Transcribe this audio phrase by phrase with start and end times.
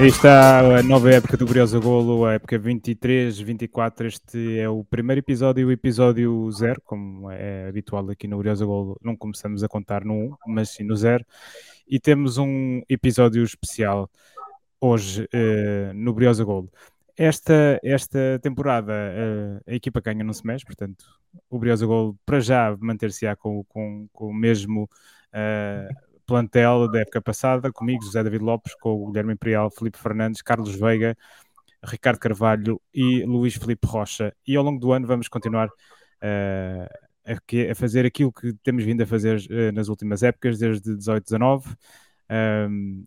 [0.00, 4.06] Aí está a nova época do Briosa Golo, a época 23-24.
[4.06, 8.98] Este é o primeiro episódio, o episódio zero, como é habitual aqui no Briosa Golo.
[9.04, 11.22] Não começamos a contar no 1, mas sim no zero.
[11.86, 14.08] E temos um episódio especial
[14.80, 16.72] hoje uh, no Briosa Golo.
[17.14, 21.04] Esta, esta temporada uh, a equipa ganha não se mexe, portanto,
[21.50, 24.88] o Briosa Golo para já manter-se-á com, com, com o mesmo.
[25.34, 30.40] Uh, plantel da época passada, comigo, José David Lopes, com o Guilherme Imperial, Felipe Fernandes,
[30.40, 31.16] Carlos Veiga,
[31.84, 34.32] Ricardo Carvalho e Luís Felipe Rocha.
[34.46, 36.86] E ao longo do ano vamos continuar uh,
[37.26, 41.24] a, a, fazer aquilo que temos vindo a fazer uh, nas últimas épocas, desde 18,
[41.24, 41.68] 19,
[42.70, 43.04] um,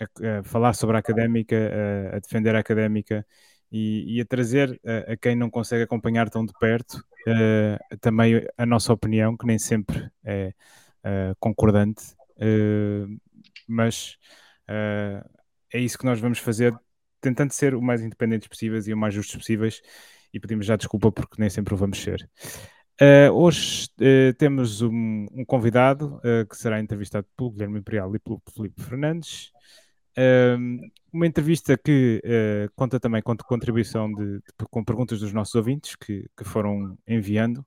[0.00, 3.26] a, a, falar sobre a académica, a, a defender a académica
[3.70, 8.64] e, e a trazer a, quem não consegue acompanhar tão de perto uh, também a
[8.64, 10.54] nossa opinião, que nem sempre é
[11.40, 12.14] concordante
[13.68, 14.16] mas
[14.68, 15.28] uh,
[15.72, 16.74] é isso que nós vamos fazer,
[17.20, 19.80] tentando ser o mais independentes possíveis e o mais justos possíveis,
[20.32, 22.28] e pedimos já desculpa porque nem sempre o vamos ser.
[23.00, 23.88] Uh, hoje
[24.38, 29.50] temos um, um convidado que será entrevistado pelo Guilherme Imperial e pelo Felipe Fernandes.
[31.12, 32.22] uma entrevista que
[32.76, 37.64] conta também com contribuição de, de, com perguntas dos nossos ouvintes que, que foram enviando.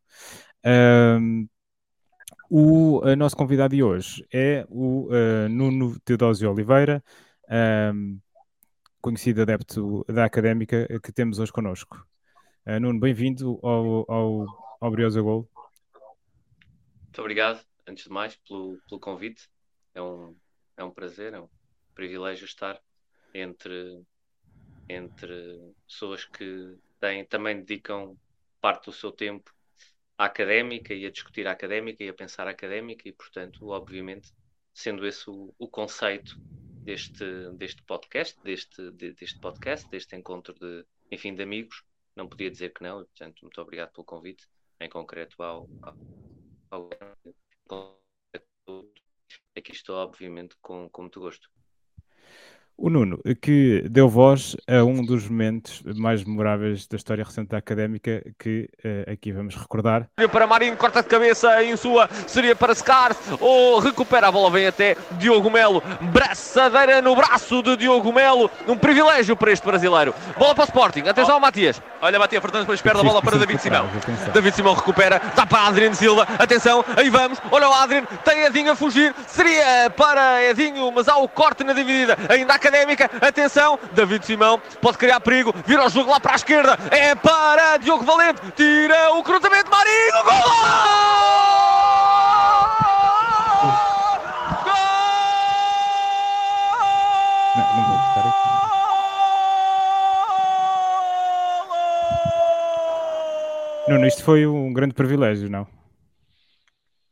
[2.50, 7.04] O nosso convidado de hoje é o uh, Nuno Teodósio Oliveira,
[7.92, 8.20] um,
[9.02, 12.08] conhecido adepto da académica que temos hoje connosco.
[12.68, 15.50] Uh, Nuno, bem-vindo ao, ao, ao Briosa Gol.
[17.02, 19.50] Muito obrigado, antes de mais, pelo, pelo convite.
[19.96, 20.36] É um,
[20.78, 21.50] é um prazer, é um
[21.96, 22.80] privilégio estar
[23.34, 24.04] entre,
[24.88, 28.16] entre pessoas que têm, também dedicam
[28.62, 29.55] parte do seu tempo
[30.18, 34.32] académica e a discutir a académica e a pensar a académica e, portanto, obviamente,
[34.74, 36.38] sendo esse o, o conceito
[36.84, 37.26] deste,
[37.58, 41.84] deste podcast, deste, de, deste podcast, deste encontro de, enfim, de amigos,
[42.16, 44.48] não podia dizer que não, e, portanto, muito obrigado pelo convite,
[44.80, 45.68] em concreto ao,
[46.72, 46.90] ao,
[47.70, 48.06] ao
[49.56, 51.50] aqui estou, obviamente, com, com muito gosto.
[52.78, 57.58] O Nuno, que deu voz a um dos momentos mais memoráveis da história recente da
[57.58, 60.08] académica, que uh, aqui vamos recordar.
[60.30, 64.68] Para Marinho, corta de cabeça em sua, seria para Scar, ou recupera a bola, vem
[64.68, 65.82] até Diogo Melo,
[66.12, 70.14] braçadeira no braço de Diogo Melo, um privilégio para este brasileiro.
[70.38, 71.40] Bola para o Sporting, atenção, oh.
[71.40, 71.82] Matias.
[72.02, 73.90] Olha, Matias Fernandes, depois perde a bola para David Simão.
[74.34, 78.74] David Simão recupera, dá para Adriano Silva, atenção, aí vamos, olha o Adriano, tem Edinho
[78.74, 83.12] a fugir, seria para Edinho, mas há o corte na dividida, ainda há Académica.
[83.22, 85.54] Atenção, David Simão pode criar perigo.
[85.68, 86.76] Vira o jogo lá para a esquerda.
[86.90, 88.42] É para Diogo Valente.
[88.56, 89.70] Tira o cruzamento.
[89.70, 90.24] Marinho.
[90.24, 91.46] Gol!
[103.88, 105.68] Nuno, isto foi um grande privilégio, não?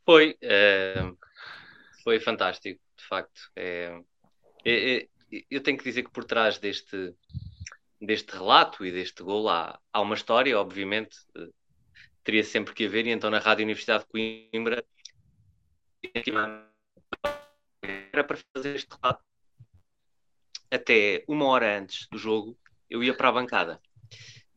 [0.04, 0.96] Foi, é,
[2.02, 3.40] foi fantástico, de facto.
[3.54, 3.96] É,
[4.66, 5.06] é,
[5.50, 7.14] eu tenho que dizer que por trás deste,
[8.00, 11.52] deste relato e deste gol há, há uma história, obviamente, uh,
[12.22, 14.84] teria sempre que haver, e então na Rádio Universidade de Coimbra
[18.12, 19.24] era para fazer este relato.
[20.70, 22.58] Até uma hora antes do jogo,
[22.88, 23.80] eu ia para a bancada.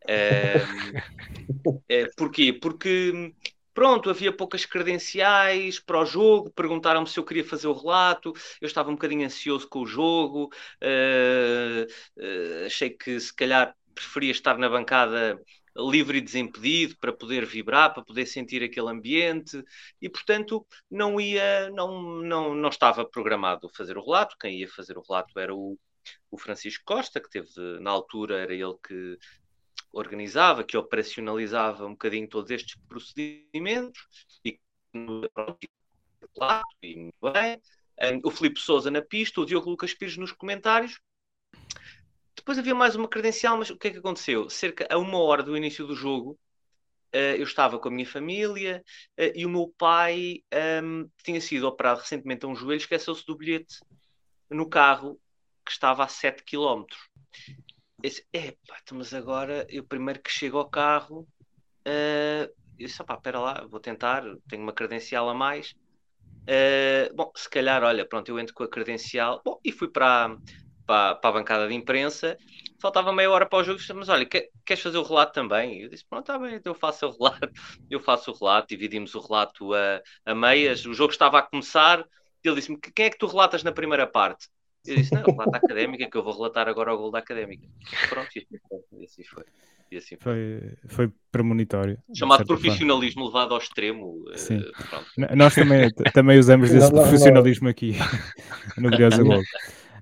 [0.09, 2.53] Uh, uh, porquê?
[2.53, 3.33] Porque
[3.77, 8.65] pronto, havia poucas credenciais para o jogo, perguntaram-me se eu queria fazer o relato, eu
[8.65, 10.49] estava um bocadinho ansioso com o jogo,
[10.81, 11.85] uh,
[12.19, 15.39] uh, achei que se calhar preferia estar na bancada
[15.77, 19.63] livre e desimpedido para poder vibrar, para poder sentir aquele ambiente
[20.01, 24.97] e portanto não ia, não, não, não estava programado fazer o relato, quem ia fazer
[24.97, 25.77] o relato era o,
[26.31, 27.47] o Francisco Costa, que teve
[27.79, 29.19] na altura era ele que
[29.91, 34.07] organizava, que operacionalizava um bocadinho todos estes procedimentos
[34.43, 34.59] e
[37.22, 37.61] bem.
[38.23, 40.99] o Filipe Souza na pista, o Diogo Lucas Pires nos comentários.
[42.35, 44.49] Depois havia mais uma credencial, mas o que é que aconteceu?
[44.49, 46.40] Cerca a uma hora do início do jogo,
[47.13, 48.83] uh, eu estava com a minha família
[49.19, 50.43] uh, e o meu pai
[50.83, 53.79] um, tinha sido operado recentemente a um joelho, esqueceu-se do bilhete
[54.49, 55.19] no carro
[55.66, 56.85] que estava a 7 km.
[57.99, 61.22] Disse, epá, mas agora eu primeiro que chego ao carro,
[61.88, 62.46] uh,
[62.78, 65.73] eu disse, pá, espera lá, vou tentar, tenho uma credencial a mais.
[66.44, 70.38] Uh, bom, se calhar, olha, pronto, eu entro com a credencial, bom, e fui para,
[70.85, 72.38] para, para a bancada de imprensa,
[72.79, 75.82] faltava meia hora para o jogo, mas olha, quer, queres fazer o relato também?
[75.82, 77.50] Eu disse, pronto, está bem, então eu faço o relato,
[77.90, 82.05] eu faço o relato, dividimos o relato a, a meias, o jogo estava a começar,
[82.43, 84.47] ele disse-me, quem é que tu relatas na primeira parte?
[84.85, 87.68] Eu disse, não, relata académica, que eu vou relatar agora o gol da académica.
[88.09, 88.40] Pronto, e
[89.03, 89.44] assim foi.
[89.91, 90.59] E assim foi.
[90.59, 91.08] foi.
[91.08, 91.97] Foi premonitório.
[92.14, 93.40] Chamado profissionalismo forma.
[93.40, 94.26] levado ao extremo.
[94.32, 94.59] Eh, Sim.
[94.59, 97.72] Uh, Nós também, também usamos esse não, profissionalismo não.
[97.72, 97.96] aqui
[98.78, 99.41] no Briosa Gol.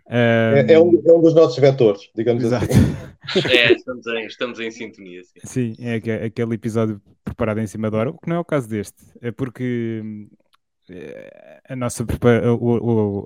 [0.07, 2.65] É, é, um, é, um, dos nossos vetores, digamos Exato.
[2.65, 2.95] assim.
[3.49, 5.23] É, estamos em, estamos em sintonia.
[5.23, 5.95] Sim, sim é
[6.25, 9.03] aquele episódio preparado em cima da hora, o que não é o caso deste.
[9.19, 10.35] É porque eh,
[11.67, 12.05] a nossa,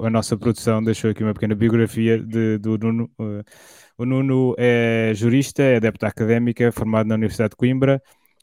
[0.01, 3.11] a, nossa produção deixou aqui uma pequena biografia de, do Nuno.
[3.19, 3.43] Eh,
[3.97, 8.01] o Nuno é jurista, é adepto académica, formado na Universidade de Coimbra.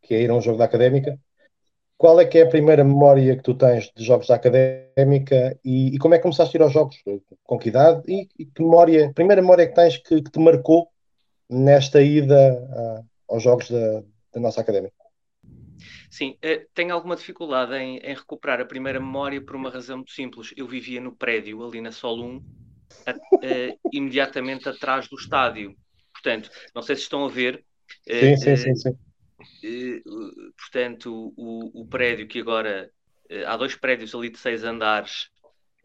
[0.00, 1.18] que é ir a um jogo da académica,
[1.96, 5.94] qual é que é a primeira memória que tu tens de jogos da académica e,
[5.94, 6.96] e como é que começaste a ir aos jogos?
[7.44, 8.02] Com que idade?
[8.08, 10.88] E, e que memória, primeira memória que tens que, que te marcou
[11.48, 14.02] nesta ida uh, aos jogos da,
[14.32, 14.94] da, nossa académica?
[16.10, 20.12] Sim, eh, tenho alguma dificuldade em, em, recuperar a primeira memória por uma razão muito
[20.12, 20.52] simples.
[20.56, 22.63] Eu vivia no prédio, ali na Sol 1, a, a, eh,
[23.92, 25.76] imediatamente atrás do estádio.
[26.12, 27.64] Portanto, não sei se estão a ver.
[28.08, 28.98] Sim, sim, sim, sim
[29.62, 30.02] eh,
[30.56, 32.90] portanto, o, o, prédio que agora
[33.28, 35.28] eh, há dois prédios ali de seis andares,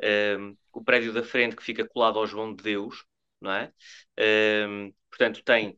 [0.01, 3.05] um, ehm, o prédio da frente que fica colado ao João de Deus,
[3.41, 3.71] não é?
[4.17, 5.77] Um, ehm, portanto, tem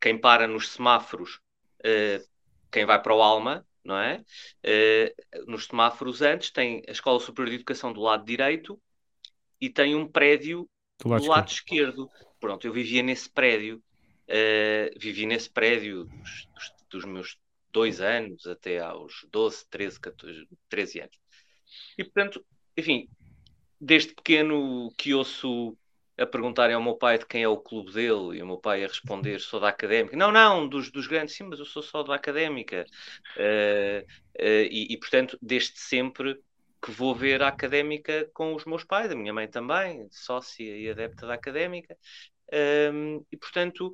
[0.00, 1.36] quem para nos semáforos,
[1.80, 2.28] uh,
[2.72, 4.24] quem vai para o Alma, não é?
[4.64, 8.80] Uh, nos semáforos antes tem a Escola Superior de Educação do lado direito
[9.62, 10.68] e tem um prédio
[11.00, 12.10] do lado, do lado esquerdo.
[12.38, 13.82] Pronto, eu vivia nesse prédio
[14.22, 17.38] Uh, vivi nesse prédio dos, dos, dos, meus
[17.72, 21.20] dois anos até aos 12, 13, 14, 13 anos.
[21.98, 22.42] E portanto,
[22.76, 23.08] enfim,
[23.80, 25.76] desde pequeno que ouço
[26.16, 28.84] a perguntarem ao meu pai de quem é o clube dele e o meu pai
[28.84, 30.16] a responder sou da académica.
[30.16, 32.86] Não, não, dos, dos grandes, sim, mas eu sou só da académica.
[33.36, 34.06] Uh,
[34.40, 36.40] uh, e, e, portanto, desde sempre
[36.82, 40.90] que vou ver a académica com os meus pais, a minha mãe também, sócia e
[40.90, 41.96] adepta da académica.
[42.92, 43.92] Um, e portanto,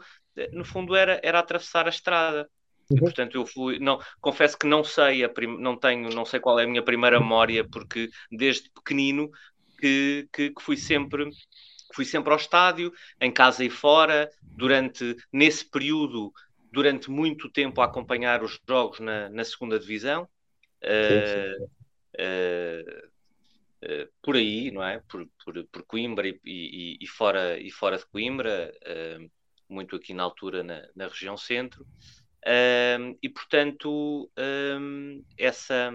[0.52, 2.48] no fundo era, era atravessar a estrada.
[2.90, 2.96] Uhum.
[2.96, 6.40] E, portanto, eu fui, não, confesso que não sei, a prim, não tenho, não sei
[6.40, 9.30] qual é a minha primeira memória, porque desde pequenino
[9.78, 11.28] que, que, que fui sempre
[11.94, 16.32] fui sempre ao estádio, em casa e fora, durante nesse período,
[16.70, 20.28] durante muito tempo a acompanhar os jogos na, na segunda divisão.
[20.82, 21.70] Uh, uh,
[22.18, 23.08] uh,
[24.22, 25.00] por aí, não é?
[25.08, 28.72] Por, por, por Coimbra e, e, e, fora, e fora de Coimbra,
[29.68, 31.86] muito aqui na altura na, na região centro.
[33.22, 34.28] e, portanto,
[35.38, 35.92] essa,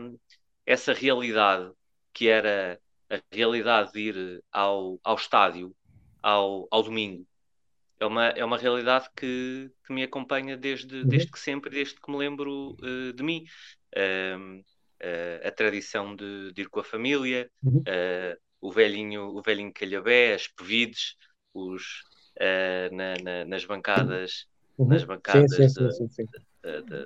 [0.66, 1.74] essa realidade
[2.14, 5.76] que era a realidade de ir ao, ao estádio
[6.22, 7.28] ao, ao domingo
[8.04, 11.08] é uma, é uma realidade que, que me acompanha desde, uhum.
[11.08, 13.46] desde que sempre, desde que me lembro uh, de mim.
[13.96, 14.64] Uh, uh,
[15.44, 17.80] a tradição de, de, ir com a família, uhum.
[17.80, 21.16] uh, o velhinho, o velhinho calhabé, as pevides,
[21.54, 22.02] os,
[22.92, 24.88] na, na, nas bancadas, uhum.
[24.88, 26.26] nas bancadas sim, sim, sim, sim.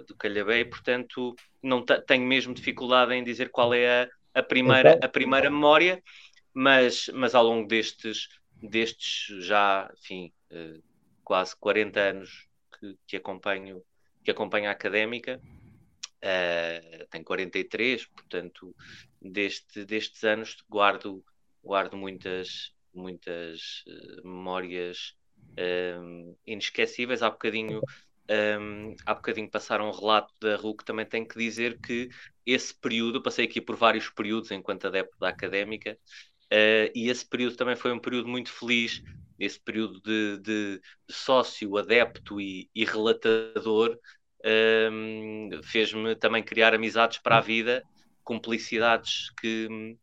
[0.07, 4.91] do calhabé, e portanto não tenho mesmo dificuldade em dizer qual é a, a primeira,
[4.93, 5.07] então...
[5.07, 6.01] a primeira memória,
[6.53, 8.29] mas, mas ao longo destes,
[8.61, 10.31] destes já, enfim,
[11.23, 12.47] quase 40 anos
[12.79, 13.83] que, que acompanho
[14.27, 15.39] que acompanho a académica,
[16.23, 18.75] Uh, tenho 43, portanto,
[19.21, 21.23] deste, destes anos guardo,
[21.63, 25.15] guardo muitas, muitas uh, memórias
[25.57, 27.21] um, inesquecíveis.
[27.21, 27.81] Há bocadinho,
[28.59, 32.09] um, há bocadinho passaram um relato da RUC, também tenho que dizer que
[32.45, 35.97] esse período, passei aqui por vários períodos enquanto adepto da académica,
[36.45, 39.01] uh, e esse período também foi um período muito feliz
[39.37, 43.97] nesse período de, de sócio, adepto e, e relatador,
[44.47, 47.83] um, fez-me também criar amizades para a vida,
[48.23, 49.97] cumplicidades que,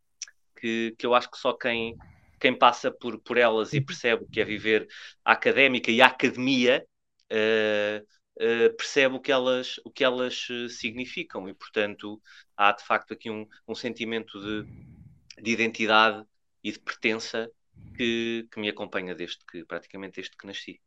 [0.58, 1.96] que, que eu acho que só quem,
[2.38, 4.86] quem passa por, por elas e percebe o que é viver
[5.24, 6.86] a académica e a academia
[7.32, 8.04] uh,
[8.36, 12.20] uh, percebe o que elas, o que elas uh, significam e, portanto,
[12.56, 16.24] há de facto aqui um, um sentimento de, de identidade
[16.62, 17.50] e de pertença
[17.96, 20.80] que, que me acompanha desde que, praticamente desde que nasci.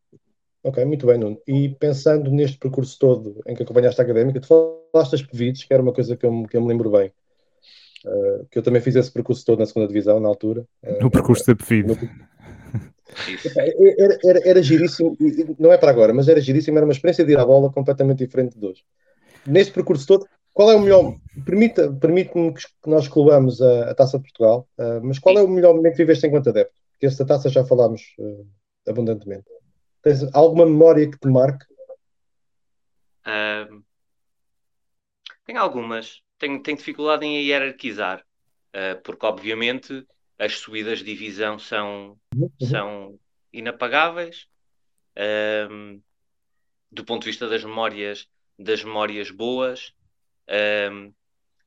[0.67, 1.39] Ok, muito bem, Nuno.
[1.47, 4.47] E pensando neste percurso todo em que acompanhaste a académica, tu
[4.91, 7.09] falaste das PVIDs, que era uma coisa que eu, que eu me lembro bem.
[8.05, 10.65] Uh, que eu também fiz esse percurso todo na segunda divisão, na altura.
[10.83, 11.87] Uh, no percurso da PVID.
[11.87, 11.97] No...
[13.97, 15.17] Era, era, era giríssimo,
[15.57, 18.19] não é para agora, mas era giríssimo, era uma experiência de ir à bola completamente
[18.19, 18.83] diferente de hoje.
[19.45, 21.15] Neste percurso todo, qual é o melhor?
[21.45, 25.47] Permita-me permite que nós clubamos a, a, Taça de Portugal, uh, mas qual é o
[25.47, 26.75] melhor momento que viveste enquanto adepto?
[26.99, 28.01] Que esta taça já falámos
[28.85, 29.45] abundantemente.
[30.07, 31.65] Tens alguma memória que te marque?
[33.25, 33.83] Uh,
[35.45, 36.21] tenho algumas.
[36.39, 38.23] Tenho, tenho dificuldade em hierarquizar,
[38.73, 40.07] uh, porque obviamente
[40.39, 42.49] as subidas de divisão são, uhum.
[42.69, 43.19] são
[43.51, 44.47] inapagáveis.
[45.69, 46.01] Um,
[46.89, 49.93] do ponto de vista das memórias, das memórias boas,
[50.89, 51.11] um,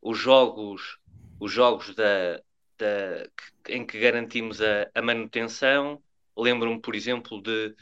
[0.00, 0.98] os jogos,
[1.38, 2.40] os jogos da,
[2.78, 3.28] da,
[3.68, 6.02] em que garantimos a, a manutenção.
[6.34, 7.74] Lembro-me, por exemplo, de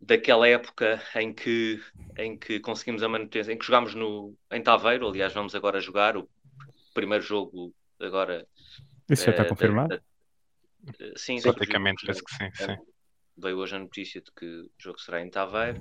[0.00, 1.80] daquela época em que,
[2.16, 6.16] em que conseguimos a manutenção, em que jogámos no, em Taveiro, aliás, vamos agora jogar
[6.16, 6.28] o
[6.94, 8.46] primeiro jogo agora.
[9.08, 10.02] Isso já está eh, confirmado?
[11.16, 12.82] sim, praticamente penso que sim, é, sim.
[13.36, 15.80] Veio hoje a notícia de que o jogo será em Taveiro.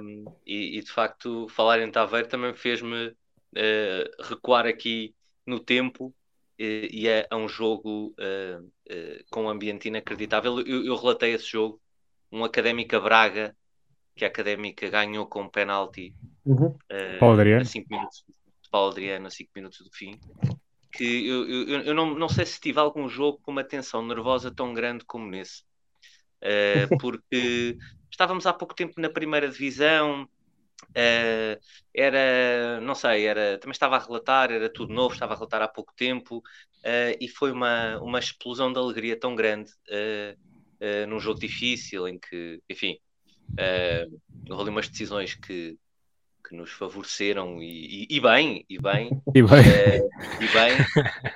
[0.00, 5.14] Um, e, e, de facto, falar em Taveiro também fez-me uh, recuar aqui
[5.46, 6.14] no tempo
[6.58, 10.60] e, e é, é, um jogo uh, uh, com um ambiente inacreditável.
[10.60, 11.80] Eu, eu, relatei esse jogo
[12.34, 13.54] um Académica Braga,
[14.16, 16.14] que a Académica ganhou com um penalti
[16.44, 16.66] uhum.
[16.66, 17.62] uh, Paulo Adriano.
[17.62, 18.24] a 5 minutos,
[18.70, 20.18] Paulo Adriano a 5 minutos do fim.
[20.92, 24.50] Que eu, eu, eu não, não sei se tive algum jogo com uma tensão nervosa
[24.50, 25.62] tão grande como nesse.
[26.42, 27.76] Uh, porque
[28.10, 30.28] estávamos há pouco tempo na primeira divisão,
[30.90, 31.58] Uh,
[31.94, 35.68] era, não sei, era, também estava a relatar, era tudo novo, estava a relatar há
[35.68, 40.38] pouco tempo uh, e foi uma, uma explosão de alegria tão grande uh,
[40.80, 42.98] uh, num jogo difícil em que, enfim,
[43.52, 45.76] uh, houve umas decisões que,
[46.48, 50.76] que nos favoreceram e, e, e bem, e bem, e bem, uh, e, bem.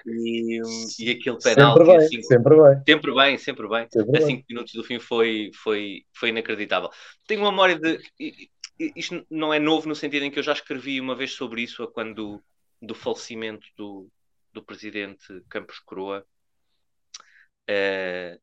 [0.06, 0.60] E,
[0.98, 4.72] e aquele penalti sempre bem, sempre bem, sempre bem, sempre bem, sempre a 5 minutos
[4.72, 6.90] do fim foi, foi, foi inacreditável.
[7.26, 7.98] Tenho uma memória de
[8.78, 11.86] isto não é novo no sentido em que eu já escrevi uma vez sobre isso
[11.88, 12.42] quando
[12.80, 14.08] do falecimento do,
[14.52, 16.24] do presidente Campos Coroa.
[17.68, 18.38] Uh,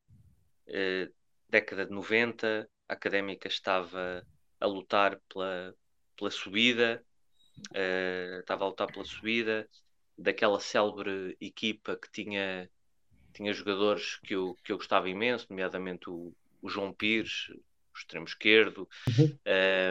[0.68, 1.10] eh,
[1.50, 4.26] década de 90, a académica estava
[4.60, 5.76] a lutar pela,
[6.16, 7.04] pela subida,
[7.72, 9.68] uh, estava a lutar pela subida
[10.18, 12.70] daquela célebre equipa que tinha,
[13.34, 18.26] tinha jogadores que eu, que eu gostava imenso, nomeadamente o, o João Pires, o extremo
[18.26, 19.38] esquerdo, uhum.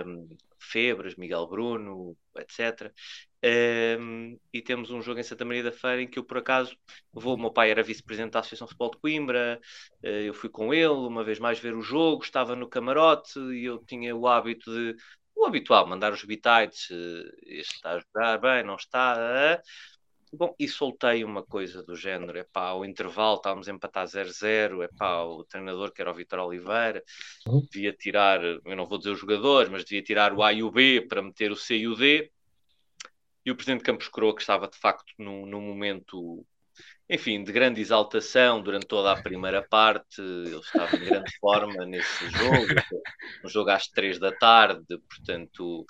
[0.07, 2.93] um, Febras, Miguel Bruno, etc.
[3.45, 6.75] Um, e temos um jogo em Santa Maria da Feira em que eu, por acaso,
[7.13, 7.35] vou.
[7.35, 9.61] O meu pai era vice-presidente da Associação de Futebol de Coimbra,
[10.03, 13.65] uh, eu fui com ele uma vez mais ver o jogo, estava no camarote e
[13.65, 14.97] eu tinha o hábito de.
[15.37, 19.17] O habitual, mandar os bitites, uh, este está a jogar bem, não está.
[19.17, 19.63] Uh,
[20.37, 24.83] Bom, e soltei uma coisa do género, é pá, o intervalo estávamos a empatar 0-0,
[24.83, 27.03] é pá, o treinador que era o Vitor Oliveira,
[27.47, 27.61] uhum.
[27.71, 30.71] devia tirar, eu não vou dizer os jogadores, mas devia tirar o A e o
[30.73, 32.31] B para meter o C e o D.
[33.47, 36.45] E o presidente Campos Croa, que estava de facto num, num momento,
[37.09, 42.31] enfim, de grande exaltação durante toda a primeira parte, ele estava em grande forma nesse
[42.31, 42.67] jogo,
[43.45, 45.85] um jogo às três da tarde, portanto,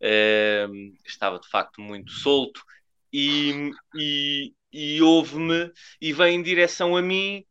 [0.00, 0.66] eh,
[1.04, 2.64] estava de facto muito solto
[3.14, 7.46] e, e, e ouve-me e vem em direção a mim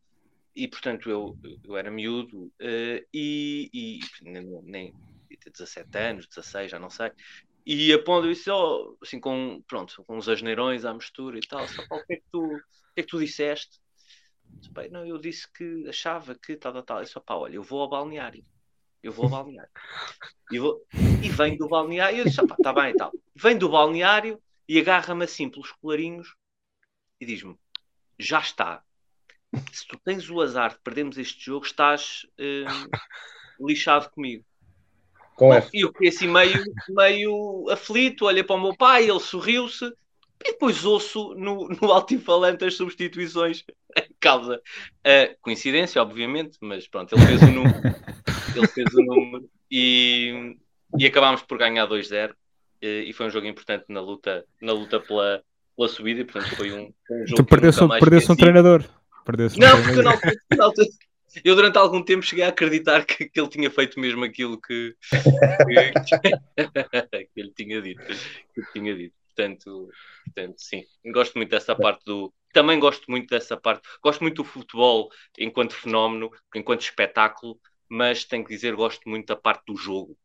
[0.53, 4.93] e portanto eu, eu era miúdo uh, e, e nem, nem
[5.45, 7.11] 17 anos, 16, já não sei
[7.65, 11.81] e apondo isso oh, assim com pronto, com uns asneirões à mistura e tal, só
[11.81, 12.59] o que é que tu, o
[12.93, 13.81] que é que tu disseste?
[14.71, 16.99] Bem, não, eu disse que achava que tal, tal, tal.
[16.99, 18.45] Eu só, pá, olha, eu vou ao balneário.
[19.01, 19.71] Eu vou ao balneário.
[20.51, 20.85] E, vou...
[21.23, 22.19] e vem do balneário.
[22.19, 23.11] Eu disse, pá, está bem e tal.
[23.35, 26.35] Vem do balneário e agarra-me assim pelos colarinhos
[27.19, 27.55] e diz-me:
[28.17, 28.83] Já está.
[29.71, 32.89] Se tu tens o azar de perdermos este jogo, estás uh,
[33.67, 34.43] lixado comigo.
[35.35, 39.19] Com Bom, e eu fiquei assim meio, meio aflito, olhei para o meu pai, ele
[39.19, 43.63] sorriu-se, e depois ouço no, no altifalante as substituições.
[44.19, 44.61] Causa.
[45.03, 47.75] A coincidência, obviamente, mas pronto, ele fez o número,
[48.55, 50.55] ele fez o número e,
[50.97, 52.33] e acabámos por ganhar 2-0
[52.85, 55.43] e foi um jogo importante na luta, na luta pela,
[55.75, 58.83] pela subida e portanto foi um, um jogo tu perdeu-se um, perdeu um treinador.
[59.25, 60.19] Perdeu não, um treinador.
[60.19, 60.73] porque não,
[61.43, 64.95] eu durante algum tempo cheguei a acreditar que, que ele tinha feito mesmo aquilo que,
[65.09, 65.15] que,
[67.33, 69.15] que ele tinha dito que tinha dito.
[69.35, 69.89] Portanto,
[70.25, 74.47] portanto sim, gosto muito dessa parte do também gosto muito dessa parte gosto muito do
[74.47, 75.09] futebol
[75.39, 77.59] enquanto fenómeno enquanto espetáculo
[77.89, 80.17] mas tenho que dizer gosto muito da parte do jogo.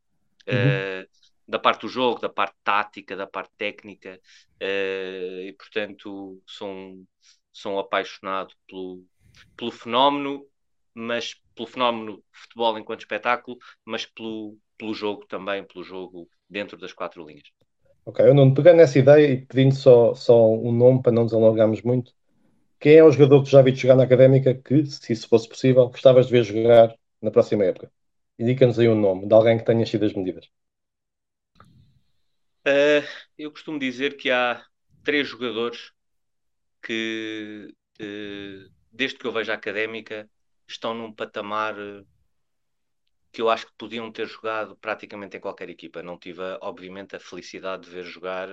[0.47, 1.03] Uhum.
[1.03, 1.07] uh,
[1.49, 4.21] da parte do jogo, da parte tática, da parte técnica,
[4.62, 7.02] uh, e portanto sou,
[7.50, 9.02] sou apaixonado pelo,
[9.57, 10.47] pelo fenómeno,
[10.95, 16.93] mas pelo fenómeno futebol enquanto espetáculo, mas pelo, pelo jogo também, pelo jogo dentro das
[16.93, 17.49] quatro linhas.
[18.05, 21.33] Ok, eu não pegando nessa ideia e pedindo só, só um nome para não nos
[21.33, 22.12] alongarmos muito,
[22.81, 25.88] quem é o jogador que já vi jogar na académica que, se isso fosse possível,
[25.88, 27.90] gostavas de ver jogar na próxima época?
[28.38, 30.49] Indica-nos aí um nome de alguém que tenha sido as medidas.
[32.69, 33.01] Uh,
[33.39, 34.63] eu costumo dizer que há
[35.03, 35.91] três jogadores
[36.83, 40.29] que, uh, desde que eu vejo a académica,
[40.69, 42.07] estão num patamar uh,
[43.33, 46.03] que eu acho que podiam ter jogado praticamente em qualquer equipa.
[46.03, 48.49] Não tive, obviamente, a felicidade de ver jogar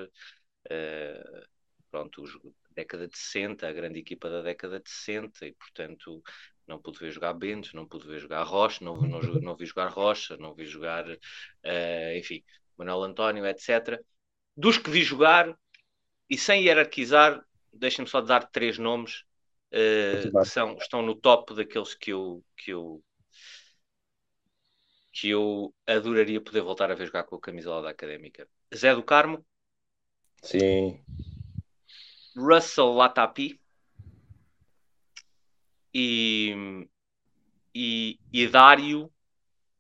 [1.92, 6.24] pronto, a década de 60, a grande equipa da década de 60, e portanto
[6.68, 9.88] não pude ver jogar Bento, não pude ver jogar Rocha, não, não, não vi jogar
[9.88, 11.06] Rocha, não vi jogar,
[12.18, 12.44] enfim,
[12.78, 14.00] Manuel António, etc.
[14.56, 15.58] Dos que vi jogar,
[16.30, 19.24] e sem hierarquizar, deixem-me só dar três nomes
[19.72, 23.04] uh, que são, estão no top daqueles que eu, que eu
[25.12, 28.50] que eu adoraria poder voltar a ver jogar com a camisola da Académica.
[28.76, 29.46] Zé do Carmo.
[30.44, 31.02] Sim.
[32.36, 33.58] Russell Latapi.
[35.94, 36.86] E,
[37.74, 39.10] e, e Dário.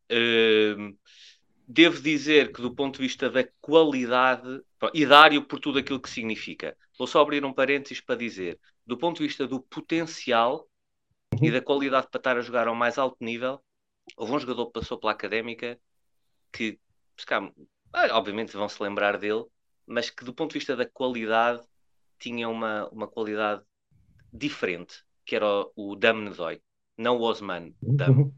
[0.09, 0.97] Uh,
[1.67, 4.61] devo dizer que, do ponto de vista da qualidade,
[4.93, 8.97] e Dário por tudo aquilo que significa, vou só abrir um parênteses para dizer, do
[8.97, 10.67] ponto de vista do potencial
[11.41, 13.59] e da qualidade para estar a jogar ao mais alto nível,
[14.15, 15.79] houve um jogador que passou pela académica
[16.51, 16.79] que,
[18.11, 19.45] obviamente, vão se lembrar dele,
[19.85, 21.61] mas que, do ponto de vista da qualidade,
[22.19, 23.63] tinha uma, uma qualidade
[24.31, 26.61] diferente, que era o, o Dam Nedoy,
[26.97, 28.31] não o Osman Dam.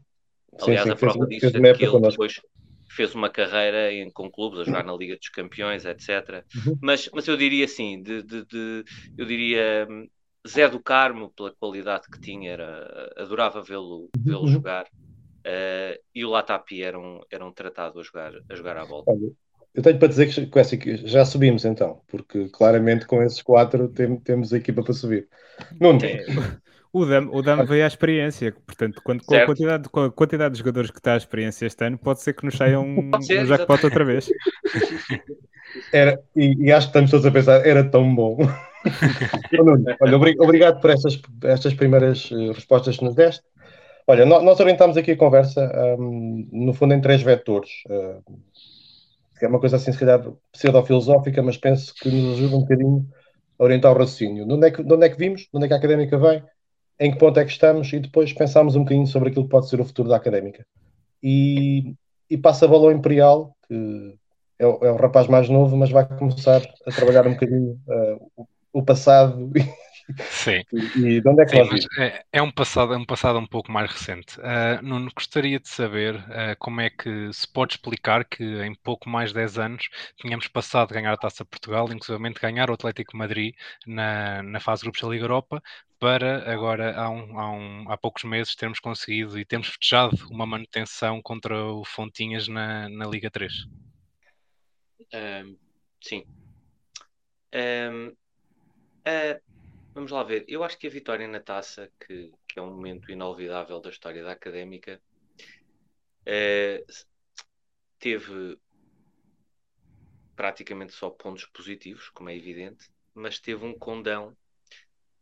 [0.60, 2.40] Aliás, sim, sim, a prova disso é que ele depois
[2.88, 6.44] fez uma carreira em, com clubes, a jogar na Liga dos Campeões, etc.
[6.66, 6.78] Uhum.
[6.80, 8.84] Mas, mas eu diria assim, de, de, de,
[9.16, 10.08] eu diria hum,
[10.46, 14.46] Zé do Carmo, pela qualidade que tinha, era, adorava vê-lo vê uhum.
[14.48, 14.86] jogar.
[15.38, 19.12] Uh, e o Latapi era um, era um tratado a jogar, a jogar à volta.
[19.74, 23.88] Eu tenho para dizer que com essa, já subimos então, porque claramente com esses quatro
[23.88, 25.28] tem, temos a equipa para subir.
[25.80, 26.24] Nuno, é.
[26.92, 30.52] O Dam, o Dam veio à experiência, portanto, quando, com, a quantidade, com a quantidade
[30.52, 33.42] de jogadores que está à experiência este ano, pode ser que nos saia um, ser,
[33.42, 34.30] um jackpot outra vez.
[35.92, 38.38] Era, e, e, acho que estamos todos a pensar, era tão bom.
[40.00, 43.44] Olha, obrigado por estas, estas primeiras uh, respostas que nos deste.
[44.06, 47.70] Olha, nós, nós orientamos aqui a conversa, um, no fundo, em três vetores.
[47.86, 48.22] Uh,
[49.42, 53.06] é uma coisa assim, se calhar, pseudo-filosófica, mas penso que nos ajuda um bocadinho
[53.58, 54.46] a orientar o raciocínio.
[54.46, 55.42] De onde, é que, de onde é que vimos?
[55.42, 56.42] De onde é que a académica vem?
[57.00, 59.68] Em que ponto é que estamos e depois pensámos um bocadinho sobre aquilo que pode
[59.68, 60.66] ser o futuro da académica.
[61.22, 61.94] E,
[62.28, 64.14] e passa bola Imperial, que
[64.58, 68.46] é o, é o, rapaz mais novo, mas vai começar a trabalhar um bocadinho uh,
[68.72, 69.50] o, passado
[70.30, 70.62] Sim.
[70.72, 73.70] E, de onde é que Sim, é, é, um passado, é um passado um pouco
[73.70, 74.38] mais recente.
[74.40, 79.08] Uh, Nuno, gostaria de saber uh, como é que se pode explicar que em pouco
[79.08, 83.16] mais de 10 anos tínhamos passado de ganhar a Taça Portugal, inclusive ganhar o Atlético
[83.16, 83.54] Madrid
[83.86, 85.62] na, na fase de grupos da Liga Europa,
[85.98, 90.46] para agora, há, um, há, um, há poucos meses, termos conseguido e temos festejado uma
[90.46, 93.66] manutenção contra o Fontinhas na, na Liga 3.
[95.12, 95.56] Um,
[96.00, 96.24] sim.
[97.52, 99.47] Um, uh,
[99.98, 100.44] Vamos lá ver.
[100.46, 104.22] Eu acho que a vitória na taça, que, que é um momento inolvidável da história
[104.22, 105.02] da académica,
[106.24, 106.84] é,
[107.98, 108.56] teve
[110.36, 114.36] praticamente só pontos positivos, como é evidente, mas teve um condão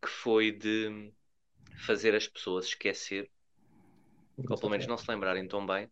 [0.02, 1.10] que foi de
[1.86, 3.30] fazer as pessoas esquecer,
[4.36, 5.90] ou pelo menos não se lembrarem tão bem,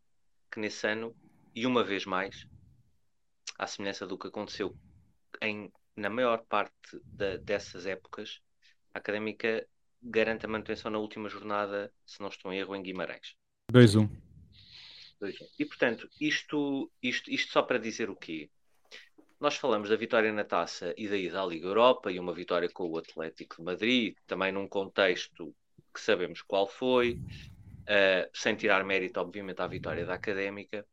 [0.52, 1.16] que nesse ano,
[1.54, 2.46] e uma vez mais,
[3.58, 4.76] à semelhança do que aconteceu
[5.40, 8.43] em, na maior parte da, dessas épocas,
[8.94, 9.66] a Académica
[10.00, 13.34] garante a manutenção na última jornada, se não estou em erro, em Guimarães.
[13.72, 14.08] 2-1.
[15.58, 18.50] E portanto, isto, isto, isto só para dizer o quê?
[19.40, 22.68] Nós falamos da vitória na taça e da ida à Liga Europa e uma vitória
[22.68, 25.54] com o Atlético de Madrid, também num contexto
[25.92, 30.86] que sabemos qual foi, uh, sem tirar mérito, obviamente, à vitória da Académica,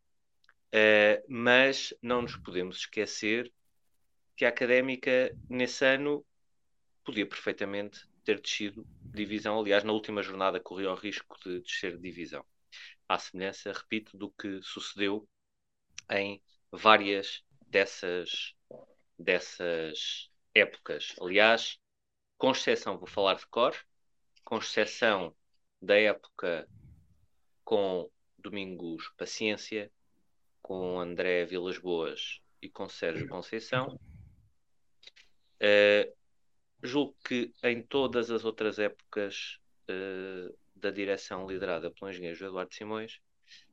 [0.74, 3.52] uh, mas não nos podemos esquecer
[4.36, 6.26] que a Académica, nesse ano,
[7.04, 9.60] podia perfeitamente ter descido divisão.
[9.60, 12.46] Aliás, na última jornada correu o risco de descer de divisão.
[13.08, 15.28] À semelhança, repito, do que sucedeu
[16.10, 18.54] em várias dessas,
[19.18, 21.16] dessas épocas.
[21.20, 21.78] Aliás,
[22.38, 23.76] com exceção, vou falar de cor,
[24.44, 25.36] com exceção
[25.82, 26.68] da época
[27.64, 29.92] com Domingos Paciência,
[30.62, 34.00] com André Vilas Boas e com Sérgio Conceição.
[35.62, 36.21] Uh,
[36.84, 43.20] julgo que em todas as outras épocas uh, da direção liderada pelo engenheiro Eduardo Simões,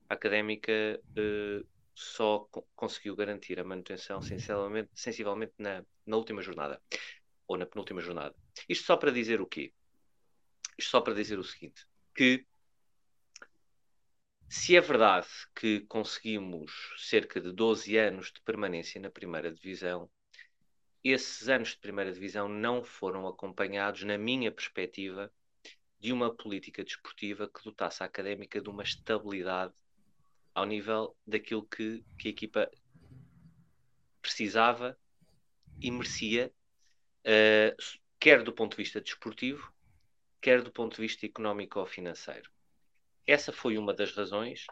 [0.09, 0.73] a académica
[1.17, 6.81] uh, só co conseguiu garantir a manutenção sensivelmente, sensivelmente na, na última jornada,
[7.47, 8.35] ou na penúltima jornada.
[8.69, 9.73] Isto só para dizer o quê?
[10.79, 12.47] Isto só para dizer o seguinte, que
[14.49, 20.09] se é verdade que conseguimos cerca de 12 anos de permanência na primeira divisão,
[21.11, 25.33] esses anos de primeira divisão não foram acompanhados, na minha perspectiva,
[26.01, 29.75] de uma política desportiva que dotasse a académica de uma estabilidade
[30.55, 32.71] ao nível daquilo que, que a equipa
[34.21, 34.99] precisava
[35.81, 36.53] e merecia,
[37.25, 39.73] uh, quer do ponto de vista desportivo,
[40.41, 42.51] quer do ponto de vista económico ou financeiro.
[43.27, 44.67] Essa foi uma das razões,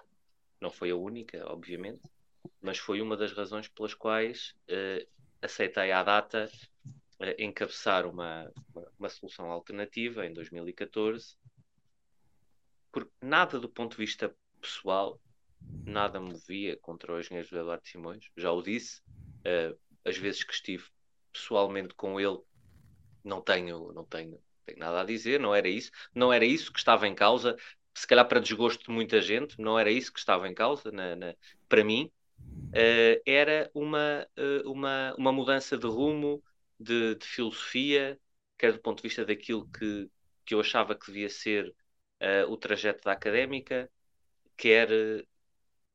[0.61, 2.03] não foi a única, obviamente,
[2.61, 5.07] mas foi uma das razões pelas quais uh,
[5.42, 6.51] aceitei à data
[7.20, 11.37] uh, encabeçar uma, uma, uma, solução alternativa em 2014,
[12.92, 15.20] porque nada do ponto de vista pessoal
[15.85, 19.01] nada me movia contra o engenheiro José Eduardo Simões, já o disse,
[19.40, 20.85] uh, as vezes que estive
[21.33, 22.38] pessoalmente com ele,
[23.25, 26.79] não tenho, não tenho, tenho nada a dizer, não era isso, não era isso que
[26.79, 27.57] estava em causa,
[27.94, 31.16] se calhar para desgosto de muita gente, não era isso que estava em causa na,
[31.16, 31.35] na,
[31.68, 36.42] para mim, uh, era uma, uh, uma, uma mudança de rumo,
[36.79, 38.18] de, de, filosofia,
[38.59, 40.11] quer do ponto de vista daquilo que,
[40.44, 41.75] que eu achava que devia ser
[42.49, 43.90] o trajeto da académica,
[44.57, 44.88] quer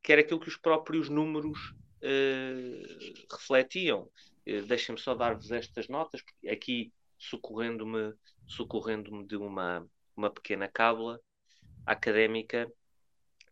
[0.02, 4.10] que era aquilo que os próprios números uh, refletiam.
[4.46, 8.12] Uh, Deixem-me só dar-vos estas notas, aqui socorrendo-me
[8.46, 11.20] socorrendo de uma, uma pequena cábula
[11.86, 12.70] académica,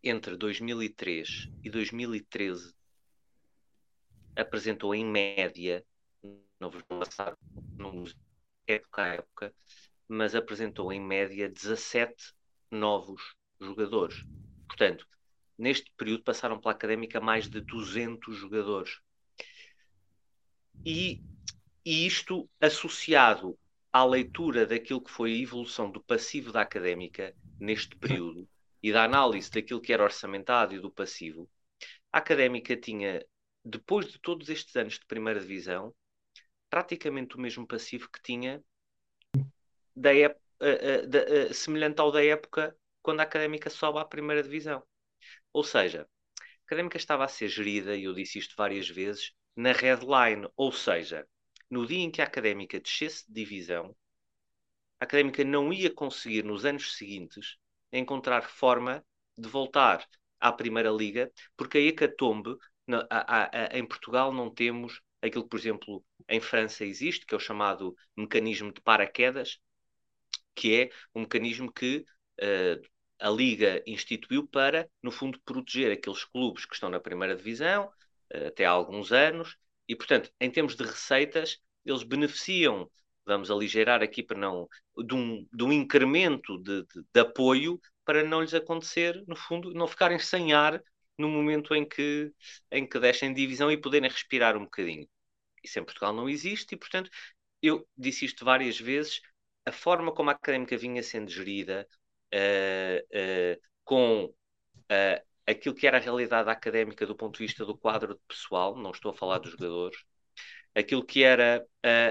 [0.03, 2.73] entre 2003 e 2013
[4.35, 5.85] apresentou em média,
[6.59, 7.37] não vou passar
[7.77, 8.15] números
[8.67, 9.53] época a época,
[10.07, 12.33] mas apresentou em média 17
[12.69, 14.23] novos jogadores.
[14.67, 15.07] Portanto,
[15.57, 18.99] neste período passaram pela académica mais de 200 jogadores.
[20.85, 21.21] E,
[21.85, 23.57] e isto associado
[23.93, 28.47] à leitura daquilo que foi a evolução do passivo da académica neste período
[28.81, 31.49] e da análise daquilo que era orçamentado e do passivo,
[32.11, 33.23] a académica tinha,
[33.63, 35.93] depois de todos estes anos de primeira divisão,
[36.69, 38.63] praticamente o mesmo passivo que tinha
[39.95, 44.83] da uh, uh, uh, semelhante ao da época quando a académica sobe à primeira divisão.
[45.53, 46.07] Ou seja,
[46.39, 50.47] a académica estava a ser gerida, e eu disse isto várias vezes, na headline.
[50.55, 51.27] Ou seja,
[51.69, 53.95] no dia em que a académica descesse de divisão,
[54.99, 57.57] a académica não ia conseguir, nos anos seguintes,
[57.91, 59.03] encontrar forma
[59.37, 60.07] de voltar
[60.39, 62.55] à Primeira Liga, porque a Hecatombe,
[63.09, 67.37] a, a, em Portugal, não temos aquilo que, por exemplo, em França existe, que é
[67.37, 69.59] o chamado mecanismo de paraquedas,
[70.55, 72.05] que é um mecanismo que
[72.41, 72.81] uh,
[73.19, 77.85] a Liga instituiu para, no fundo, proteger aqueles clubes que estão na primeira divisão
[78.33, 79.55] uh, até há alguns anos
[79.87, 82.89] e, portanto, em termos de receitas, eles beneficiam,
[83.25, 84.67] vamos aligeirar aqui para não,
[85.05, 89.73] de um, de um incremento de, de, de apoio para não lhes acontecer, no fundo,
[89.73, 90.81] não ficarem sem ar
[91.21, 92.31] no momento em que,
[92.71, 95.07] em que deixem divisão e poderem respirar um bocadinho.
[95.63, 97.09] Isso em Portugal não existe e, portanto,
[97.61, 99.21] eu disse isto várias vezes,
[99.65, 101.87] a forma como a académica vinha sendo gerida,
[102.33, 107.77] uh, uh, com uh, aquilo que era a realidade académica do ponto de vista do
[107.77, 109.97] quadro de pessoal, não estou a falar dos jogadores,
[110.73, 111.65] aquilo que era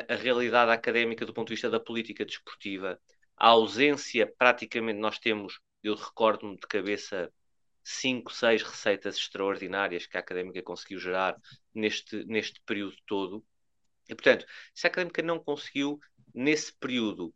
[0.08, 3.00] a realidade académica do ponto de vista da política desportiva,
[3.36, 7.32] a ausência, praticamente, nós temos, eu recordo-me de cabeça,
[7.90, 11.36] cinco, seis receitas extraordinárias que a académica conseguiu gerar
[11.74, 13.44] neste, neste período todo.
[14.08, 16.00] E, portanto, se a académica não conseguiu,
[16.34, 17.34] nesse período,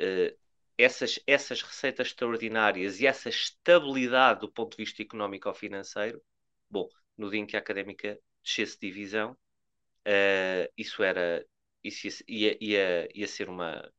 [0.00, 0.38] uh,
[0.78, 6.22] essas, essas receitas extraordinárias e essa estabilidade do ponto de vista económico ou financeiro,
[6.70, 11.44] bom, no dia em que a académica descesse de divisão, uh, isso era
[11.84, 13.92] isso ia, ia, ia, ser uma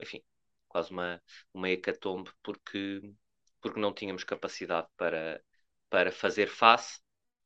[0.00, 0.22] enfim,
[0.68, 1.22] quase uma,
[1.54, 3.00] uma hecatombe, porque,
[3.62, 5.42] porque não tínhamos capacidade para,
[5.88, 7.00] para fazer face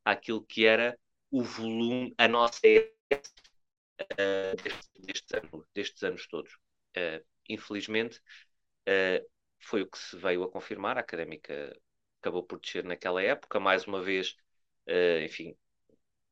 [0.05, 0.99] àquilo que era
[1.31, 2.61] o volume, a nossa
[4.03, 6.53] uh, destes, destes, anos, destes anos todos.
[6.97, 8.21] Uh, infelizmente,
[8.89, 9.27] uh,
[9.61, 10.97] foi o que se veio a confirmar.
[10.97, 11.77] A académica
[12.21, 14.35] acabou por descer naquela época, mais uma vez,
[15.25, 15.53] enfim,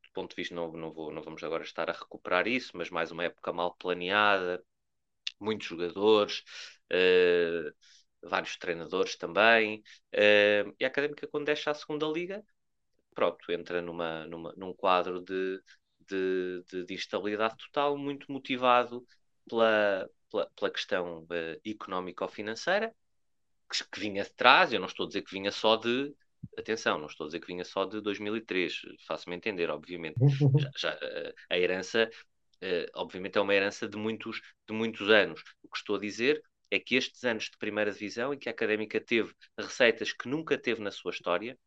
[0.03, 2.91] do ponto de vista, não, não, vou, não vamos agora estar a recuperar isso, mas
[2.91, 4.65] mais uma época mal planeada,
[5.41, 6.43] muitos jogadores.
[8.25, 9.83] Vários treinadores também,
[10.13, 12.43] e a Académica, quando deixa a segunda liga,
[13.15, 15.61] pronto, entra numa, numa, num quadro de,
[16.09, 19.07] de, de, de instabilidade total, muito motivado
[19.49, 22.95] pela, pela, pela questão uh, económico-financeira,
[23.71, 26.15] que, que, vinha de trás, eu não estou a dizer que vinha só de.
[26.59, 30.17] Atenção, não estou a dizer que vinha só de 2003, faço-me entender, obviamente.
[30.59, 32.11] Já, já, uh, a herança,
[32.63, 35.43] uh, obviamente, é uma herança de muitos, de muitos anos.
[35.63, 38.53] O que estou a dizer é que estes anos de primeira divisão, em que a
[38.53, 41.59] académica teve receitas que nunca teve na sua história,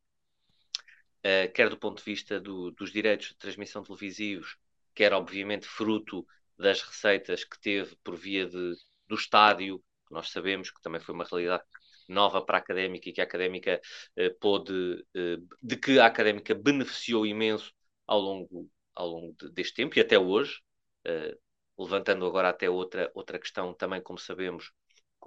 [1.20, 4.58] uh, quer do ponto de vista do, dos direitos de transmissão televisivos,
[4.94, 6.26] quer obviamente fruto
[6.58, 8.74] das receitas que teve por via de,
[9.08, 11.64] do estádio, que nós sabemos que também foi uma realidade
[12.08, 13.82] nova para a académica e que a académica
[14.18, 14.74] uh, pôde,
[15.16, 17.74] uh, de que a académica beneficiou imenso
[18.06, 20.60] ao longo, ao longo de, deste tempo e até hoje,
[21.08, 24.72] uh, levantando agora até outra, outra questão também, como sabemos,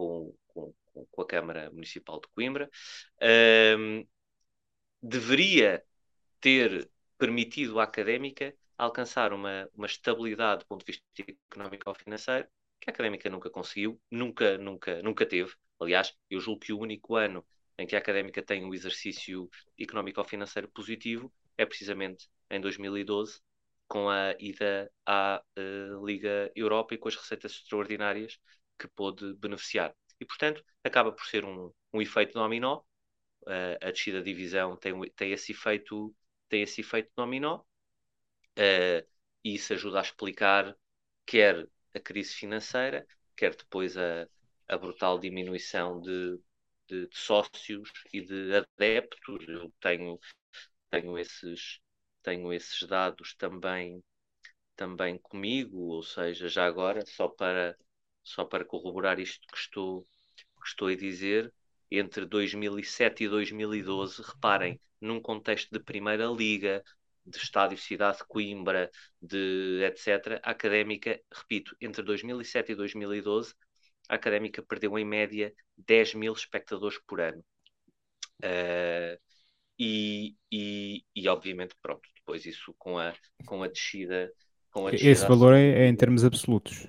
[0.00, 2.70] com, com, com a Câmara Municipal de Coimbra.
[3.20, 4.06] Uh,
[5.02, 5.84] deveria
[6.40, 11.04] ter permitido à académica alcançar uma, uma estabilidade do ponto de vista
[11.50, 12.48] económico ou financeiro
[12.80, 15.52] que a académica nunca conseguiu, nunca, nunca, nunca teve.
[15.78, 17.44] Aliás, eu julgo que o único ano
[17.78, 23.38] em que a académica tem um exercício económico ou financeiro positivo é precisamente em 2012,
[23.86, 28.38] com a ida à uh, Liga Europa e com as receitas extraordinárias
[28.80, 29.94] que pôde beneficiar.
[30.20, 32.82] E, portanto, acaba por ser um, um efeito dominó.
[33.42, 36.14] Uh, a descida da divisão tem, tem esse efeito
[36.46, 37.60] tem esse efeito dominó
[38.58, 39.08] uh,
[39.42, 40.76] e isso ajuda a explicar
[41.30, 44.28] quer a crise financeira, quer depois a,
[44.68, 46.40] a brutal diminuição de,
[46.88, 49.46] de, de, sócios e de adeptos.
[49.48, 50.18] Eu tenho,
[50.90, 51.80] tenho, esses,
[52.22, 54.02] tenho esses dados também,
[54.76, 57.78] também comigo, ou seja, já agora, só para,
[58.30, 60.06] só para corroborar isto que estou,
[60.62, 61.52] que estou a dizer,
[61.90, 66.82] entre 2007 e 2012, reparem, num contexto de Primeira Liga,
[67.26, 68.90] de Estádio Cidade de Coimbra,
[69.20, 73.52] de etc., a Académica, repito, entre 2007 e 2012,
[74.08, 77.44] a Académica perdeu em média 10 mil espectadores por ano.
[78.42, 79.18] Uh,
[79.78, 83.12] e, e, e, obviamente, pronto, depois isso com a,
[83.46, 84.32] com a descida.
[84.70, 86.86] Com a descida Esse valor é, é, em termos absolutos.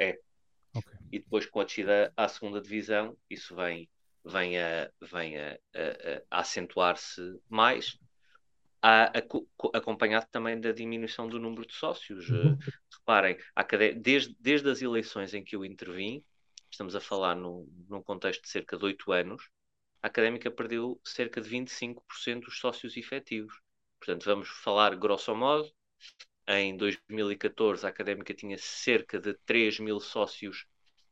[0.00, 0.18] É.
[1.10, 3.88] E depois com a descida à segunda divisão, isso vem,
[4.24, 7.98] vem a, vem a, a, a acentuar-se mais,
[8.82, 9.12] a,
[9.74, 12.28] acompanhado também da diminuição do número de sócios.
[12.28, 12.52] Uhum.
[12.52, 12.58] Uh,
[12.98, 13.38] reparem,
[13.96, 16.22] desde, desde as eleições em que eu intervim,
[16.70, 19.48] estamos a falar num, num contexto de cerca de oito anos,
[20.02, 23.60] a académica perdeu cerca de 25% dos sócios efetivos.
[23.98, 25.70] Portanto, vamos falar grosso modo.
[26.46, 30.66] Em 2014, a académica tinha cerca de 3 mil sócios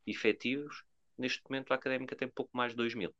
[0.07, 0.85] efetivos
[1.19, 3.14] neste momento a académica tem pouco mais de 2 mil.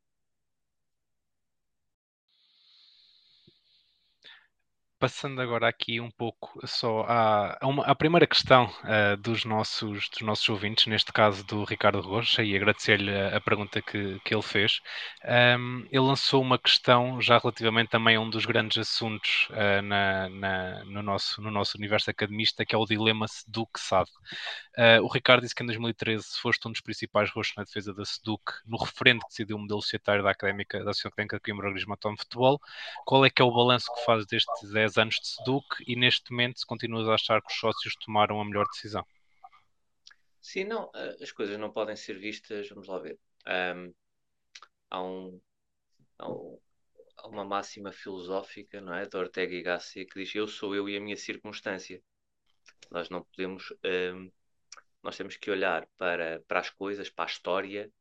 [4.99, 10.21] Passando agora aqui um pouco só à, uma, à primeira questão uh, dos, nossos, dos
[10.21, 14.41] nossos ouvintes, neste caso do Ricardo Rocha, e agradecer-lhe a, a, pergunta que, que ele
[14.41, 14.81] fez.
[15.23, 20.29] Um, ele lançou uma questão já relativamente também a um dos grandes assuntos uh, na,
[20.29, 24.09] na, no, nosso, no nosso universo academista, que é o dilema SEDUC-SAD.
[24.77, 28.03] Uh, o Ricardo disse que em 2013 foste um dos principais rostos na defesa da
[28.03, 31.71] SEDUC, no referendo que decidiu o modelo societário da Académica, da Associação Académica de Coimbra
[31.71, 31.85] de
[32.17, 32.59] Futebol.
[33.05, 36.31] Qual é que é o balanço que faz destes 10 anos de SEDUC e neste
[36.31, 39.03] momento continuas a achar que os sócios tomaram a melhor decisão?
[40.39, 43.19] Sim, não, eh, as coisas não podem ser vistas, vamos lá ver.
[43.47, 43.93] Um,
[44.89, 45.41] há, um,
[46.19, 46.59] há, um,
[47.25, 50.95] uma máxima filosófica, não é, de Ortega y Gasset que diz eu sou eu e
[50.97, 52.01] a minha circunstância.
[52.91, 53.73] Nós não podemos,
[55.03, 57.91] nós temos que olhar para, para as coisas, para a história,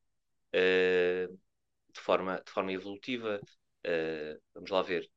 [0.55, 1.39] uh,
[1.93, 3.41] de, forma, de forma evolutiva.
[3.87, 5.11] Uh, vamos lá ver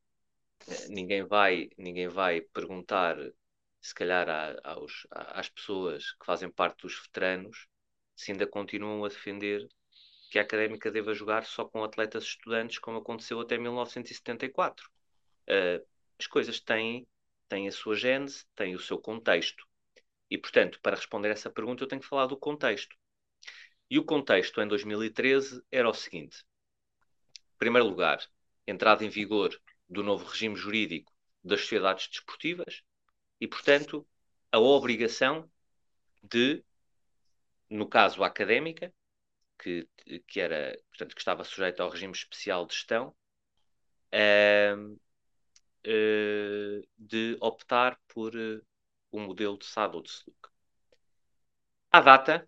[0.90, 3.18] ninguém vai, ninguém vai perguntar,
[3.82, 4.28] se calhar,
[4.64, 7.68] aos, às pessoas que fazem parte dos veteranos
[8.16, 9.66] se ainda continuam a defender
[10.30, 14.90] que a académica deva jogar só com atletas estudantes, como aconteceu até 1974.
[15.48, 15.86] Uh,
[16.20, 17.08] as coisas têm,
[17.48, 19.66] têm a sua gênese, têm o seu contexto.
[20.30, 22.96] E, portanto, para responder essa pergunta, eu tenho que falar do contexto.
[23.90, 26.44] E o contexto em 2013 era o seguinte:
[27.54, 28.20] em primeiro lugar,
[28.68, 31.12] entrada em vigor do novo regime jurídico
[31.44, 32.84] das sociedades desportivas
[33.40, 34.08] e, portanto,
[34.52, 35.50] a obrigação
[36.22, 36.64] de,
[37.70, 38.94] no caso académica,
[39.58, 39.88] que,
[40.28, 43.16] que era, portanto, que estava sujeita ao regime especial de gestão,
[44.14, 44.94] uh,
[45.86, 48.66] uh, de optar por uh,
[49.12, 50.50] um modelo de SAD ou de SLUC.
[51.92, 52.48] À data,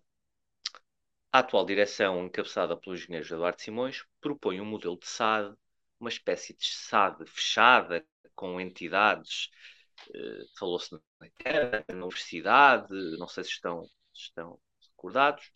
[1.32, 5.56] a atual direção, encabeçada pelo engenheiro Eduardo Simões, propõe um modelo de SAD,
[6.02, 9.48] uma espécie de SAD fechada, com entidades,
[10.10, 11.00] uh, falou-se na
[11.88, 14.58] universidade, não sei se estão, estão
[14.90, 15.48] recordados,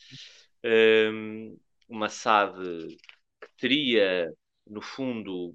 [0.64, 2.96] um, uma SAD
[3.40, 4.32] que teria,
[4.66, 5.50] no fundo,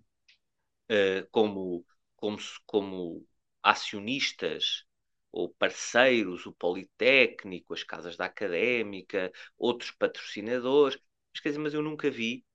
[0.92, 1.86] uh, como,
[2.18, 3.26] como, como
[3.64, 4.86] acionistas
[5.32, 11.00] ou parceiros, o Politécnico, as casas da Académica, outros patrocinadores.
[11.34, 12.46] Mas, quer dizer, mas eu nunca vi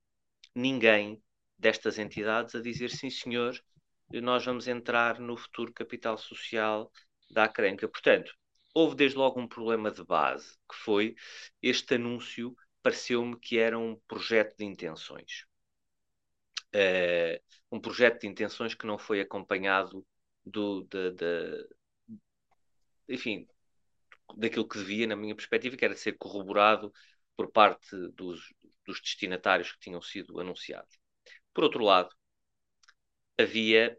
[0.55, 1.22] ninguém
[1.59, 3.59] destas entidades a dizer sim, senhor,
[4.12, 6.90] nós vamos entrar no futuro capital social
[7.31, 7.88] da Académica.
[7.88, 8.33] Portanto,
[8.75, 11.14] houve desde logo um problema de base, que foi
[11.62, 15.45] este anúncio pareceu-me que era um projeto de intenções.
[16.73, 17.42] Uh,
[17.73, 20.07] um projeto de intenções que não foi acompanhado
[20.45, 21.69] do, de, de,
[23.09, 23.49] enfim,
[24.37, 26.92] daquilo que devia, na minha perspectiva, que era ser corroborado
[27.37, 30.97] por parte dos, dos destinatários que tinham sido anunciados.
[31.57, 32.14] Por outro lado,
[33.40, 33.99] havia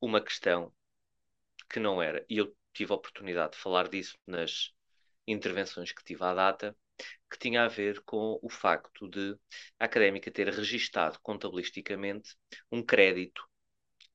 [0.00, 0.74] uma questão
[1.70, 4.74] que não era, e eu tive a oportunidade de falar disso nas
[5.28, 6.76] intervenções que tive à data,
[7.30, 9.38] que tinha a ver com o facto de
[9.78, 12.34] a académica ter registado contabilisticamente
[12.72, 13.48] um crédito,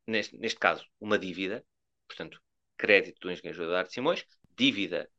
[0.06, 1.66] neste, neste caso, uma dívida,
[2.06, 2.38] portanto,
[2.76, 4.26] crédito do engenheiro Eduardo Simões,
[4.58, 5.10] dívida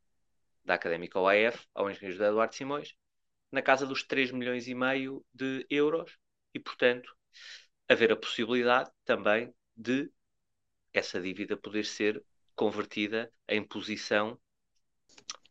[0.66, 2.94] da académica OAF ao engenheiro Eduardo Simões,
[3.50, 6.14] na casa dos 3 milhões e meio de euros,
[6.54, 7.16] e, portanto,
[7.88, 10.10] haver a possibilidade também de
[10.92, 12.22] essa dívida poder ser
[12.54, 14.38] convertida em posição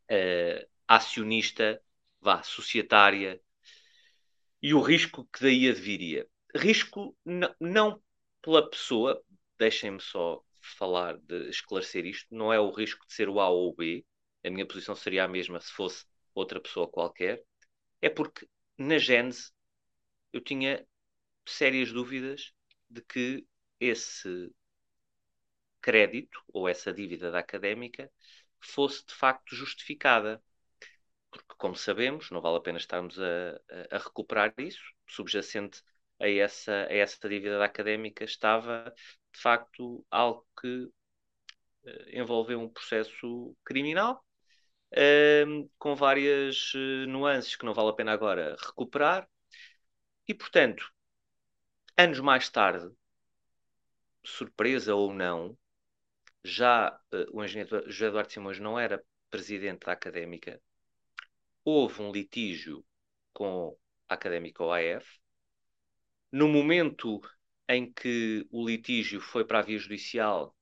[0.09, 1.81] uh, acionista,
[2.19, 3.41] vá, societária,
[4.61, 6.27] e o risco que daí adviria.
[6.55, 7.17] Risco
[7.59, 8.01] não
[8.41, 9.21] pela pessoa,
[9.57, 13.69] deixem-me só falar, de esclarecer isto, não é o risco de ser o A ou
[13.69, 14.05] o B,
[14.43, 17.43] a minha posição seria a mesma se fosse outra pessoa qualquer,
[18.01, 19.51] é porque na Gênese
[20.31, 20.85] eu tinha
[21.53, 22.53] sérias dúvidas
[22.89, 23.45] de que
[23.79, 24.51] esse
[25.81, 28.11] crédito ou essa dívida da académica
[28.59, 30.41] fosse de facto justificada.
[31.31, 33.61] Porque, como sabemos, não vale a pena estarmos a,
[33.91, 35.81] a, recuperar isso, subjacente
[36.19, 38.93] a essa, a essa dívida da académica estava
[39.33, 40.67] de facto algo que
[41.85, 44.23] uh, envolveu um processo criminal
[44.93, 49.27] uh, com várias uh, nuances que não vale a pena agora recuperar.
[50.27, 50.91] E, portanto,
[52.01, 52.89] anos mais tarde,
[54.23, 55.57] surpresa ou não,
[56.43, 60.59] já uh, o engenheiro José Eduardo Simões não era presidente da académica,
[61.63, 62.83] houve um litígio
[63.33, 63.77] com
[64.09, 65.05] a académica OAF.
[66.31, 67.21] No momento
[67.69, 70.55] em que o litígio foi para a via judicial,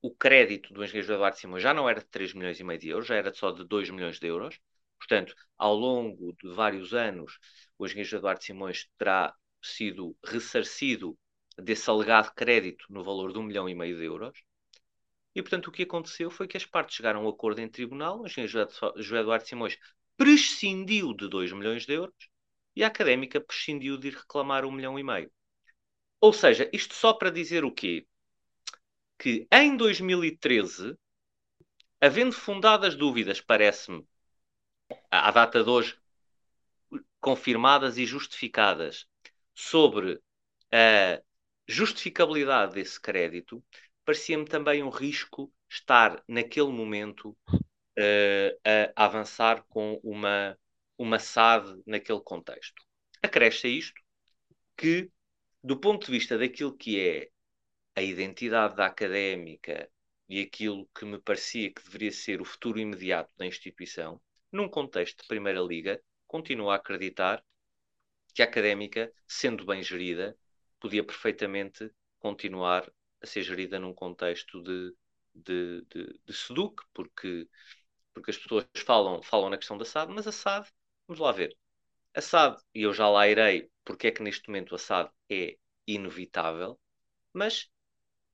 [0.00, 2.80] o crédito do engenheiro José Eduardo Simões já não era de 3 milhões e meio
[2.80, 4.58] de euros, já era só de 2 milhões de euros.
[4.98, 7.38] Portanto, ao longo de vários anos,
[7.78, 11.18] o engenheiro José Eduardo Simões terá sido ressarcido
[11.56, 14.42] desse alegado crédito no valor de um milhão e meio de euros.
[15.34, 18.20] E, portanto, o que aconteceu foi que as partes chegaram a um acordo em tribunal,
[18.20, 19.78] o engenheiro José Eduardo Simões
[20.16, 22.28] prescindiu de 2 milhões de euros
[22.74, 25.30] e a académica prescindiu de ir reclamar um milhão e meio.
[26.20, 28.06] Ou seja, isto só para dizer o quê?
[29.18, 30.96] Que em 2013,
[32.00, 34.06] havendo fundadas dúvidas, parece-me,
[35.10, 35.98] à data de hoje,
[37.20, 39.06] confirmadas e justificadas
[39.60, 40.20] sobre
[40.72, 41.22] a
[41.68, 43.62] justificabilidade desse crédito,
[44.04, 50.58] parecia-me também um risco estar naquele momento uh, a avançar com uma,
[50.96, 52.82] uma SAD naquele contexto.
[53.22, 54.00] Acresce a isto
[54.76, 55.10] que,
[55.62, 57.28] do ponto de vista daquilo que é
[57.94, 59.90] a identidade da académica
[60.28, 64.20] e aquilo que me parecia que deveria ser o futuro imediato da instituição,
[64.50, 67.44] num contexto de Primeira Liga, continuo a acreditar
[68.32, 70.36] que a académica, sendo bem gerida,
[70.80, 72.90] podia perfeitamente continuar
[73.22, 74.94] a ser gerida num contexto de,
[75.34, 77.48] de, de, de SEDUC, porque,
[78.14, 80.68] porque as pessoas falam, falam na questão da SAD, mas a SAD,
[81.08, 81.56] vamos lá ver,
[82.14, 85.58] a SAD, e eu já lá irei porque é que neste momento a SAD é
[85.86, 86.78] inevitável,
[87.32, 87.68] mas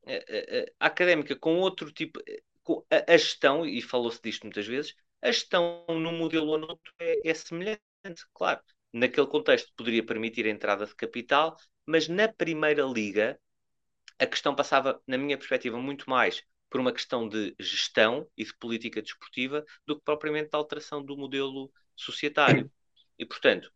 [0.07, 2.21] a, a, a académica com outro tipo,
[2.63, 7.29] com a, a gestão, e falou-se disto muitas vezes, A gestão no modelo ou é,
[7.31, 7.81] é semelhante,
[8.35, 8.63] claro.
[8.97, 13.39] Naquele contexto poderia permitir a entrada de capital, mas na primeira liga
[14.19, 18.57] a questão passava, na minha perspectiva, muito mais por uma questão de gestão e de
[18.57, 22.71] política desportiva do que propriamente da alteração do modelo societário.
[23.19, 23.67] E, portanto,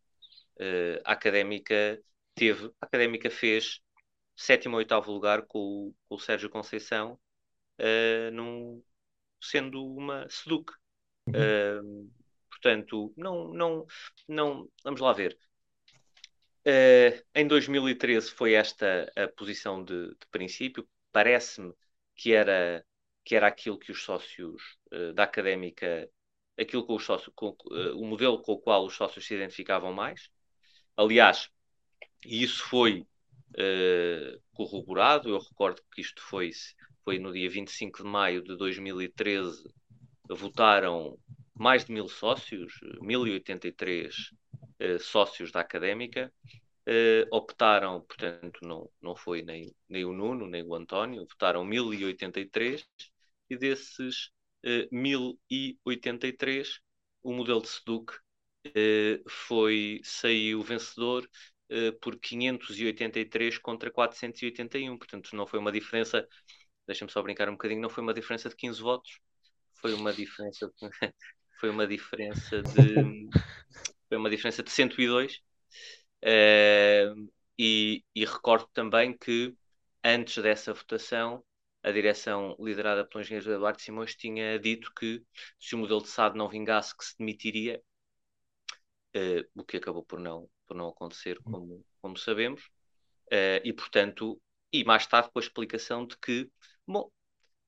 [0.55, 2.01] uh, a académica
[2.33, 3.79] teve, a académica fez
[4.35, 7.19] sétimo ou oitavo lugar com o, com o Sérgio Conceição,
[7.79, 8.83] uh, num,
[9.39, 10.73] sendo uma SEDUC.
[11.27, 12.07] Uhum.
[12.07, 12.20] Uh,
[12.61, 13.87] portanto, não, não,
[14.27, 15.37] não, vamos lá ver.
[16.61, 20.87] Uh, em 2013 foi esta a posição de, de princípio.
[21.11, 21.73] Parece-me
[22.15, 22.85] que era,
[23.25, 24.61] que era aquilo que os sócios
[24.93, 26.07] uh, da académica,
[26.59, 29.91] aquilo com os sócios, com, uh, o modelo com o qual os sócios se identificavam
[29.91, 30.29] mais.
[30.95, 31.49] Aliás,
[32.23, 33.05] isso foi
[34.53, 35.29] corroborado.
[35.29, 36.51] Eu recordo que isto foi,
[37.03, 39.63] foi no dia 25 de maio de 2013.
[40.29, 41.17] Votaram
[41.53, 46.33] mais de mil sócios, 1083 uh, sócios da académica,
[46.87, 52.87] uh, optaram, portanto, não, não foi nem, nem o Nuno, nem o António, votaram 1083
[53.49, 54.27] e desses
[54.65, 56.79] uh, eh, 1083
[57.23, 58.13] o modelo de Seduc
[59.27, 61.27] foi, saiu vencedor
[61.99, 66.27] por 583 contra 481, portanto não foi uma diferença,
[66.87, 69.19] deixa-me só brincar um bocadinho, não foi uma diferença de 15 votos,
[69.81, 70.71] foi uma diferença
[71.61, 73.29] foi uma diferença de
[74.09, 75.35] foi uma diferença de 102
[76.25, 79.55] uh, e, e recordo também que
[80.03, 81.43] antes dessa votação
[81.83, 85.23] a direção liderada pelo engenheiro Eduardo Simões tinha dito que
[85.59, 87.79] se o modelo de SAD não vingasse que se demitiria
[89.15, 92.63] uh, o que acabou por não, por não acontecer como, como sabemos
[93.27, 94.41] uh, e portanto
[94.73, 96.49] e mais tarde com a explicação de que
[96.87, 97.11] bom,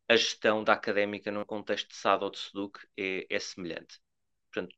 [0.07, 3.99] a gestão da académica num contexto de SAD ou de SEDUC é, é semelhante
[4.51, 4.75] portanto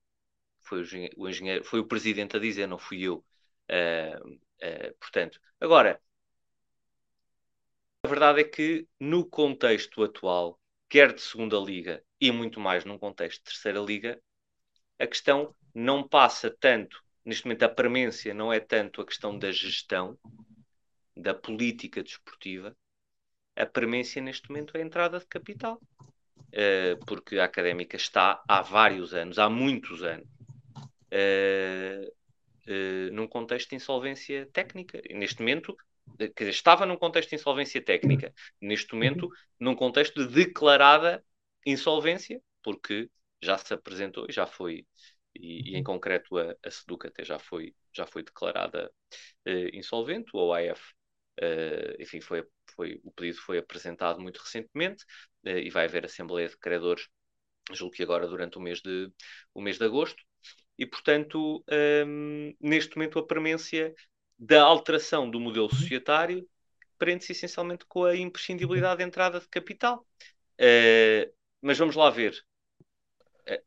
[0.65, 0.81] foi
[1.15, 3.23] o engenheiro, foi o presidente a dizer, não fui eu.
[3.69, 6.01] Uh, uh, portanto, agora,
[8.03, 10.59] a verdade é que no contexto atual,
[10.89, 14.21] quer de segunda liga e muito mais num contexto de terceira liga,
[14.99, 19.51] a questão não passa tanto, neste momento a premência não é tanto a questão da
[19.51, 20.17] gestão,
[21.15, 22.75] da política desportiva,
[23.55, 25.79] a premência neste momento é a entrada de capital.
[26.55, 30.25] Uh, porque a académica está há vários anos, há muitos anos,
[31.11, 35.01] uh, uh, num contexto de insolvência técnica.
[35.11, 35.75] Neste momento,
[36.33, 39.29] que estava num contexto de insolvência técnica, neste momento,
[39.59, 41.21] num contexto de declarada
[41.65, 43.09] insolvência, porque
[43.41, 44.85] já se apresentou e já foi,
[45.35, 48.89] e, e em concreto a, a Seduca até já foi, já foi declarada
[49.73, 50.81] insolvente, o OAF,
[51.41, 55.03] uh, enfim, foi, foi, o pedido foi apresentado muito recentemente
[55.45, 57.07] uh, e vai haver Assembleia de Credores,
[57.71, 59.11] julgo que agora durante o mês de,
[59.53, 60.21] o mês de agosto,
[60.77, 61.63] e, portanto,
[62.05, 63.93] um, neste momento, a premência
[64.37, 66.47] da alteração do modelo societário
[66.97, 70.05] prende-se essencialmente com a imprescindibilidade de entrada de capital.
[70.59, 72.35] Uh, mas vamos lá ver.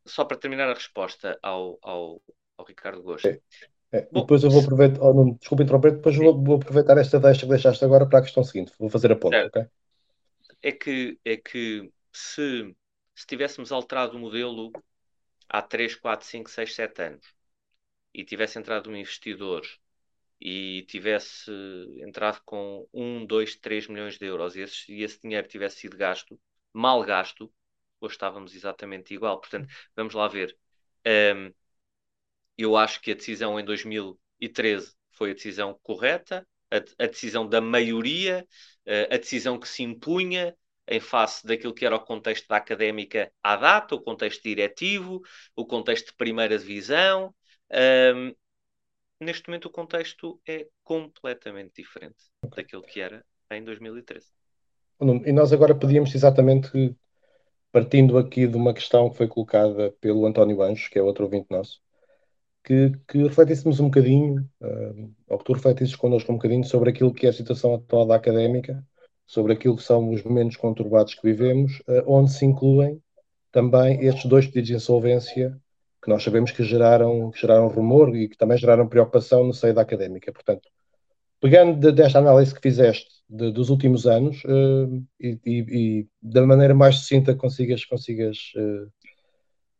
[0.05, 2.23] Só para terminar a resposta ao, ao,
[2.57, 3.29] ao Ricardo Gosto.
[3.93, 4.09] É, é.
[4.12, 7.43] Bom, depois eu vou aproveitar, oh, não, desculpa interromper, depois vou, vou, aproveitar esta deixa
[7.43, 8.72] que deixaste agora para a questão seguinte.
[8.78, 9.66] Vou fazer a ponta, ok?
[10.62, 12.74] É que, é que se,
[13.14, 14.72] se tivéssemos alterado o modelo
[15.49, 17.26] há 3, 4, 5, 6, 7 anos
[18.12, 19.62] e tivesse entrado um investidor
[20.41, 21.51] e tivesse
[21.99, 25.97] entrado com 1, 2, 3 milhões de euros e esse, e esse dinheiro tivesse sido
[25.97, 26.39] gasto,
[26.72, 27.53] mal gasto,
[28.01, 29.41] hoje estávamos exatamente igual.
[29.41, 30.57] Portanto, vamos lá ver.
[31.07, 31.53] Um,
[32.59, 37.61] eu acho que a decisão em 2013 foi a decisão correta, a, a decisão da
[37.61, 38.47] maioria,
[39.11, 40.55] a decisão que se impunha,
[40.89, 45.21] em face daquilo que era o contexto da académica à data, o contexto diretivo,
[45.55, 47.35] o contexto de primeira divisão.
[47.71, 48.35] Um,
[49.21, 52.17] neste momento o contexto é completamente diferente
[52.57, 54.27] daquilo que era em 2013.
[55.27, 56.97] E nós agora pedíamos exatamente,
[57.71, 61.47] partindo aqui de uma questão que foi colocada pelo António Anjos, que é outro ouvinte
[61.51, 61.81] nosso,
[62.69, 67.14] que, que refletíssemos um bocadinho, uh, ou que tu refletisses connosco um bocadinho sobre aquilo
[67.14, 68.85] que é a situação atual da académica,
[69.27, 73.01] sobre aquilo que são os momentos conturbados que vivemos, eh, onde se incluem
[73.53, 75.59] também estes dois pedidos de insolvência
[76.03, 79.75] que nós sabemos que geraram, que geraram rumor e que também geraram preocupação no seio
[79.75, 80.33] da académica.
[80.33, 80.69] Portanto,
[81.41, 86.75] pegando desta análise que fizeste de, dos últimos anos uh, e, e, e, da maneira
[86.75, 88.91] mais sucinta que consigas, consigas uh,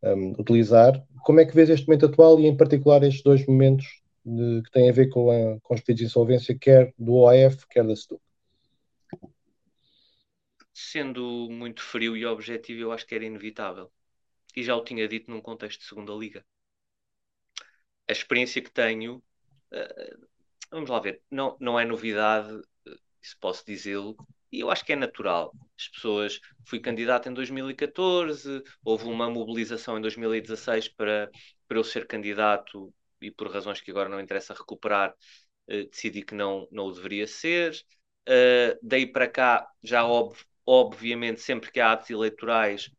[0.03, 3.87] um, utilizar, como é que vês este momento atual e, em particular, estes dois momentos
[4.25, 7.67] de, que têm a ver com, a, com os pedidos de insolvência, quer do OAF,
[7.69, 8.21] quer da SEDUC?
[10.79, 13.91] sendo muito frio e objetivo, eu acho que era inevitável.
[14.57, 16.45] e já o tinha dito num contexto de segunda liga.
[18.09, 19.17] A experiência que tenho,
[19.73, 20.29] uh,
[20.71, 22.63] vamos lá ver, não, não é novidade,
[23.21, 24.17] se posso dizê-lo,
[24.53, 25.53] e eu acho que é natural.
[25.79, 31.31] As pessoas, fui candidato em 2014, houve uma mobilização em 2016 para,
[31.67, 36.35] para eu ser candidato e por razões que agora não interessa recuperar, uh, decidi que
[36.35, 37.75] não, não o deveria ser.
[38.29, 40.37] Uh, daí para cá, já ob
[40.67, 42.91] obviamente, sempre que há atos eleitorais,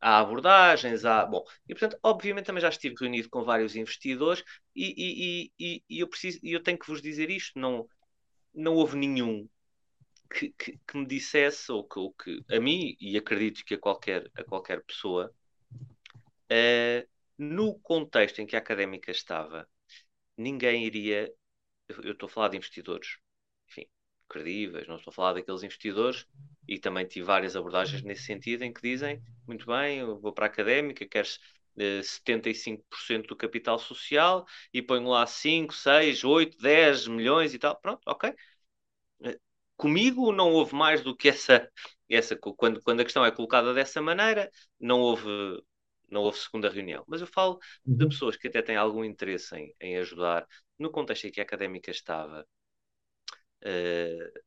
[0.00, 1.24] há abordagens, há.
[1.24, 4.44] Bom, e portanto, obviamente, também já estive reunido com vários investidores
[4.76, 7.88] e, e, e, e eu, preciso, eu tenho que vos dizer isto: não,
[8.54, 9.48] não houve nenhum
[10.34, 13.78] que, que, que, me dissesse, ou que, ou que, a mim, e acredito que a
[13.78, 15.32] qualquer, a qualquer pessoa,
[16.50, 17.08] uh,
[17.38, 19.68] no contexto em que a académica estava,
[20.36, 21.32] ninguém iria.
[21.88, 23.18] Eu estou a falar de investidores,
[23.68, 23.86] enfim,
[24.28, 26.26] credíveis, não estou a falar daqueles investidores,
[26.66, 30.46] e também tive várias abordagens nesse sentido, em que dizem: muito bem, eu vou para
[30.46, 31.38] a académica, queres.
[32.04, 37.74] 75% do capital social e ponho lá 5, 6, 8, 10 milhões e tal.
[37.80, 38.32] Pronto, ok
[39.76, 41.68] comigo não houve mais do que essa,
[42.08, 45.28] essa quando, quando a questão é colocada dessa maneira, não houve,
[46.08, 47.04] não houve segunda reunião.
[47.06, 48.10] Mas eu falo de uhum.
[48.10, 50.46] pessoas que até têm algum interesse em, em ajudar,
[50.78, 52.46] no contexto em que a académica estava.
[53.62, 54.44] Uh,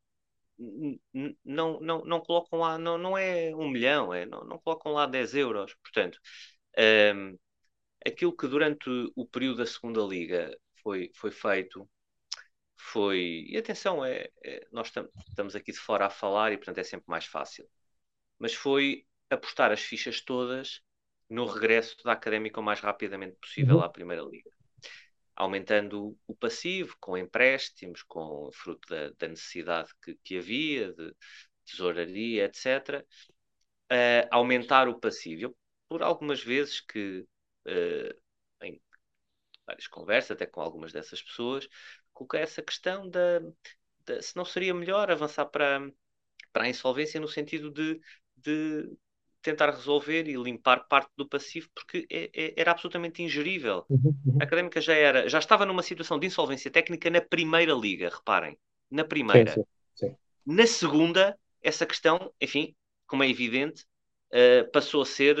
[1.44, 5.06] não, não, não colocam lá, não, não é um milhão, é, não, não colocam lá
[5.06, 5.74] 10 euros.
[5.82, 6.18] Portanto,
[6.76, 7.38] um, ehm,
[8.06, 11.88] aquilo que durante o período da segunda liga foi, foi feito
[12.78, 13.44] foi.
[13.48, 16.84] E atenção, é, é nós tam, estamos aqui de fora a falar e, portanto, é
[16.84, 17.68] sempre mais fácil.
[18.38, 20.80] Mas foi apostar as fichas todas
[21.28, 23.82] no regresso da académica o mais rapidamente possível uhum.
[23.82, 24.50] à Primeira Liga.
[25.36, 31.14] Aumentando o passivo, com empréstimos, com fruto da, da necessidade que, que, havia, de
[31.66, 33.04] tesouraria, etc.
[33.92, 35.42] Uh, aumentar o passivo.
[35.42, 35.56] Eu,
[35.88, 37.26] por algumas vezes que,
[37.66, 38.80] uh, em
[39.66, 41.68] várias conversas, até com algumas dessas pessoas,
[42.18, 43.40] coloquei essa questão da,
[44.04, 45.88] da, se não seria melhor avançar para,
[46.52, 48.00] para a insolvência no sentido de,
[48.36, 48.90] de
[49.40, 53.86] tentar resolver e limpar parte do passivo porque é, é, era absolutamente ingerível.
[53.88, 54.38] Uhum, uhum.
[54.40, 58.58] A académica já era, já estava numa situação de insolvência técnica na primeira liga, reparem,
[58.90, 59.52] na primeira.
[59.52, 59.62] Sim,
[59.94, 60.16] sim, sim.
[60.44, 62.74] Na segunda, essa questão, enfim,
[63.06, 63.84] como é evidente,
[64.32, 65.36] uh, passou a ser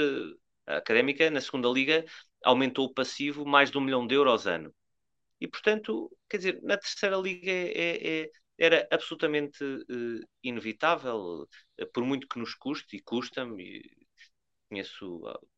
[0.66, 2.04] a académica na segunda liga
[2.44, 4.72] aumentou o passivo mais de um milhão de euros ano.
[5.40, 11.42] E, portanto, quer dizer, na terceira liga é, é, é era absolutamente uh, inevitável,
[11.80, 13.82] uh, por muito que nos custe, e custa-me,
[14.68, 15.48] conheço uh,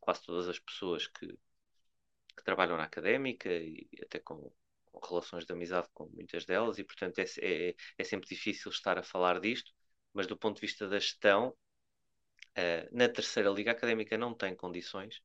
[0.00, 4.50] quase todas as pessoas que, que, trabalham na académica e até com,
[4.86, 8.98] com, relações de amizade com muitas delas, e portanto é, é, é, sempre difícil estar
[8.98, 9.70] a falar disto,
[10.14, 11.54] mas do ponto de vista da gestão,
[12.90, 15.22] na terceira liga académica não tem condições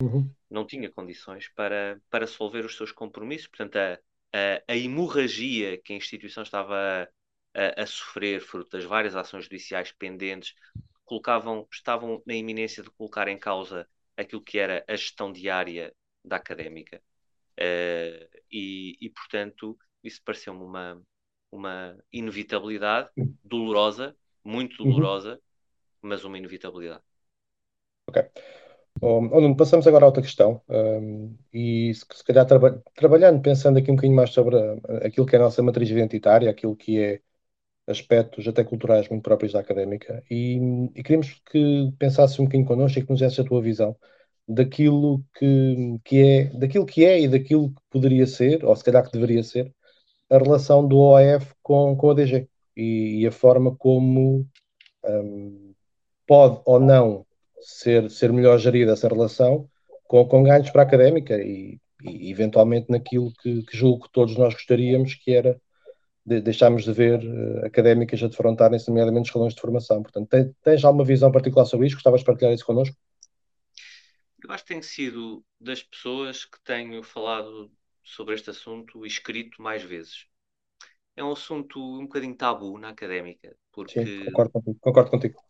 [0.00, 0.32] Uhum.
[0.50, 3.46] Não tinha condições para, para solver os seus compromissos.
[3.46, 3.98] Portanto, a,
[4.32, 7.08] a, a hemorragia que a instituição estava
[7.54, 10.54] a, a, sofrer, fruto das várias ações judiciais pendentes,
[11.04, 13.86] colocavam, estavam na iminência de colocar em causa
[14.16, 15.94] aquilo que era a gestão diária
[16.24, 17.02] da académica.
[17.58, 21.02] Uh, e, e, portanto, isso pareceu-me uma,
[21.52, 23.10] uma inevitabilidade
[23.44, 24.90] dolorosa, muito uhum.
[24.90, 25.40] dolorosa, uhum.
[26.02, 27.02] mas uma inevitabilidade.
[28.08, 28.22] Ok.
[29.02, 33.90] Oh, Nuno, passamos agora a outra questão, um, e se, calhar traba trabalhando, pensando aqui
[33.90, 37.20] um bocadinho mais sobre a, aquilo que é a nossa matriz identitária, aquilo que é
[37.86, 40.58] aspectos até culturais muito próprios da académica, e,
[40.94, 43.96] e queríamos que pensasse um bocadinho connosco e que nos desse a tua visão
[44.46, 49.04] daquilo que, que é, daquilo que é e daquilo que poderia ser, ou se calhar
[49.04, 49.72] que deveria ser,
[50.30, 54.46] a relação do OAF com, com a DG e, e a forma como
[55.04, 55.74] um,
[56.26, 57.26] pode ou não
[57.60, 59.68] ser, ser melhor gerida essa relação
[60.04, 64.36] com, com ganhos para a académica e, e eventualmente naquilo que, que, julgo que todos
[64.36, 65.60] nós gostaríamos, que era
[66.24, 70.02] de, deixarmos de ver uh, académicas a defrontarem-se, nomeadamente escalões de formação.
[70.02, 71.96] Portanto, tens, tens alguma visão particular sobre isto?
[71.96, 72.96] Gostavas de partilhar isso connosco?
[74.42, 77.70] Eu acho que tenho sido das pessoas que tenho falado
[78.02, 80.26] sobre este assunto e escrito mais vezes.
[81.16, 84.78] É um assunto um bocadinho tabu na académica, porque Sim, concordo contigo.
[84.80, 85.40] Concordo contigo.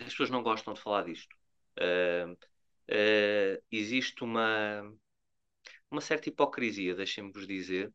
[0.00, 1.34] as pessoas não gostam de falar disto.
[1.78, 4.82] Uh, uh, existe uma,
[5.90, 7.92] uma certa hipocrisia, deixem-me-vos dizer,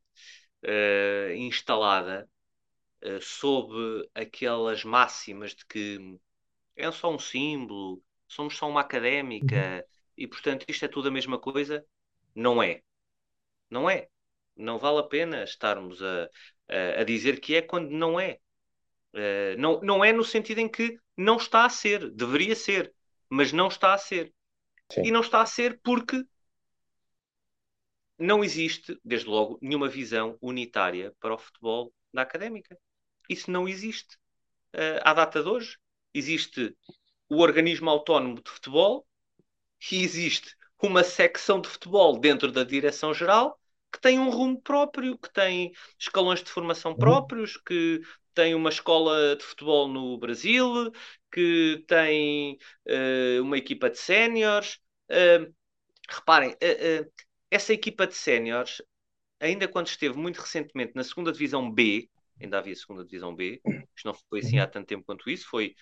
[0.64, 2.30] uh, instalada
[3.22, 6.20] sob aquelas máximas de que
[6.76, 9.84] é só um símbolo, somos só uma académica uhum.
[10.18, 11.86] e, portanto, isto é tudo a mesma coisa.
[12.36, 12.82] Não é.
[13.70, 14.08] Não é.
[14.56, 16.30] Não vale a pena estarmos a,
[16.68, 18.40] a, a dizer que é quando não é.
[19.14, 22.94] Uh, não, não é no sentido em que não está a ser, deveria ser
[23.30, 24.34] mas não está a ser.
[24.92, 25.04] Sim.
[25.06, 26.26] E não está a ser porque
[28.18, 32.78] não existe, desde logo, nenhuma visão unitária para o futebol da académica.
[33.30, 34.16] Isso não existe.
[34.74, 35.78] Uh, à data de hoje,
[36.14, 36.76] existe
[37.30, 39.06] o organismo autónomo de futebol
[39.92, 43.60] e existe uma secção de futebol dentro da direção-geral
[43.92, 46.98] que tem um rumo próprio, que tem escalões de formação uhum.
[46.98, 48.02] próprios, que
[48.34, 50.92] tem uma escola de futebol no Brasil,
[51.38, 52.58] que tem
[52.90, 54.80] uh, uma equipa de séniores.
[55.08, 55.54] Uh,
[56.10, 57.12] reparem, uh,
[57.52, 58.82] essa equipa de séniores,
[59.40, 62.10] ainda quando esteve muito recentemente na segunda divisão B,
[62.42, 63.62] ainda havia segunda divisão B,
[63.96, 65.76] isto não foi assim há tanto tempo quanto isso, foi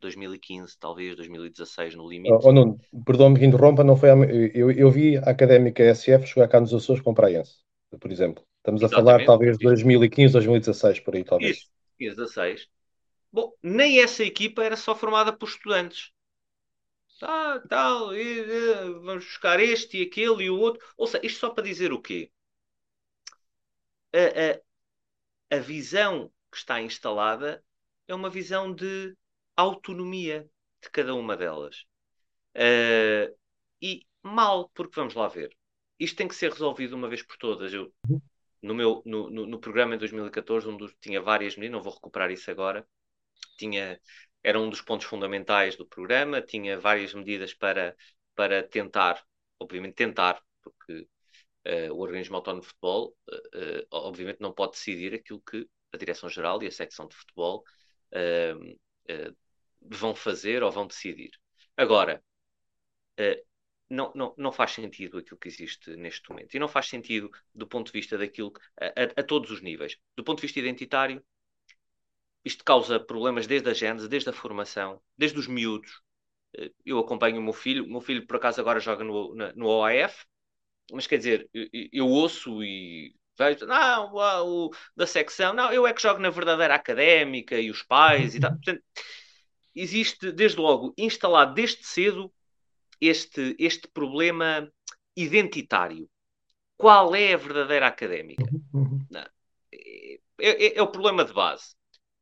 [0.00, 2.34] 2015, talvez 2016 no limite.
[2.34, 4.10] Oh, oh Nuno, perdão-me que interrompa, não foi
[4.52, 7.56] eu, eu vi a Académica SF jogar cá nos Açores com Praense,
[7.98, 8.44] por exemplo.
[8.58, 9.08] Estamos Exatamente.
[9.08, 11.56] a falar talvez de 2015, 2016, por aí talvez.
[11.56, 12.77] Isso, 15, 16.
[13.32, 16.12] Bom, nem essa equipa era só formada por estudantes.
[17.22, 20.84] Ah, tal, e, e, vamos buscar este e aquele e o outro.
[20.96, 22.30] Ou seja, isto só para dizer o quê?
[24.12, 27.64] A, a, a visão que está instalada
[28.06, 29.16] é uma visão de
[29.56, 30.48] autonomia
[30.82, 31.84] de cada uma delas.
[32.56, 33.36] Uh,
[33.82, 35.56] e mal, porque vamos lá ver.
[35.98, 37.72] Isto tem que ser resolvido uma vez por todas.
[37.72, 37.92] Eu,
[38.62, 42.30] no meu no, no, no programa em 2014, onde tinha várias medidas, não vou recuperar
[42.30, 42.86] isso agora,
[43.56, 44.00] tinha,
[44.42, 47.96] era um dos pontos fundamentais do programa, tinha várias medidas para,
[48.34, 49.22] para tentar,
[49.58, 51.08] obviamente tentar, porque
[51.66, 56.62] uh, o organismo autónomo de futebol, uh, obviamente não pode decidir aquilo que a Direção-Geral
[56.62, 57.64] e a secção de futebol
[59.80, 61.30] vão fazer ou vão decidir.
[61.76, 62.22] Agora,
[63.20, 63.48] uh,
[63.90, 66.54] não, não, não faz sentido aquilo que existe neste momento.
[66.54, 69.96] E não faz sentido do ponto de vista daquilo, a, a, a todos os níveis.
[70.16, 71.24] Do ponto de vista identitário,
[72.48, 76.00] isto causa problemas desde a gênese, desde a formação, desde os miúdos.
[76.58, 79.52] Uh, eu acompanho o meu filho, o meu filho por acaso agora joga no, na,
[79.52, 80.24] no OAF,
[80.90, 85.92] mas quer dizer, eu, eu ouço e vejo, não, o, da secção, não, eu é
[85.92, 88.52] que jogo na verdadeira académica e os pais e tal.
[88.52, 88.82] Portanto,
[89.74, 92.32] existe, desde logo, instalado desde cedo
[93.00, 94.72] este, este problema
[95.14, 96.08] identitário.
[96.76, 98.44] Qual é a verdadeira académica?
[98.72, 99.06] Uhum.
[99.72, 101.76] É, é, é, o problema de base.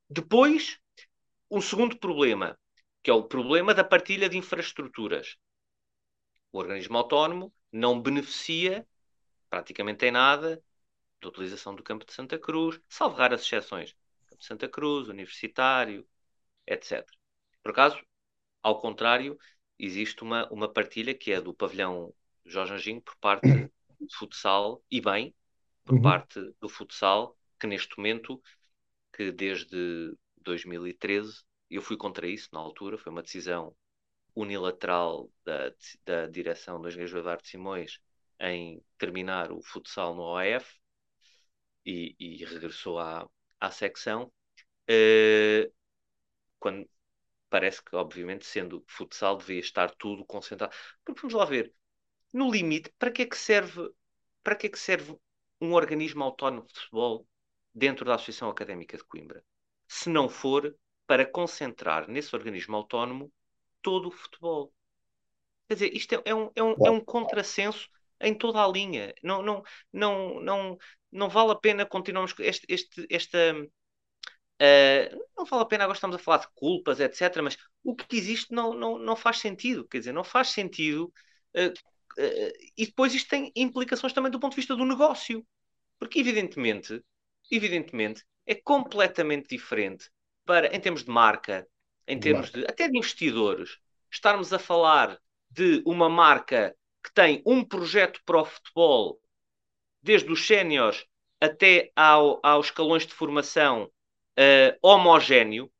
[0.08, 0.78] Depois,
[1.50, 2.58] um segundo problema,
[3.02, 5.36] que é o problema da partilha de infraestruturas.
[6.52, 8.86] O organismo autónomo não beneficia
[9.48, 10.62] praticamente em nada
[11.20, 13.96] da utilização do campo de Santa Cruz, salvo raras exceções.
[14.26, 16.06] Campo de Santa Cruz, universitário,
[16.66, 17.06] etc.
[17.62, 18.00] Por acaso,
[18.62, 19.38] ao contrário,
[19.78, 22.12] existe uma, uma partilha que é do pavilhão
[22.44, 23.48] Jorge Anjinho por parte
[24.00, 25.34] do futsal, e bem,
[25.84, 26.02] por uhum.
[26.02, 28.42] parte do futsal, que neste momento,
[29.16, 33.74] que desde 2013, eu fui contra isso na altura, foi uma decisão
[34.34, 35.72] unilateral da,
[36.04, 37.98] da direção do engenheiro Eduardo Simões
[38.38, 40.78] em terminar o futsal no OAF
[41.86, 43.26] e, e regressou à,
[43.58, 44.30] à secção.
[44.90, 45.72] Uh,
[46.58, 46.86] quando
[47.48, 50.74] parece que, obviamente, sendo futsal, devia estar tudo concentrado.
[51.04, 51.72] Porque vamos lá ver,
[52.34, 53.90] no limite, para que é que serve,
[54.42, 55.16] para que é que serve
[55.58, 57.26] um organismo autónomo de futebol
[57.76, 59.44] dentro da Associação Académica de Coimbra?
[59.86, 60.74] Se não for
[61.06, 63.32] para concentrar nesse organismo autónomo
[63.82, 64.72] todo o futebol.
[65.68, 67.88] Quer dizer, isto é, é um, é, um, é um contrassenso
[68.20, 69.14] em toda a linha.
[69.22, 69.62] Não, não,
[69.92, 70.78] não, não,
[71.12, 73.54] não vale a pena continuarmos este, este, esta,
[74.56, 77.42] Uh, não vale a pena agora estamos a falar de culpas, etc.
[77.42, 79.86] Mas o que existe não, não, não faz sentido.
[79.86, 81.12] Quer dizer, não faz sentido.
[81.54, 81.68] Uh,
[82.18, 85.46] uh, e depois isto tem implicações também do ponto de vista do negócio.
[85.98, 87.02] Porque, evidentemente,
[87.50, 90.10] evidentemente é completamente diferente
[90.44, 91.66] para, em termos de marca,
[92.06, 93.78] em termos de, até de investidores,
[94.10, 95.18] estarmos a falar
[95.50, 99.20] de uma marca que tem um projeto para o futebol,
[100.02, 101.04] desde os séniores
[101.40, 105.70] até ao, aos escalões de formação uh, homogéneo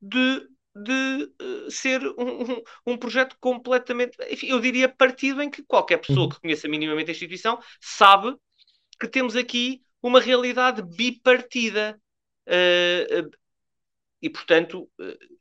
[0.00, 5.62] de, de uh, ser um, um, um, projeto completamente, enfim, eu diria partido em que
[5.62, 8.36] qualquer pessoa que conheça minimamente a instituição sabe
[9.00, 12.00] que temos aqui uma realidade bipartida.
[12.46, 13.30] Uh,
[14.20, 14.90] e, portanto,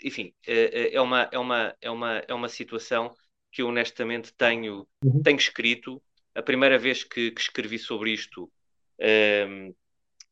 [0.03, 3.15] enfim, é, uma, é, uma, é, uma, é uma situação
[3.49, 5.21] que eu honestamente tenho, uhum.
[5.23, 6.03] tenho escrito.
[6.35, 8.51] A primeira vez que, que escrevi sobre isto,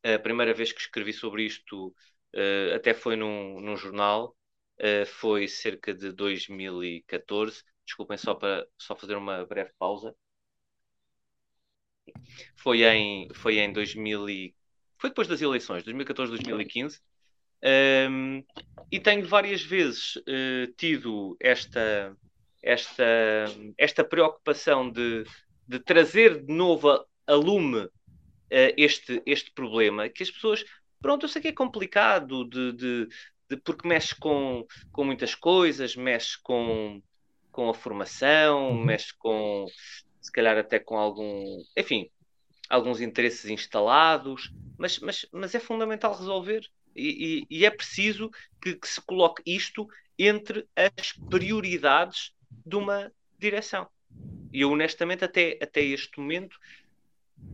[0.04, 1.88] a primeira vez que escrevi sobre isto
[2.36, 4.36] uh, até foi num, num jornal,
[4.80, 7.64] uh, foi cerca de 2014.
[7.86, 10.16] Desculpem só para só fazer uma breve pausa.
[12.56, 14.56] Foi em, foi em 2000 e,
[14.98, 17.00] foi depois das eleições, 2014, 2015.
[17.64, 18.44] Um,
[18.92, 22.16] e tenho várias vezes uh, tido esta,
[22.62, 23.04] esta,
[23.78, 25.24] esta preocupação de,
[25.68, 27.92] de trazer de novo a, a lume uh,
[28.78, 30.64] este, este problema, que as pessoas,
[31.00, 33.08] pronto, eu sei que é complicado, de, de,
[33.50, 37.02] de, porque mexe com, com muitas coisas, mexe com,
[37.52, 38.84] com a formação, uhum.
[38.84, 39.66] mexe com,
[40.22, 42.10] se calhar até com algum, enfim,
[42.70, 46.66] alguns interesses instalados, mas, mas, mas é fundamental resolver
[46.96, 48.30] e, e, e é preciso
[48.62, 52.34] que, que, se coloque isto entre as prioridades
[52.66, 53.88] de uma direção.
[54.54, 56.58] E eu, honestamente, até, até este momento,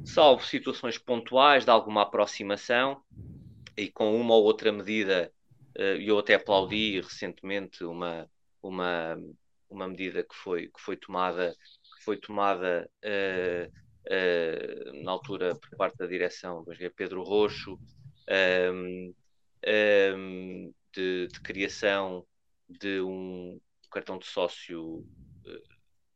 [0.03, 3.01] salvo situações pontuais de alguma aproximação,
[3.77, 5.31] e com uma ou outra medida,
[5.75, 8.27] eh, eu até aplaudi recentemente uma,
[8.61, 9.15] uma,
[9.69, 11.55] uma medida que foi, que foi tomada,
[12.07, 13.67] foi tomada uh,
[14.07, 16.63] uh, na altura por parte da direção,
[16.95, 17.79] Pedro Roxo, um,
[18.29, 19.13] ehm, um,
[19.61, 22.25] ehm, de, de, criação
[22.69, 23.59] de um
[23.91, 25.05] cartão de sócio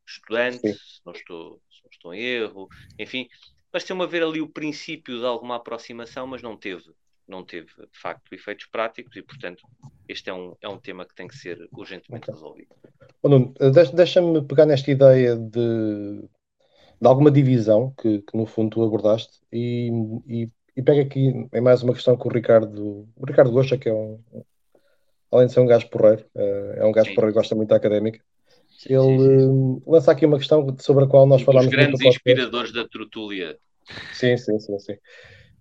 [0.07, 3.27] estudante, se não, estou, se não estou em erro, enfim,
[3.69, 6.89] pareceu-me haver ali o princípio de alguma aproximação, mas não teve,
[7.31, 9.63] não teve de facto efeitos práticos e, portanto,
[10.07, 12.33] este é um, é um tema que tem que ser urgentemente okay.
[12.33, 12.75] resolvido.
[13.23, 13.53] Nuno,
[13.93, 16.21] deixa-me pegar nesta ideia de,
[17.01, 19.89] de alguma divisão que, que, no fundo tu abordaste e,
[20.27, 23.89] e, e pega aqui em mais uma questão que o Ricardo, o Ricardo Gosta, que
[23.89, 24.19] é um,
[25.31, 27.15] além de ser um gajo porreiro, eh, é um gajo Sim.
[27.15, 28.19] porreiro que gosta muito da académica,
[28.69, 29.83] Sim, ele sim, sim.
[29.87, 31.67] lança aqui uma questão sobre a qual nós falámos.
[31.67, 33.57] Os grandes inspiradores da Trutúlia.
[34.13, 34.97] Sim, sim, sim, sim.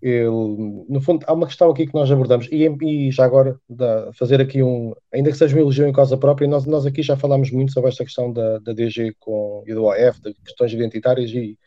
[0.03, 4.11] Ele, no fundo, há uma questão aqui que nós abordamos, e, e já agora, da,
[4.15, 7.17] fazer aqui um, ainda que seja uma elogio em causa própria, nós, nós aqui já
[7.17, 11.31] falámos muito sobre esta questão da, da DG com, e do OF, de questões identitárias,
[11.31, 11.59] e,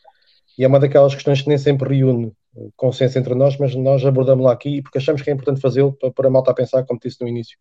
[0.58, 2.32] e é uma daquelas questões que nem sempre reúne
[2.76, 6.10] consenso entre nós, mas nós abordamos lá aqui porque achamos que é importante fazê-lo para,
[6.10, 7.56] para a malta a pensar, como disse no início.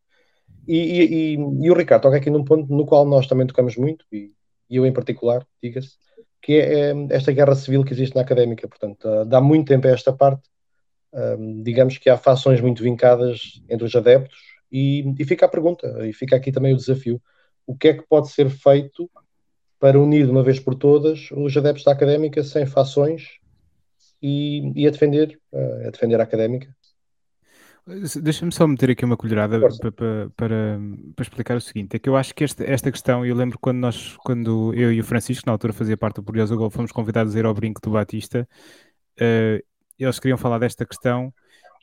[0.68, 4.06] E, e, e, o Ricardo toca aqui num ponto no qual nós também tocamos muito,
[4.12, 4.32] e,
[4.70, 5.98] eu em particular, diga-se,
[6.42, 8.68] que é, é, esta guerra civil que existe na académica.
[8.68, 10.50] Portanto, dá muito tempo a esta parte.
[11.14, 14.36] Uh, digamos que há fações muito vincadas entre os adeptos,
[14.72, 17.22] e, e fica a pergunta, e fica aqui também o desafio:
[17.68, 19.10] o que é que pode ser feito
[19.80, 23.38] para unir de uma vez por todas os adeptos da académica sem fações
[24.22, 26.74] e, e a, defender, uh, a defender a académica?
[28.22, 30.80] Deixa-me só meter aqui uma colherada para, para, para,
[31.22, 34.16] explicar o seguinte: é que eu acho que este, esta questão, eu lembro quando nós,
[34.24, 37.40] quando eu e o Francisco, na altura fazia parte do Curioso Gol, fomos convidados a
[37.40, 38.48] ir ao brinco do Batista,
[39.20, 39.62] uh,
[40.04, 41.34] eles queriam falar desta questão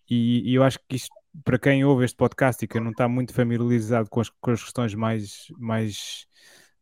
[0.09, 1.15] e, e, eu acho que isto,
[1.45, 4.63] para quem ouve este podcast e que não está muito familiarizado com as, com as
[4.63, 6.27] questões mais, mais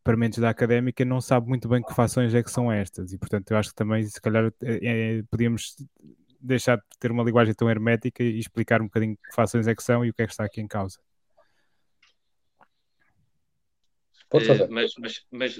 [0.03, 3.51] permanentes da académica, não sabe muito bem que fações é que são estas e, portanto,
[3.51, 5.75] eu acho que também, se calhar, é, é, podíamos
[6.41, 9.83] deixar de ter uma linguagem tão hermética e explicar um bocadinho que fações é que
[9.83, 10.99] são e o que é que está aqui em causa.
[14.29, 14.63] Pode fazer.
[14.63, 15.59] Uh, mas, mas, mas,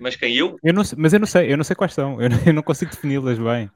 [0.00, 0.58] mas quem eu?
[0.62, 2.62] eu não, mas eu não sei, eu não sei quais são, eu não, eu não
[2.62, 3.70] consigo defini-las bem.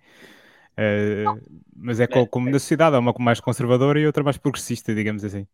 [0.74, 1.40] Uh,
[1.76, 5.46] mas é como, na sociedade, há uma mais conservadora e outra mais progressista, digamos assim.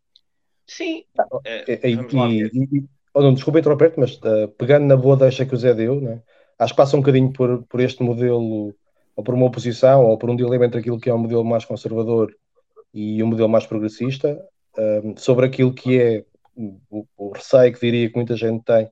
[0.66, 1.04] Sim.
[1.18, 5.54] Uh, e, e, e, oh, não, desculpa interromper mas uh, pegando na boa deixa que
[5.54, 6.22] o Zé deu, né,
[6.58, 8.74] acho que passa um bocadinho por, por este modelo
[9.16, 11.64] ou por uma oposição, ou por um dilema entre aquilo que é um modelo mais
[11.64, 12.34] conservador
[12.94, 14.40] e um modelo mais progressista,
[15.04, 16.24] um, sobre aquilo que é
[16.56, 18.88] o, o, receio que diria que muita gente tem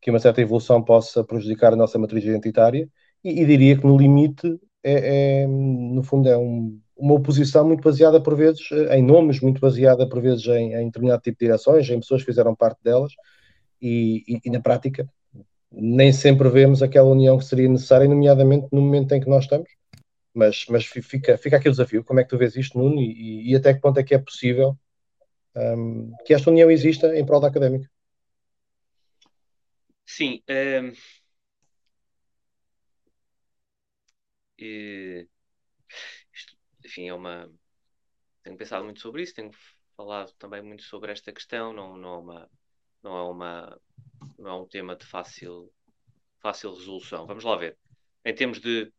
[0.00, 2.88] que uma certa evolução possa prejudicar a nossa matriz identitária,
[3.24, 4.58] e, e diria que no limite
[4.92, 9.60] é, é no fundo é um, uma oposição muito baseada por vezes em nomes, muito
[9.60, 13.12] baseada por vezes em, em determinado tipo de direções, em pessoas que fizeram parte delas,
[13.80, 15.08] e, e, e na prática
[15.70, 19.68] nem sempre vemos aquela união que seria necessária, nomeadamente no momento em que nós estamos.
[20.32, 23.50] Mas, mas fica, fica aqui o desafio: como é que tu vês isto, Nuno, e,
[23.50, 24.76] e até que ponto é que é possível
[25.56, 27.90] um, que esta união exista em prol da académica?
[30.04, 30.42] Sim.
[30.48, 30.92] Um...
[34.58, 35.28] E...
[36.32, 37.52] Isto, enfim, é uma.
[38.42, 39.50] Tenho pensado muito sobre isso, tenho
[39.96, 41.72] falado também muito sobre esta questão.
[41.72, 42.50] Não, não, é, uma,
[43.02, 43.80] não é uma
[44.38, 45.72] não é um tema de fácil,
[46.40, 47.26] fácil resolução.
[47.26, 47.76] Vamos lá ver.
[48.24, 48.92] Em termos de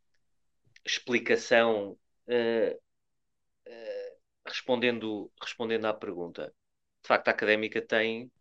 [0.86, 1.98] explicação,
[2.28, 2.80] uh,
[3.68, 6.54] uh, respondendo, respondendo à pergunta,
[7.04, 8.32] de facto, a académica tem,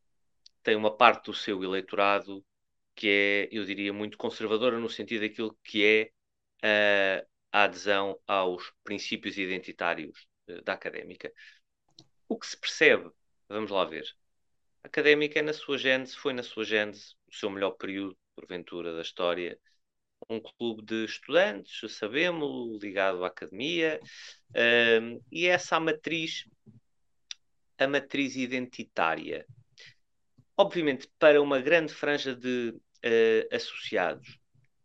[0.62, 2.45] tem uma parte do seu eleitorado
[2.95, 6.11] que é, eu diria, muito conservadora no sentido daquilo que é
[6.62, 10.26] a adesão aos princípios identitários
[10.64, 11.32] da académica.
[12.28, 13.11] O que se percebe,
[13.48, 14.07] vamos lá ver,
[14.82, 19.02] académica é na sua gênese, foi na sua gênese, o seu melhor período, porventura, da
[19.02, 19.59] história,
[20.28, 24.00] um clube de estudantes, sabemos, ligado à academia,
[25.02, 26.48] um, e essa a matriz,
[27.78, 29.46] a matriz identitária.
[30.57, 34.38] obviamente, para uma grande franja de uh, associados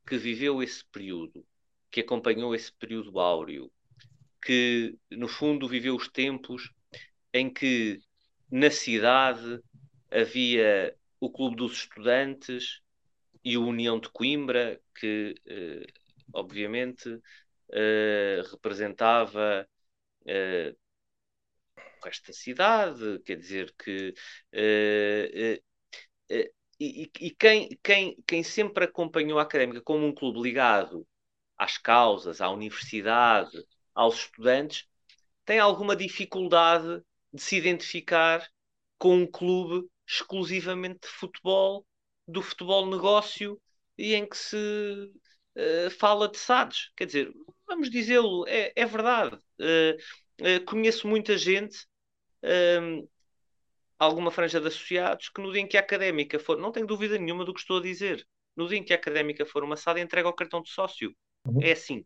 [0.05, 1.45] que viveu esse período,
[1.91, 3.71] que acompanhou esse período áureo,
[4.41, 6.71] que no fundo viveu os tempos
[7.33, 7.99] em que
[8.51, 9.59] na cidade
[10.11, 12.81] havia o Clube dos Estudantes
[13.43, 15.85] e a União de Coimbra, que eh,
[16.33, 17.19] obviamente
[17.73, 19.67] eh, representava
[20.25, 20.75] eh,
[21.77, 24.13] o resto da cidade, quer dizer que
[24.51, 25.63] eh, eh,
[26.29, 31.07] eh, e, e quem, quem, quem sempre acompanhou a académica como um clube ligado
[31.61, 33.51] às causas, à universidade,
[33.93, 34.87] aos estudantes,
[35.45, 38.43] tem alguma dificuldade de se identificar
[38.97, 41.85] com um clube exclusivamente de futebol,
[42.27, 43.61] do futebol negócio
[43.95, 46.91] e em que se uh, fala de SADs.
[46.95, 47.31] Quer dizer,
[47.67, 49.35] vamos dizê-lo, é, é, verdade.
[49.59, 49.95] Uh,
[50.41, 51.85] uh, conheço muita gente,
[52.41, 53.07] ehm,
[53.99, 57.19] alguma franja de associados, que no dia em que a académica for, não tenho dúvida
[57.19, 60.01] nenhuma do que estou a dizer, no dia em que a académica for uma SAD,
[60.01, 61.15] entrega o cartão de sócio.
[61.45, 61.61] Uhum.
[61.61, 62.05] É assim.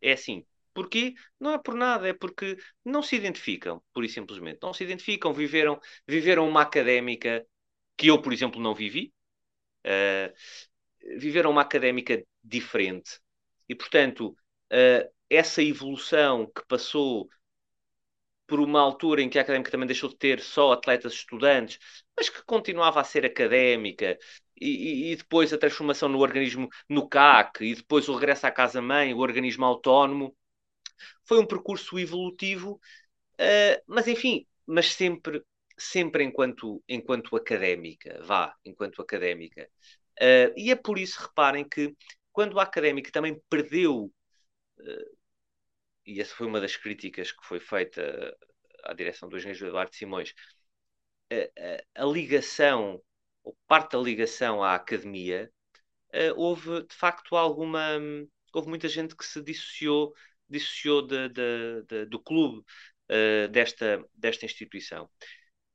[0.00, 0.44] É assim.
[0.72, 1.14] Porquê?
[1.38, 4.60] Não é por nada, é porque não se identificam, pura e simplesmente.
[4.62, 7.44] Não se identificam, viveram, viveram uma académica
[7.96, 9.12] que eu, por exemplo, não vivi.
[9.86, 10.32] Uh,
[11.18, 13.20] viveram uma académica diferente.
[13.68, 14.36] E, portanto,
[14.72, 17.28] uh, essa evolução que passou
[18.50, 21.78] por uma altura em que a académica também deixou de ter só atletas estudantes,
[22.16, 24.18] mas que continuava a ser académica,
[24.60, 29.14] e, e, depois a transformação no organismo no CAC, e depois o regresso à casa-mãe,
[29.14, 30.36] o organismo autónomo,
[31.24, 32.72] foi um percurso evolutivo,
[33.34, 35.42] uh, mas enfim, mas sempre,
[35.78, 39.70] sempre enquanto, enquanto académica, vá, enquanto académica.
[40.20, 41.94] Uh, e é por isso, reparem que
[42.32, 44.12] quando a académica também perdeu,
[44.80, 45.19] uh,
[46.14, 48.36] e essa foi uma das críticas que foi feita
[48.84, 50.34] à direção do engenheiro Eduardo Simões,
[51.30, 53.00] a, a, a ligação,
[53.42, 55.50] ou parte da ligação à academia,
[56.36, 57.98] houve de facto alguma.
[58.52, 60.12] Houve muita gente que se dissociou
[60.50, 65.08] dissociou de, de, de, do clube uh, desta, desta instituição.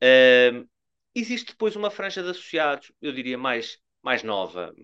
[0.04, 0.68] Uh,
[1.16, 4.76] existe depois uma franja de associados, eu diria mais, mais nova,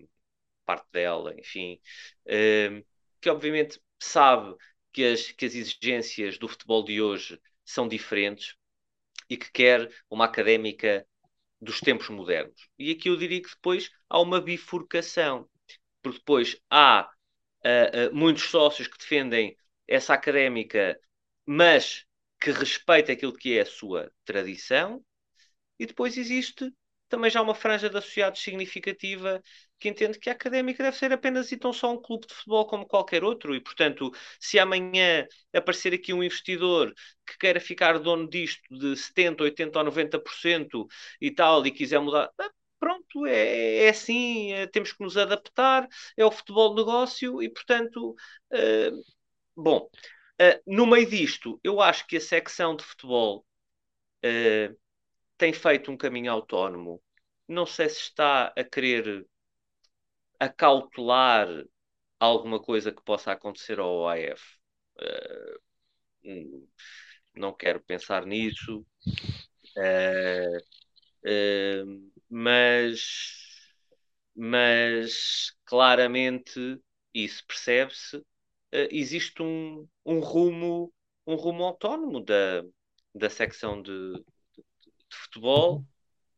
[0.64, 1.78] parte dela, enfim,
[2.26, 2.84] uh,
[3.20, 4.56] que obviamente sabe
[4.92, 8.56] que as, que as exigências do futebol de hoje são diferentes
[9.28, 11.06] e que quer uma académica
[11.60, 12.68] dos tempos modernos.
[12.78, 15.48] E aqui eu diria que depois há uma bifurcação,
[16.02, 17.08] porque depois há
[17.64, 20.98] uh, uh, muitos sócios que defendem essa académica,
[21.46, 22.04] mas
[22.40, 25.04] que respeita aquilo que é a sua tradição,
[25.78, 26.72] e depois existe
[27.12, 29.42] também já uma franja de associados significativa
[29.78, 32.66] que entende que a académica deve ser apenas e tão só um clube de futebol
[32.66, 34.10] como qualquer outro, e portanto,
[34.40, 36.92] se amanhã aparecer aqui um investidor
[37.26, 40.86] que queira ficar dono disto de 70, 80 ou 90%
[41.20, 42.50] e tal, e quiser mudar, ah,
[42.80, 45.86] pronto, é, é assim, é, temos que nos adaptar,
[46.16, 48.14] é o futebol negócio, e portanto.
[48.52, 49.02] Uh,
[49.56, 49.90] Bom,
[50.40, 53.44] uh, no meio disto, eu acho que a secção de futebol
[54.24, 54.76] uh,
[55.42, 57.02] tem feito um caminho autónomo.
[57.48, 59.26] Não sei se está a querer
[60.38, 61.48] acautelar
[62.20, 64.40] alguma coisa que possa acontecer ao OAF.
[65.00, 65.60] Uh,
[66.22, 66.46] eh,
[67.34, 68.86] não quero pensar nisso,
[72.30, 73.00] mas,
[74.36, 76.80] mas claramente
[77.12, 78.24] isso percebe-se uh,
[78.92, 80.94] existe um, um, rumo,
[81.26, 82.62] um rumo autónomo da,
[83.12, 84.22] da secção de
[85.32, 85.84] futebol.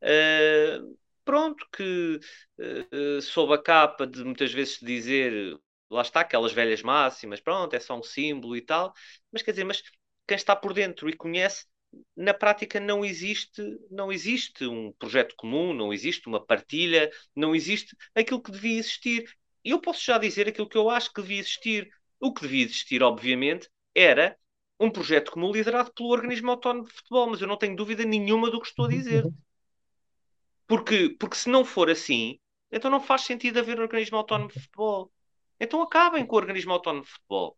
[0.02, 2.20] Uh, pronto, que
[2.58, 5.58] uh, sob a capa de muitas vezes dizer
[5.90, 8.92] lá está, aquelas velhas máximas, pronto, é só um símbolo e tal,
[9.32, 9.82] mas quer dizer, mas
[10.26, 11.66] quem está por dentro e conhece,
[12.16, 17.96] na prática não existe, não existe um projeto comum, não existe uma partilha, não existe
[18.14, 19.24] aquilo que devia existir.
[19.64, 21.88] Eu posso já dizer aquilo que eu acho que devia existir.
[22.20, 24.36] O que devia existir, obviamente, era
[24.78, 28.50] um projeto comum liderado pelo organismo autónomo de futebol, mas eu não tenho dúvida nenhuma
[28.50, 29.24] do que estou a dizer.
[30.66, 32.38] Porque, porque se não for assim,
[32.70, 35.12] então não faz sentido haver um organismo autónomo de futebol.
[35.60, 37.56] Então acabem com o organismo autónomo de futebol.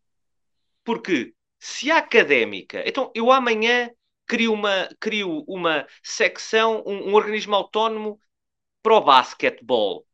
[0.84, 3.90] Porque se a académica, então eu amanhã
[4.26, 8.20] crio uma, crio uma secção, um, um organismo autónomo
[8.82, 10.06] para o basquetebol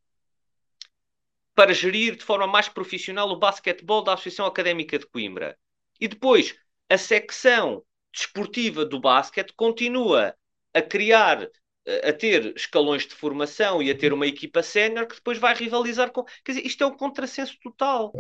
[1.55, 5.59] para gerir de forma mais profissional o basquetebol da Associação Académica de Coimbra.
[6.01, 6.57] E depois,
[6.93, 7.83] a secção
[8.13, 10.37] desportiva do basquete continua
[10.75, 11.49] a criar,
[11.87, 15.55] eh, a ter escalões de formação e a ter uma equipa sénior que depois vai
[15.55, 16.25] rivalizar com.
[16.45, 18.13] Quer dizer, isto é um contrassenso total.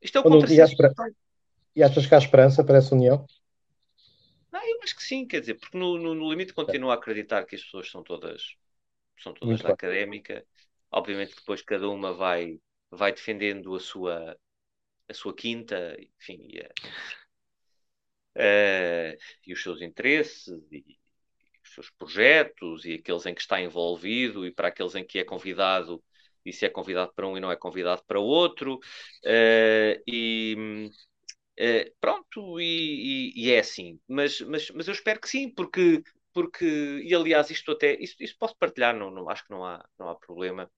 [0.00, 1.06] Isto é um contrassenso e total.
[1.74, 3.26] E achas que há esperança para essa união?
[4.52, 7.44] Não, eu acho que sim, quer dizer, porque no, no, no limite continuo a acreditar
[7.44, 8.56] que as pessoas são todas
[9.22, 9.74] são todas Muito da bem.
[9.74, 10.46] académica.
[10.90, 12.60] Obviamente depois cada uma vai,
[12.90, 14.38] vai defendendo a sua,
[15.08, 16.68] a sua quinta, enfim, e, a,
[18.36, 20.98] uh, e os seus interesses e
[21.64, 25.24] os seus projetos e aqueles em que está envolvido e para aqueles em que é
[25.24, 26.02] convidado
[26.44, 28.76] e se é convidado para um e não é convidado para outro.
[29.24, 30.90] Uh, e
[31.60, 33.98] uh, pronto, e, e, e, é assim.
[34.08, 36.64] Mas, mas, mas eu espero que sim, porque, porque
[37.04, 40.08] e aliás, isto até isso, isso posso partilhar, não, não, acho que não há, não
[40.08, 40.70] há problema.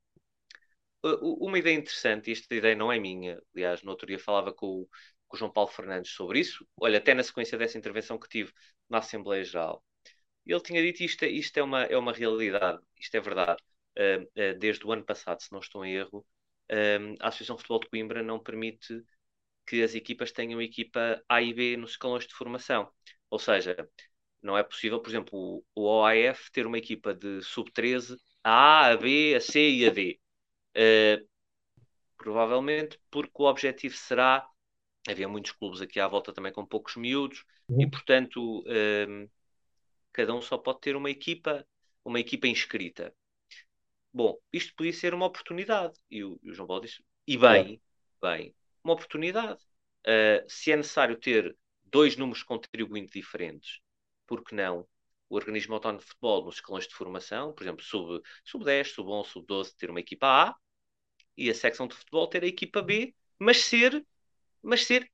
[1.23, 4.67] Uma ideia interessante, e esta ideia não é minha, aliás, no outro dia falava com
[4.83, 4.89] o,
[5.29, 8.53] com o João Paulo Fernandes sobre isso, olha, até na sequência dessa intervenção que tive
[8.89, 9.85] na Assembleia Geral.
[10.47, 13.63] Ele tinha dito isto, isto é, uma, é uma realidade, isto é verdade.
[13.99, 16.25] Uh, desde o ano passado, se não estou em erro,
[16.71, 19.03] uh, a Associação de Futebol de Coimbra não permite
[19.67, 22.91] que as equipas tenham equipa A e B nos escalões de formação.
[23.31, 23.77] Ou seja,
[24.43, 28.97] não é possível, por exemplo, o, OAF ter uma equipa de sub-13, a A, a
[28.97, 30.19] B, a C e a D.
[30.77, 31.29] Uh,
[32.17, 34.47] provavelmente porque o objetivo será.
[35.09, 37.81] Havia muitos clubes aqui à volta também com poucos miúdos, uhum.
[37.81, 38.65] e portanto,
[40.13, 41.67] cada um só pode ter uma equipa,
[42.05, 43.15] uma equipa inscrita.
[44.13, 45.95] Bom, isto podia ser uma oportunidade.
[46.11, 47.81] E o, o João Paulo disse, e bem,
[48.21, 49.63] bem, uma oportunidade.
[50.07, 53.81] Uh, se é necessário ter dois números contribuinte diferentes,
[54.27, 54.87] por que não?
[55.29, 59.11] O organismo autónomo de futebol, nos escalões de formação, por exemplo, sub, sub 10, sub
[59.11, 60.57] 11, sub 12, ter uma equipa A
[61.37, 64.05] e a secção de futebol ter a equipa B, mas ser,
[64.69, 65.11] mas ser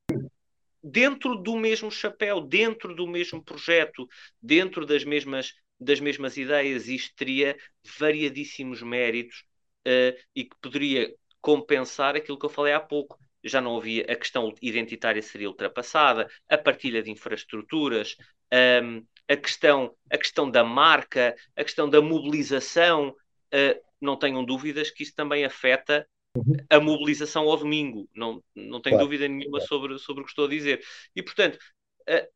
[0.83, 4.07] dentro do mesmo chapéu, dentro do mesmo projeto,
[4.43, 7.57] dentro das mesmas das mesmas ideias, isto teria
[7.99, 9.45] variadíssimos méritos
[9.87, 13.19] uh, e que poderia compensar aquilo que eu falei há pouco.
[13.43, 18.17] Já não havia, a questão identitária seria ultrapassada, a partilha de infraestruturas,
[18.53, 23.11] um, ehm, a, questão, a questão da marca, a questão da mobilização.
[23.53, 26.07] Uh, não tenham dúvidas que isso também afeta
[26.71, 28.09] a mobilização ao domingo.
[28.15, 29.07] Não, não tenho claro.
[29.07, 30.85] dúvida nenhuma sobre, sobre o que estou a dizer.
[31.15, 31.57] E, portanto,
[32.09, 32.29] uh,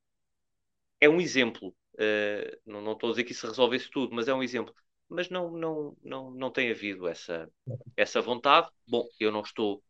[1.01, 4.34] é um exemplo Uh, não, não estou a dizer que isso resolvesse tudo, mas é
[4.34, 4.72] um exemplo.
[5.09, 7.51] Mas não, não, não, não tem havido essa,
[7.96, 8.68] essa vontade.
[8.86, 9.82] Bom, eu não estou,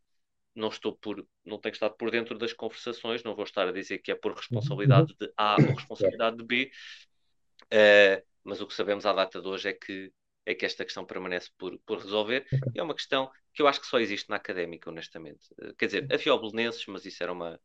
[0.55, 3.99] não estou por, não tenho estado por dentro das conversações, não vou estar a dizer
[3.99, 6.71] que é por responsabilidade de A ou responsabilidade de B,
[7.65, 10.11] uh, mas o que sabemos à data de hoje é que
[10.49, 12.47] é que esta questão permanece por, por resolver.
[12.75, 15.47] E é uma questão que eu acho que só existe na académica, honestamente.
[15.61, 17.61] Uh, quer dizer, havia o Belenenses, mas isso era uma,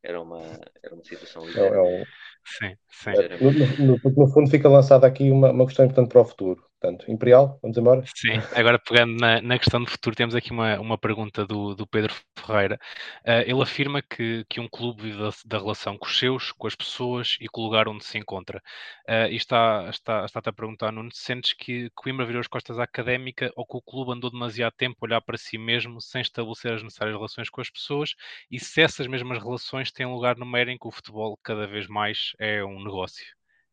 [0.00, 0.40] era uma,
[0.80, 2.04] era uma situação é, é um...
[2.44, 3.10] Sim, sim.
[3.10, 6.64] É, no, no, no, fundo fica lançada aqui uma, uma questão importante para o futuro.
[6.82, 8.02] Portanto, Imperial, vamos embora?
[8.12, 11.86] Sim, agora pegando na, na questão do futuro, temos aqui uma, uma pergunta do, do
[11.86, 12.76] Pedro Ferreira.
[13.24, 16.66] Uh, ele afirma que, que um clube vive da, da, relação com os seus, com
[16.66, 18.60] as pessoas e com o lugar onde se encontra.
[19.08, 22.82] Uh, e está, está, está-te a perguntar, Nuno, sentes que Coimbra virou as costas à
[22.82, 26.72] académica ou que o clube andou demasiado tempo a olhar para si mesmo sem estabelecer
[26.72, 28.16] as necessárias relações com as pessoas
[28.50, 31.86] e se essas mesmas relações têm lugar no meio em que o futebol cada vez
[31.86, 33.24] mais é um negócio?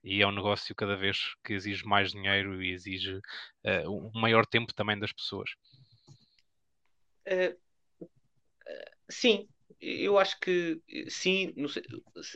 [0.03, 4.45] E é um negócio cada vez que exige mais dinheiro e exige uh, um maior
[4.45, 5.49] tempo também das pessoas.
[7.27, 7.55] Uh,
[9.09, 9.47] sim,
[9.79, 11.83] eu acho que sim, sei,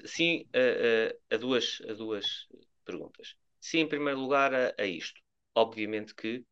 [0.05, 2.47] sim a, a, a, duas, a duas
[2.85, 3.35] perguntas.
[3.59, 5.21] Sim, em primeiro lugar, a, a isto.
[5.55, 6.45] Obviamente que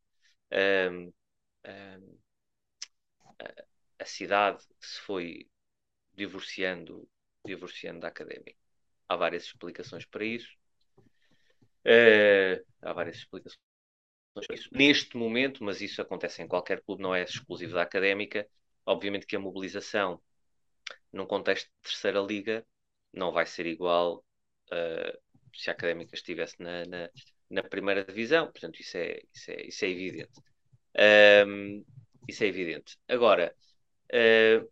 [0.51, 1.11] um,
[1.67, 2.17] um,
[3.99, 5.47] a cidade se foi
[6.13, 7.07] divorciando,
[7.45, 8.57] divorciando da académica.
[9.07, 10.60] Há várias explicações para isso.
[11.85, 13.59] Uh, há várias explicações.
[14.71, 18.47] Neste momento, mas isso acontece em qualquer clube, não é exclusivo da académica.
[18.85, 20.21] Obviamente que a mobilização
[21.11, 22.65] num contexto de terceira liga
[23.13, 24.23] não vai ser igual
[24.71, 25.19] uh,
[25.53, 27.09] se a académica estivesse na, na,
[27.49, 28.49] na, primeira divisão.
[28.49, 30.41] Portanto, isso é, isso é, isso é evidente.
[31.47, 31.85] Um,
[32.27, 32.97] isso é evidente.
[33.07, 33.53] Agora,
[34.13, 34.71] uh,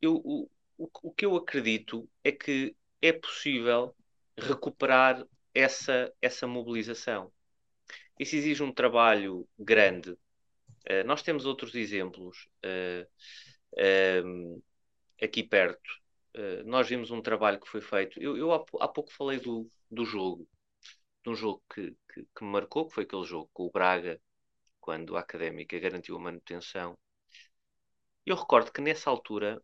[0.00, 3.94] eu, o, o que eu acredito é que é possível
[4.36, 5.26] recuperar
[5.56, 7.32] essa, essa mobilização.
[8.20, 10.10] Isso exige um trabalho grande.
[10.10, 13.08] Uh, nós temos outros exemplos uh,
[13.76, 14.22] eh,
[15.20, 15.90] aqui perto.
[16.34, 18.20] Uh, nós vimos um trabalho que foi feito.
[18.20, 20.46] Eu, eu há, há, pouco falei do, do jogo,
[21.24, 24.20] de um jogo que, que, que, me marcou, que foi aquele jogo com o Braga,
[24.80, 26.96] quando a Académica garantiu a manutenção.
[28.24, 29.62] Eu recordo que nessa altura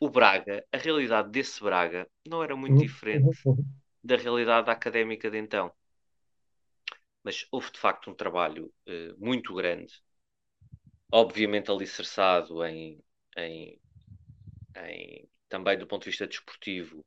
[0.00, 4.70] o Braga, a realidade desse Braga, não era muito uhum, diferente uhum, uhum da realidade
[4.70, 5.72] académica de então.
[7.22, 9.94] Mas houve de facto um trabalho uh, muito grande,
[11.10, 13.02] obviamente alicerçado em,
[13.34, 13.80] em,
[14.76, 17.02] em, também do ponto de vista desportivo,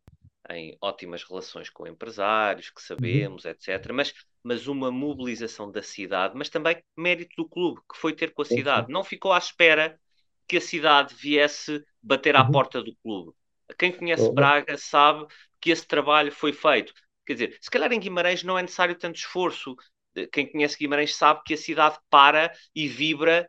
[0.50, 3.52] em ótimas relações com empresários, que sabemos, uhum.
[3.52, 3.92] etc.
[3.94, 8.42] Mas, mas uma mobilização da cidade, mas também mérito do clube, que foi ter com
[8.42, 8.92] a cidade.
[8.92, 10.00] Não ficou à espera
[10.48, 12.52] que a cidade viesse bater à uhum.
[12.52, 13.34] porta do clube.
[13.78, 14.34] Quem conhece uhum.
[14.34, 15.26] Braga sabe
[15.60, 16.94] que esse trabalho foi feito.
[17.26, 19.76] Quer dizer, se calhar em Guimarães não é necessário tanto esforço.
[20.32, 23.48] Quem conhece Guimarães sabe que a cidade para e vibra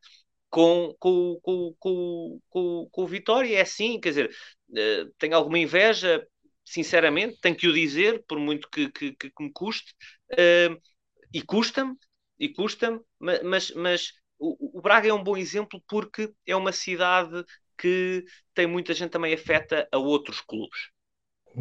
[0.51, 3.57] com, com, com, com, com, com o Vitória.
[3.57, 4.37] É assim, quer dizer,
[4.77, 6.27] eh, tenho alguma inveja,
[6.65, 9.95] sinceramente, tenho que o dizer, por muito que, que, que me custe,
[10.33, 10.77] uh,
[11.33, 11.95] e custa-me,
[12.39, 17.45] e custa-me, mas, mas o, o, Braga é um bom exemplo porque é uma cidade
[17.79, 18.25] que
[18.55, 20.91] tem muita gente também afeta a outros clubes,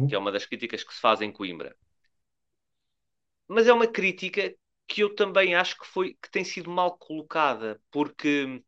[0.08, 1.76] que é uma das críticas que se faz em Coimbra.
[3.46, 4.54] Mas é uma crítica
[4.86, 8.62] que eu também acho que foi que tem sido mal colocada, porque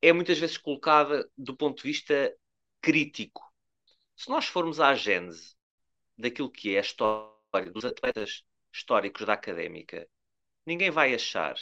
[0.00, 2.34] é muitas vezes colocada do ponto de vista
[2.80, 3.42] crítico.
[4.16, 5.56] Se nós formos à gênese
[6.18, 10.08] daquilo que é a história dos atletas históricos da académica,
[10.66, 11.56] ninguém vai achar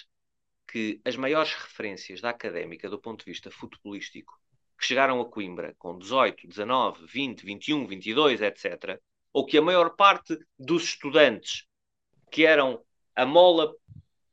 [0.69, 4.41] que as maiores referências da académica do ponto de vista futebolístico
[4.81, 8.99] que chegaram a Coimbra com 18, 19, 20, 21, 22, etc.,
[9.31, 11.67] ou que a maior parte dos estudantes
[12.31, 12.83] que eram
[13.15, 13.73] a mola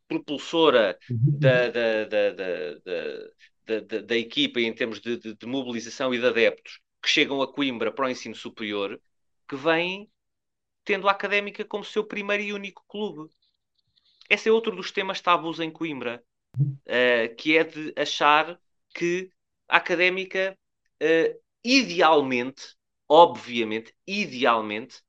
[0.08, 2.32] propulsora da, da, da,
[3.66, 7.52] da, da, equipa em termos de, de, de, mobilização e de adeptos que chegam a
[7.52, 9.00] Coimbra para o ensino superior,
[9.50, 10.10] que vêm
[10.86, 13.30] tendo a académica como seu primeiro e único clube.
[14.30, 16.24] Esse é outro dos temas tabus em Coimbra,
[16.58, 18.58] uh, que é de achar
[18.96, 19.30] que
[19.68, 20.58] académica,
[21.02, 22.76] uh, idealmente,
[23.08, 25.02] obviamente, idealmente,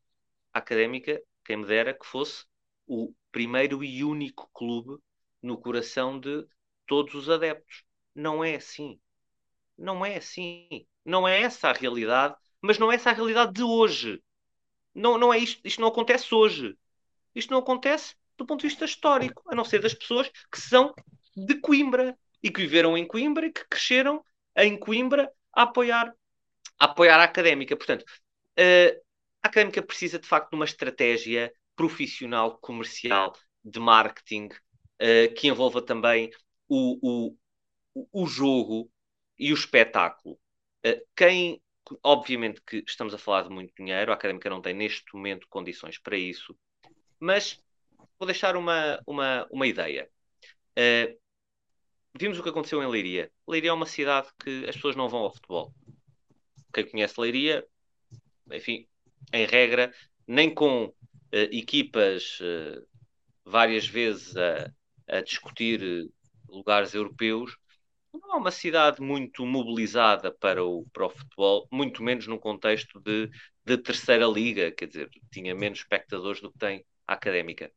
[0.52, 2.44] académica, quem me dera que fosse
[2.86, 5.00] o primeiro e único clube
[5.42, 6.46] no coração de
[6.86, 7.84] todos os adeptos.
[8.14, 8.98] Não é assim.
[9.76, 10.86] Não é assim.
[11.04, 14.22] Não é essa a realidade, mas não é essa a realidade de hoje.
[14.94, 16.76] Não, não é isto, isto não acontece hoje.
[17.34, 20.94] Isto não acontece do ponto de vista histórico, a não ser das pessoas que são
[21.36, 24.24] de Coimbra e que viveram em Coimbra e que cresceram
[24.57, 26.14] em Coimbra a apoiar
[26.78, 27.76] a, apoiar a académica.
[27.76, 29.01] Portanto, uh,
[29.42, 33.34] a académica precisa de facto de uma estratégia profissional, comercial,
[33.64, 36.30] de marketing, uh, que envolva também
[36.68, 37.36] o, o,
[38.12, 38.90] o jogo
[39.38, 40.38] e o espetáculo.
[40.84, 41.62] Uh, quem,
[42.03, 45.99] obviamente que estamos a falar de muito dinheiro, a académica não tem neste momento condições
[45.99, 46.57] para isso,
[47.20, 47.62] mas
[48.18, 50.11] vou deixar uma, uma, uma ideia.
[50.78, 51.18] Uh,
[52.18, 53.30] vimos o que aconteceu em Leiria.
[53.46, 55.72] Leiria é uma cidade que as pessoas não vão ao futebol.
[56.72, 57.64] Quem conhece Leiria,
[58.50, 58.86] enfim,
[59.32, 59.92] em regra,
[60.26, 60.94] nem com uh,
[61.32, 62.86] equipas uh,
[63.44, 64.70] várias vezes a,
[65.08, 66.10] a discutir
[66.48, 67.56] lugares europeus,
[68.12, 73.00] não é uma cidade muito mobilizada para o, para o futebol, muito menos num contexto
[73.00, 73.30] de,
[73.64, 77.70] de terceira liga, quer dizer, tinha menos espectadores do que tem a académica.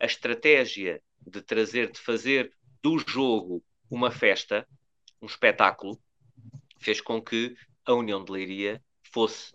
[0.00, 4.66] A estratégia de trazer, de fazer do jogo uma festa,
[5.20, 6.00] um espetáculo,
[6.78, 8.82] fez com que a União de Leiria
[9.12, 9.52] fosse,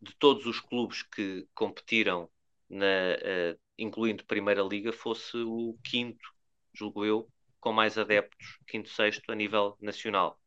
[0.00, 2.30] de todos os clubes que competiram,
[2.68, 6.32] na, uh, incluindo Primeira Liga, fosse o quinto,
[6.72, 7.28] julgo eu,
[7.60, 10.38] com mais adeptos, quinto, sexto, a nível nacional.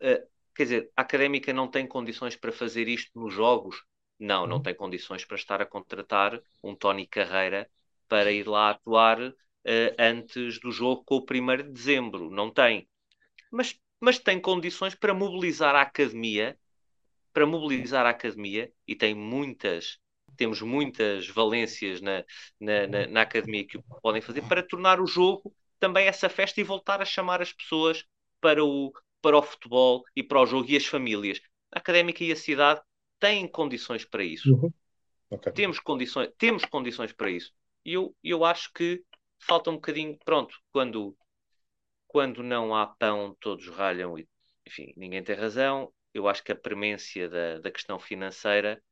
[0.00, 3.84] Uh, quer dizer, a académica não tem condições para fazer isto nos jogos?
[4.18, 4.62] Não, não uhum.
[4.62, 7.70] tem condições para estar a contratar um Tony Carreira
[8.08, 9.18] para ir lá atuar
[9.68, 12.30] uh, antes do jogo com o 1 de dezembro.
[12.30, 12.88] Não tem.
[13.50, 16.58] Mas, mas tem condições para mobilizar a academia,
[17.32, 19.98] para mobilizar a academia, e tem muitas
[20.36, 22.24] temos muitas valências na,
[22.60, 26.60] na, na, na, academia que o podem fazer para tornar o jogo também essa festa
[26.60, 28.04] e voltar a chamar as pessoas
[28.40, 31.40] para o, para o futebol e para o jogo e as famílias.
[31.72, 32.80] A académica e a cidade
[33.18, 34.54] têm condições para isso.
[34.54, 34.72] Uhum.
[35.30, 35.52] Okay.
[35.52, 37.52] Temos, condições, temos condições para isso.
[37.84, 39.02] E eu, eu acho que
[39.38, 40.18] falta um bocadinho.
[40.24, 41.16] Pronto, quando,
[42.06, 44.28] quando não há pão, todos ralham e,
[44.66, 45.92] enfim, ninguém tem razão.
[46.12, 48.82] Eu acho que a premência da, da questão financeira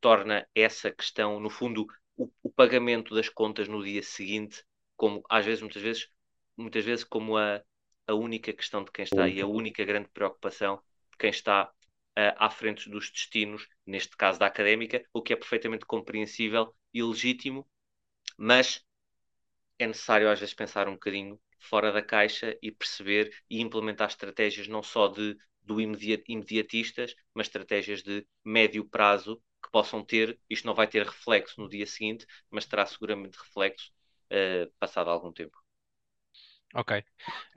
[0.00, 4.64] torna essa questão, no fundo, o, o pagamento das contas no dia seguinte,
[4.96, 6.08] como às vezes, muitas vezes,
[6.56, 7.62] muitas vezes como a,
[8.06, 11.70] a única questão de quem está e a única grande preocupação de quem está
[12.18, 17.02] uh, à frente dos destinos, neste caso da académica, o que é perfeitamente compreensível e
[17.02, 17.66] legítimo,
[18.36, 18.84] mas
[19.78, 24.68] é necessário às vezes pensar um bocadinho fora da caixa e perceber e implementar estratégias
[24.68, 30.74] não só de do imediatistas, mas estratégias de médio prazo que possam ter, isto não
[30.74, 33.92] vai ter reflexo no dia seguinte, mas terá seguramente reflexo
[34.32, 35.61] uh, passado algum tempo.
[36.74, 37.04] Ok.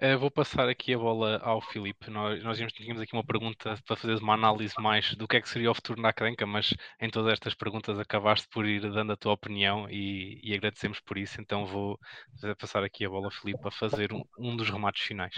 [0.01, 2.11] Uh, vou passar aqui a bola ao Filipe.
[2.11, 5.47] Nós, nós tínhamos aqui uma pergunta para fazer uma análise mais do que é que
[5.47, 9.17] seria o futuro na académica, mas em todas estas perguntas acabaste por ir dando a
[9.17, 11.39] tua opinião e, e agradecemos por isso.
[11.39, 11.97] Então vou
[12.59, 15.33] passar aqui a bola ao Filipe para fazer um, um dos remates finais.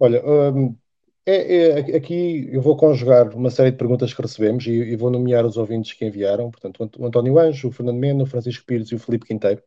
[0.00, 0.76] Olha, um,
[1.24, 5.10] é, é, aqui eu vou conjugar uma série de perguntas que recebemos e, e, vou
[5.12, 6.50] nomear os ouvintes que enviaram.
[6.50, 9.62] Portanto, o António Anjo, o Fernando Mena, o Francisco Pires e o Felipe Quinteiro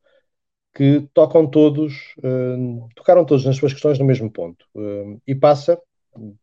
[0.76, 4.65] que tocam todos, uh, tocaram todos nas suas questões no mesmo ponto.
[4.76, 5.81] Uh, e passa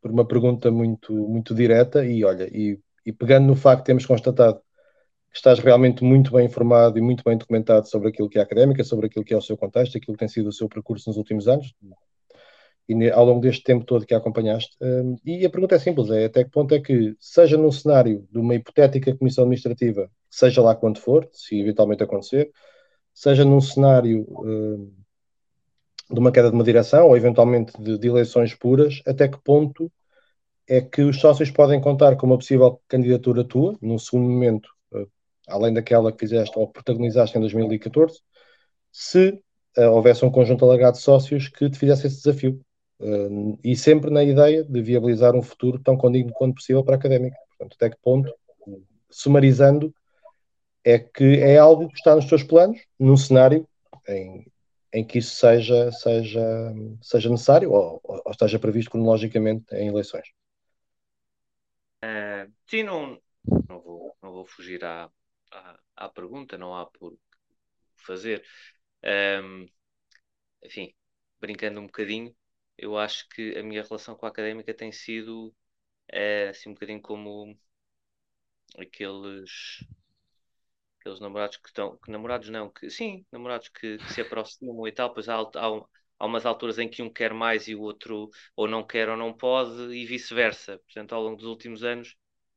[0.00, 4.06] por uma pergunta muito, muito direta e olha, e, e, pegando no facto que temos
[4.06, 4.58] constatado
[5.30, 8.84] que estás realmente muito bem informado e muito bem documentado sobre aquilo que é académica,
[8.84, 11.16] sobre aquilo que é o seu contexto, aquilo que tem sido o seu percurso nos
[11.16, 11.74] últimos anos
[12.88, 14.76] e ao longo deste tempo todo que a acompanhaste.
[14.80, 18.26] Uh, e a pergunta é simples, é até que ponto é que, seja num cenário
[18.30, 22.50] de uma hipotética comissão administrativa, seja lá quando for, se eventualmente acontecer,
[23.14, 24.92] seja num cenário uh,
[26.10, 29.90] de uma queda de uma direção ou eventualmente de, de, eleições puras, até que ponto
[30.68, 35.08] é que os sócios podem contar com uma possível candidatura tua, num segundo momento, uh,
[35.48, 38.20] além daquela que fizeste ou protagonizaste em 2014,
[38.90, 39.30] se
[39.78, 42.60] uh, houvesse um conjunto alargado de sócios que te fizesse esse desafio.
[43.64, 47.36] e sempre na ideia de viabilizar um futuro tão condigno quanto possível para a académica.
[47.48, 48.32] Portanto, até que ponto,
[49.10, 49.92] sumarizando,
[50.84, 53.68] é que é algo que está nos teus planos, num cenário
[54.08, 54.46] em,
[54.92, 56.40] em que isso seja, seja,
[57.00, 60.28] seja necessário ou, ou esteja previsto cronologicamente em eleições.
[62.04, 63.20] Uh, sim, não,
[63.68, 65.08] não, vou, não vou fugir à,
[65.52, 67.16] à, à pergunta, não há por
[67.96, 68.44] fazer.
[69.04, 69.66] Um,
[70.64, 70.92] enfim,
[71.40, 72.34] brincando um bocadinho,
[72.76, 75.54] eu acho que a minha relação com a académica tem sido
[76.08, 77.56] é, assim um bocadinho como
[78.78, 79.84] aqueles
[81.02, 84.92] aqueles namorados que estão, que namorados não, que sim, namorados que, que se aproximam e
[84.92, 85.84] tal, pois há, há,
[86.18, 89.16] há umas alturas em que um quer mais e o outro ou não quer ou
[89.16, 90.78] não pode e vice-versa.
[90.86, 92.14] Portanto, ao longo dos últimos anos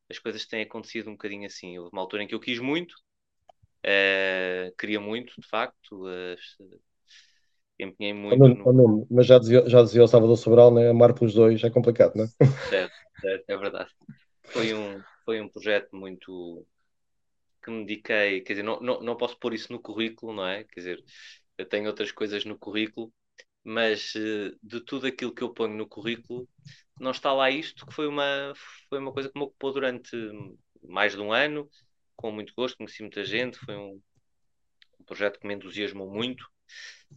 [0.09, 1.77] as coisas têm acontecido um bocadinho assim.
[1.79, 2.93] Houve uma altura em que eu quis muito,
[3.83, 6.79] uh, queria muito, de facto, uh,
[7.79, 8.43] empenhei muito.
[8.43, 9.01] Oh, no...
[9.01, 10.89] oh, mas já dizia, já dizia o Salvador Sobral, né?
[10.89, 12.27] amar pelos dois é complicado, não é?
[12.69, 13.89] Certo, certo, é verdade.
[14.43, 16.65] Foi um, foi um projeto muito,
[17.65, 20.63] que me dediquei, quer dizer, não, não, não posso pôr isso no currículo, não é?
[20.65, 21.05] Quer dizer,
[21.57, 23.11] eu tenho outras coisas no currículo,
[23.63, 26.47] mas uh, de tudo aquilo que eu ponho no currículo,
[26.99, 28.53] não está lá isto, que foi uma,
[28.89, 30.15] foi uma coisa que me ocupou durante
[30.83, 31.69] mais de um ano,
[32.15, 34.01] com muito gosto, conheci muita gente, foi um,
[34.99, 36.43] um projeto que me entusiasmou muito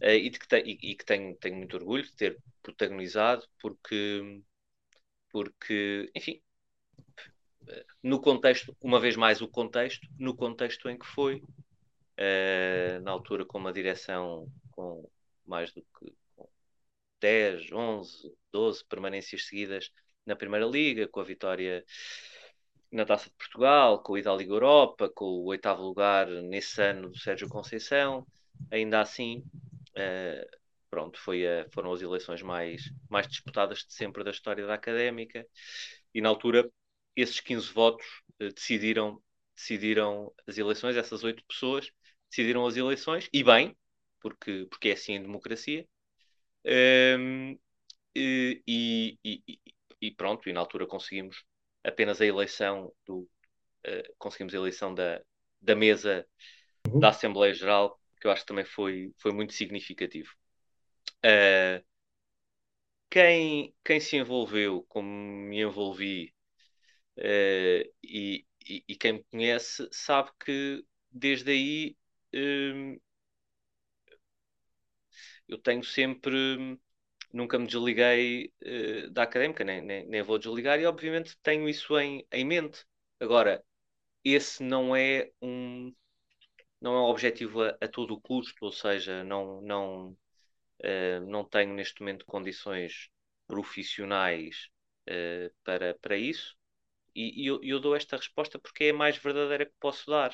[0.01, 3.45] uh, e, de que, te, e, e, que tenho, tenho muito orgulho de ter protagonizado,
[3.61, 4.41] porque,
[5.31, 6.41] porque enfim,
[8.03, 11.43] no contexto, uma vez mais o contexto, no contexto em que foi,
[12.19, 15.09] uh, na altura com uma direção com
[15.45, 16.13] mais do que
[17.19, 19.91] 10, 11, 12 permanências seguidas
[20.25, 21.83] na Primeira Liga, com a vitória
[22.91, 26.81] na Taça de Portugal, com a ida à Liga Europa, com o oitavo lugar nesse
[26.81, 28.25] ano do Sérgio Conceição,
[28.71, 29.43] ainda assim,
[29.91, 30.57] uh,
[30.89, 35.45] pronto, foi a, foram as eleições mais, mais disputadas de sempre da história da Académica,
[36.13, 36.69] e na altura
[37.21, 38.05] esses 15 votos
[38.41, 39.21] uh, decidiram,
[39.55, 41.91] decidiram as eleições, essas oito pessoas
[42.29, 43.75] decidiram as eleições, e bem,
[44.21, 45.87] porque, porque é assim em democracia.
[46.65, 47.57] Um,
[48.15, 49.59] e, e, e,
[50.01, 51.43] e, pronto, e na altura conseguimos
[51.83, 53.27] apenas a eleição do
[53.87, 55.21] uh, conseguimos a eleição da,
[55.61, 56.25] da mesa
[56.87, 56.99] uhum.
[56.99, 60.29] da Assembleia Geral, que eu acho que também foi, foi muito significativo.
[61.25, 61.83] Uh,
[63.09, 66.33] quem, quem se envolveu, como me envolvi
[67.19, 71.97] Uh, e, e, e, quem me conhece sabe que desde aí
[72.33, 73.01] uh,
[75.47, 76.79] eu tenho sempre
[77.33, 81.97] nunca me desliguei uh, da académica, nem, nem, nem, vou desligar, e obviamente tenho isso
[81.99, 82.85] em, em mente.
[83.19, 83.63] Agora,
[84.23, 85.93] esse não é um
[86.81, 90.11] não é um objetivo a, a todo o custo, ou seja, não, não,
[90.83, 93.09] uh, não tenho neste momento condições
[93.47, 94.69] profissionais
[95.09, 96.57] uh, para, para isso.
[97.19, 100.33] E, e eu, eu, dou esta resposta porque é a mais verdadeira que posso dar.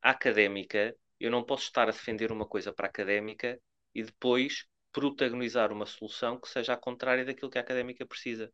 [0.00, 3.60] A académica, eu não posso estar a defender uma coisa para a académica
[3.94, 8.50] e depois protagonizar uma solução que seja a contrária daquilo que a académica precisa.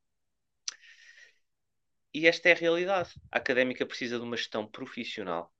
[2.13, 3.11] E esta é a realidade.
[3.31, 5.55] A académica precisa de uma gestão profissional,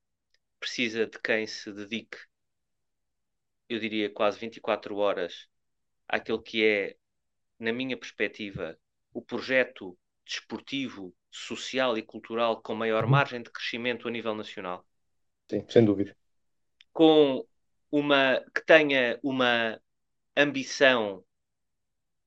[0.59, 2.19] precisa de quem se dedique,
[3.69, 5.49] eu diria, quase 24 horas
[6.09, 6.97] àquilo que é,
[7.61, 8.77] na minha perspectiva,
[9.15, 9.97] o projeto
[10.27, 13.11] desportivo social e cultural com maior uhum.
[13.11, 14.87] margem de crescimento a nível nacional.
[15.51, 16.17] Sim, sem dúvida.
[16.93, 17.47] Com
[17.91, 19.81] uma que tenha uma
[20.37, 21.25] ambição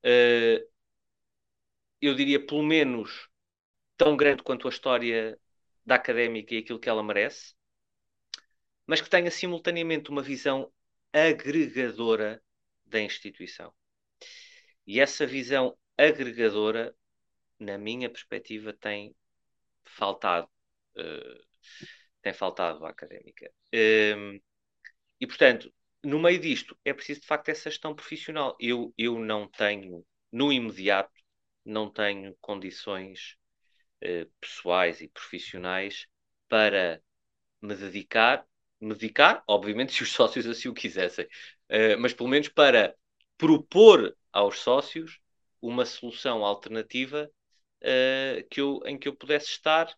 [0.04, 0.76] uh,
[2.00, 3.28] eu diria pelo menos
[3.96, 5.38] tão grande quanto a história
[5.84, 7.54] da académica e aquilo que ela merece,
[8.86, 10.72] mas que tenha simultaneamente uma visão
[11.12, 12.42] agregadora
[12.84, 13.72] da instituição.
[14.86, 16.94] E essa visão agregadora,
[17.58, 19.14] na minha perspectiva, tem
[19.84, 20.48] faltado.
[20.96, 21.46] Uh,
[22.26, 23.48] tem faltado à académica.
[23.72, 24.40] Um,
[25.20, 25.72] e, portanto,
[26.02, 28.56] no meio disto, é preciso de facto essa gestão profissional.
[28.58, 31.12] Eu, eu não tenho, no imediato,
[31.64, 33.36] não tenho condições
[34.02, 36.08] uh, pessoais e profissionais
[36.48, 37.00] para
[37.62, 38.44] me dedicar,
[38.80, 42.94] me dedicar, obviamente, se os sócios assim o quisessem, uh, mas pelo menos para
[43.38, 45.20] propor aos sócios
[45.62, 47.30] uma solução alternativa
[47.86, 49.94] uh, que eu, em que eu pudesse estar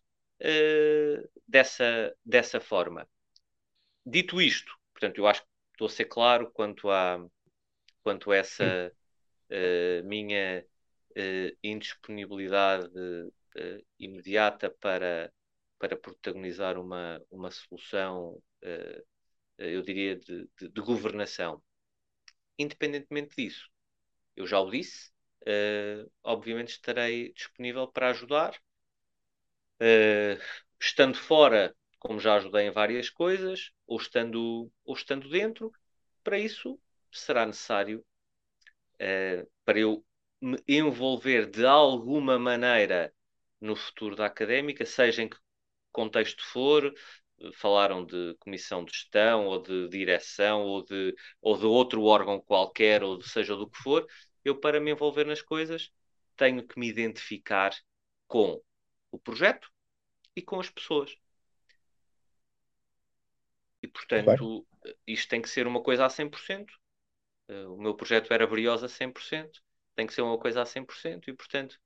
[1.45, 3.05] dessa, dessa forma.
[4.05, 7.25] Dito isto, portanto, eu acho que estou a ser claro quanto a,
[8.01, 8.93] quanto a essa
[9.49, 10.65] uh, minha
[11.11, 15.31] uh, indisponibilidade uh, imediata para,
[15.77, 18.41] para protagonizar uma, uma solução,
[19.57, 21.61] eu diria, de, de, de, governação.
[22.57, 23.69] Independentemente disso,
[24.35, 25.11] eu já o disse,
[26.23, 28.53] obviamente estarei disponível para ajudar.
[30.79, 35.71] estando fora como já ajudei em várias coisas, ou estando, ou estando dentro,
[36.23, 36.79] para isso
[37.11, 38.05] será necessário
[38.95, 40.05] uh, para eu
[40.41, 43.13] me envolver de alguma maneira
[43.59, 45.37] no futuro da académica, seja em que
[45.91, 46.93] contexto for,
[47.55, 53.03] falaram de comissão de gestão ou de direção ou de, ou de outro órgão qualquer,
[53.03, 54.07] ou de, seja do que for,
[54.49, 55.91] eu para me envolver nas coisas
[56.35, 57.71] tenho que me identificar
[58.27, 58.61] com
[59.11, 59.71] o projeto
[60.35, 61.15] e com as pessoas.
[63.81, 64.65] E, portanto,
[65.07, 66.69] isto tem que ser uma coisa a 100%.
[67.49, 69.61] Uh, o meu projeto era Briosa a 100%.
[69.95, 71.29] Tem que ser uma coisa a 100%.
[71.29, 71.79] E, portanto,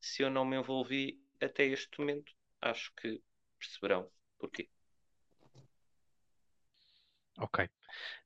[0.00, 3.22] se eu não me envolvi até este momento, acho que
[3.58, 4.68] perceberão porquê.
[7.38, 7.68] Ok.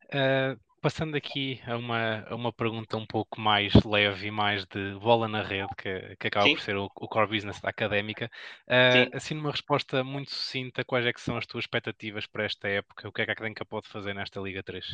[0.04, 4.94] Uh, passando aqui a uma, a uma pergunta um pouco mais leve e mais de
[4.94, 6.56] bola na rede, que, que acaba Sim.
[6.56, 8.28] por ser o, o, core business da académica,
[8.66, 12.68] uh, assim numa resposta muito sucinta, quais é que são as tuas expectativas para esta
[12.68, 13.08] época?
[13.08, 14.84] O que é que a académica pode fazer nesta Liga 3?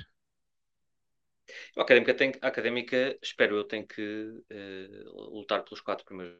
[1.75, 6.37] A académica, tem, a académica espero eu, tem que uh, lutar pelos quatro primeiros.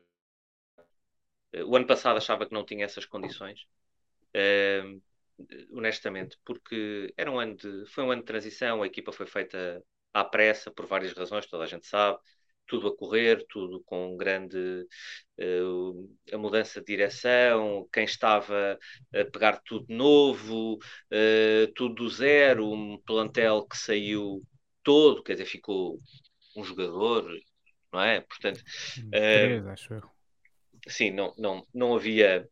[1.55, 3.67] Uh, o ano passado achava que não tinha essas condições.
[4.37, 5.01] Uh,
[5.73, 9.83] honestamente, porque era um ano de, foi um ano de transição, a equipa foi feita
[10.13, 12.19] à pressa por várias razões, toda a gente sabe,
[12.67, 14.87] tudo a correr, tudo com grande
[15.41, 18.79] uh, a mudança de direção, quem estava
[19.15, 24.43] a pegar tudo novo, uh, tudo do zero, um plantel que saiu
[24.83, 25.99] todo, quer dizer, ficou
[26.57, 27.31] um jogador,
[27.93, 28.21] não é?
[28.21, 28.61] Portanto,
[29.15, 30.11] uh, acho eu.
[30.89, 32.49] Sim, não, não, não havia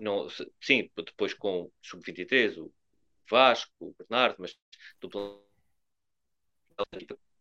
[0.00, 0.28] não,
[0.60, 2.72] sim, depois com o Sub-23, o
[3.28, 4.56] Vasco, o Bernardo, mas
[5.00, 5.42] do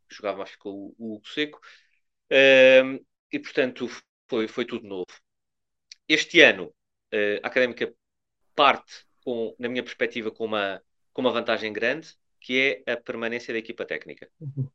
[0.09, 1.59] jogava mais ficou o Hugo Seco.
[2.31, 3.87] Uh, e portanto
[4.29, 5.05] foi, foi tudo novo.
[6.07, 6.73] Este ano
[7.13, 7.93] uh, a Académica
[8.55, 10.81] parte, com, na minha perspectiva, com uma,
[11.13, 12.09] com uma vantagem grande,
[12.39, 14.29] que é a permanência da equipa técnica.
[14.39, 14.71] Uh,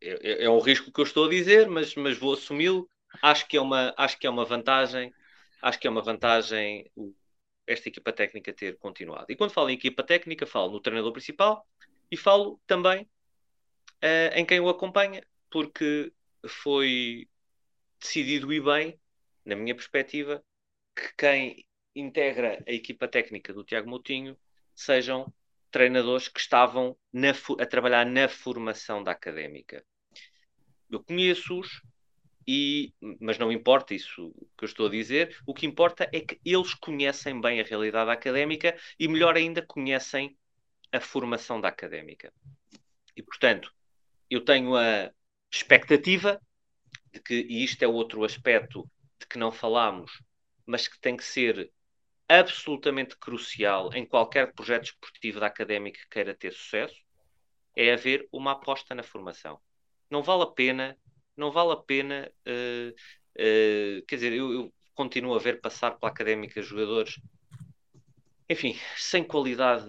[0.00, 2.88] é, é, um risco que eu estou a dizer, mas, mas vou assumi-lo.
[3.20, 5.12] Acho que é uma, acho que é uma vantagem
[5.62, 6.90] acho que é uma vantagem
[7.66, 9.26] esta equipa técnica ter continuado.
[9.28, 11.66] E quando falo em equipa técnica, falo no treinador principal
[12.10, 13.04] e falo também
[14.02, 16.12] uh, em quem o acompanha, porque
[16.46, 17.28] foi
[18.00, 19.00] decidido e bem,
[19.44, 20.44] na minha perspectiva,
[20.94, 21.64] que quem
[21.94, 24.36] integra a equipa técnica do Tiago Moutinho
[24.74, 25.32] sejam
[25.70, 27.30] treinadores que estavam na,
[27.60, 29.84] a trabalhar na formação da académica.
[30.90, 31.80] Eu conheço-os,
[32.46, 36.40] e, mas não importa isso que eu estou a dizer, o que importa é que
[36.44, 40.36] eles conhecem bem a realidade académica e, melhor ainda, conhecem
[40.90, 42.32] a formação da académica.
[43.16, 43.72] E, portanto,
[44.28, 45.10] eu tenho a
[45.50, 46.40] expectativa
[47.12, 48.88] de que, e isto é outro aspecto
[49.20, 50.10] de que não falamos,
[50.66, 51.70] mas que tem que ser
[52.28, 56.96] absolutamente crucial em qualquer projeto esportivo da académica que queira ter sucesso,
[57.76, 59.60] é haver uma aposta na formação.
[60.10, 60.96] Não vale a pena
[61.36, 62.30] não vale a pena.
[62.46, 67.18] Uh, uh, quer dizer, eu, eu, continuo a ver passar pela académica jogadores,
[68.48, 69.86] enfim, sem qualidade.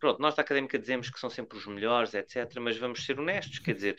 [0.00, 2.58] Pronto, nós da académica dizemos que são sempre os melhores, etc.
[2.60, 3.98] Mas vamos ser honestos, quer dizer.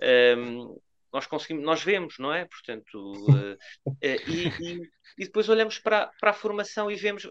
[0.00, 0.76] Um, ehm,
[1.12, 2.44] nós conseguimos, nós vemos, não é?
[2.44, 7.26] Portanto, uh, uh, e, e, e, depois olhamos para, para a formação e vemos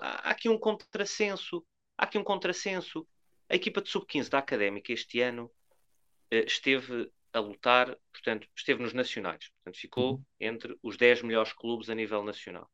[0.00, 1.64] há aqui um contrassenso,
[1.98, 3.06] há aqui um contrassenso.
[3.46, 5.50] A equipa de sub-15 da Académica este ano
[6.30, 10.24] esteve a lutar, portanto, esteve nos nacionais, portanto, ficou Uhum.
[10.40, 12.70] entre os 10 melhores clubes a nível nacional.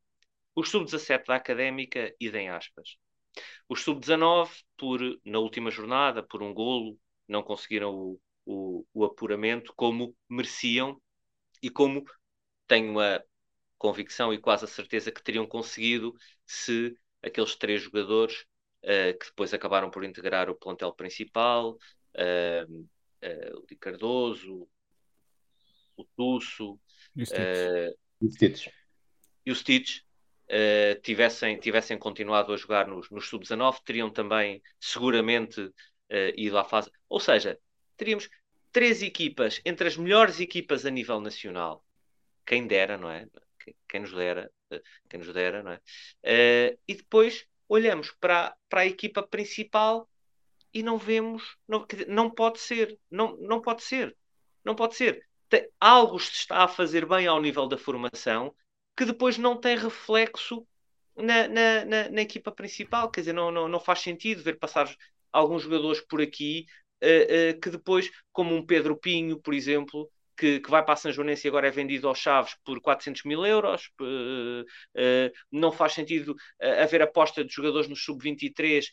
[0.54, 2.96] Os sub-17 da Académica, idem aspas.
[3.68, 9.72] Os sub-19, por, na última jornada, por um golo, não conseguiram o, o, o apuramento
[9.76, 11.00] como mereciam
[11.62, 12.04] e como
[12.66, 13.22] tenho a
[13.78, 16.14] convicção e quase a certeza que teriam conseguido
[16.46, 18.44] se aqueles três jogadores
[18.84, 21.76] uh, que depois acabaram por integrar o plantel principal,
[22.16, 22.88] uh,
[23.22, 24.68] uh, o Di Cardoso,
[25.96, 26.78] o Tusso
[27.16, 27.40] E o Stitch.
[28.20, 28.66] E o Stitch.
[29.46, 30.00] e o Stitch
[30.50, 35.72] uh, tivessem, tivessem continuado a jogar nos, nos sub-19, teriam também seguramente uh,
[36.36, 36.90] ido à fase.
[37.08, 37.58] Ou seja,
[37.96, 38.28] teríamos
[38.72, 41.84] três equipas entre as melhores equipas a nível nacional.
[42.46, 43.26] Quem dera, não é?
[43.88, 45.80] Quem, nos dera, uh, quem nos dera, não é?
[46.86, 50.08] e depois olhamos para, para a equipa principal
[50.72, 54.16] e não vemos, não, não pode ser, não, não pode ser,
[54.64, 55.24] não pode ser.
[55.48, 58.54] Tem, algo se está a fazer bem ao nível da formação
[58.96, 60.66] que depois não tem reflexo
[61.16, 63.10] na, na, na, na equipa principal.
[63.10, 64.94] Quer dizer, não, não, não faz sentido ver passar
[65.32, 66.66] alguns jogadores por aqui
[67.02, 70.96] uh, uh, que depois, como um Pedro Pinho, por exemplo, que, que vai para a
[70.96, 73.90] São Joanense e agora é vendido aos Chaves por 400 mil euros.
[74.00, 74.64] Uh,
[75.50, 78.84] não faz sentido haver aposta de jogadores no Sub-23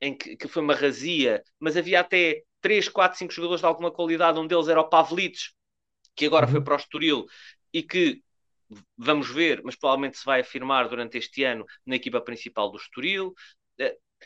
[0.00, 3.90] em que, que, foi uma razia, mas havia até 3, 4, 5 jogadores de alguma
[3.90, 5.52] qualidade, um deles era o Pavlites,
[6.14, 6.52] que agora uhum.
[6.52, 7.26] foi para o Estoril
[7.72, 8.22] e que
[8.96, 13.32] vamos ver, mas provavelmente se vai afirmar durante este ano na equipa principal do Estoril.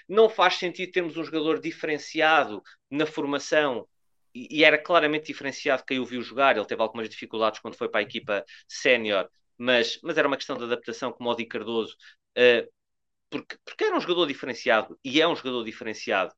[0.08, 3.86] Não faz sentido termos um jogador diferenciado na formação
[4.34, 6.56] e, e era claramente diferenciado quem o viu jogar.
[6.56, 9.28] Ele teve algumas dificuldades quando foi para a equipa sénior,
[9.58, 11.94] mas, mas era uma questão de adaptação, como o Di Cardoso,
[12.38, 12.68] uh,
[13.32, 16.34] porque, porque era um jogador diferenciado e é um jogador diferenciado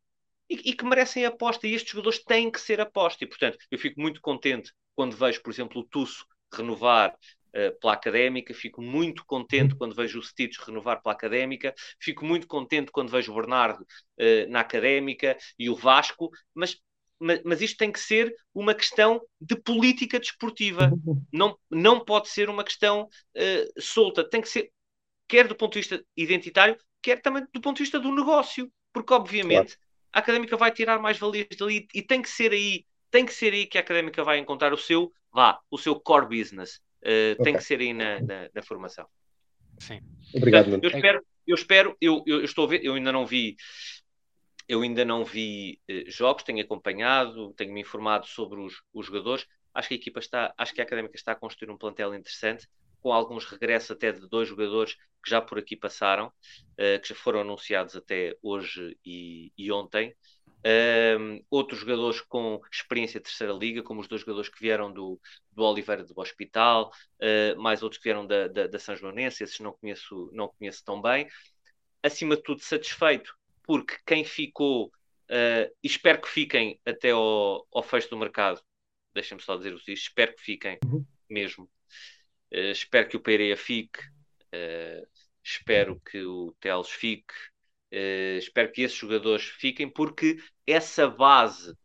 [0.48, 1.66] e, e, que merecem aposta.
[1.66, 3.24] E estes jogadores têm que ser aposta.
[3.24, 7.94] E, portanto, eu fico muito contente quando vejo, por exemplo, o Tusso renovar uh, pela
[7.94, 13.10] Académica, fico muito contente quando vejo o Stitch renovar pela Académica, fico muito contente quando
[13.10, 16.76] vejo o Bernardo uh, na Académica e o Vasco, mas,
[17.18, 20.92] mas, mas, isto tem que ser uma questão de política desportiva,
[21.32, 24.70] não, não pode ser uma questão uh, solta, tem que ser,
[25.28, 29.12] quer do ponto de vista identitário, quer também do ponto de vista do negócio, porque
[29.12, 29.80] obviamente claro.
[30.12, 32.84] a Académica vai tirar mais valias dali e tem que ser aí
[33.14, 36.26] tem que ser aí que a académica vai encontrar o seu, vá, o seu core
[36.26, 36.78] business.
[37.01, 37.44] Uh, okay.
[37.44, 39.06] Tem que ser aí na, na, na formação.
[39.78, 40.01] Sim.
[40.34, 40.64] Obrigado.
[40.64, 43.56] Portanto, eu espero, eu espero, eu, eu, estou a ver, eu ainda não vi,
[44.66, 49.46] eu ainda não vi uh, jogos, tenho acompanhado, tenho me informado sobre os, os jogadores.
[49.72, 52.66] Acho que a equipa está, acho que a académica está a construir um plantel interessante,
[53.05, 57.14] com alguns regressos até de dois jogadores que já por aqui passaram, uh, que já
[57.14, 60.16] foram anunciados até hoje e, e ontem.
[60.66, 65.20] Um, outros jogadores com experiência de terceira liga, como os dois jogadores que vieram do,
[65.52, 66.90] do Oliveira do Hospital,
[67.20, 70.82] uh, mais outros que vieram da, da, da São Joanense, esses não conheço, não conheço
[70.82, 71.28] tão bem.
[72.02, 78.09] Acima de tudo, satisfeito, porque quem ficou, uh, espero que fiquem até ao, ao fecho
[78.09, 78.62] do mercado,
[79.14, 81.05] deixem-me só dizer isto, espero que fiquem uhum.
[81.28, 81.68] mesmo.
[82.52, 84.00] Uh, espero que o Pereira fique,
[85.42, 87.34] espero que o Teles fique,
[87.94, 91.76] Uh, espero que esses jogadores fiquem, porque essa base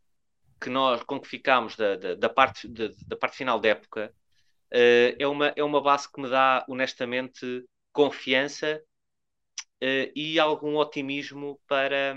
[0.59, 4.11] que nós, com que ficámos da, da, da parte, da, da, parte final da época
[4.73, 7.63] uh, é, uma, é uma base que me dá, honestamente,
[7.93, 8.81] confiança
[9.83, 12.15] uh, e algum otimismo para,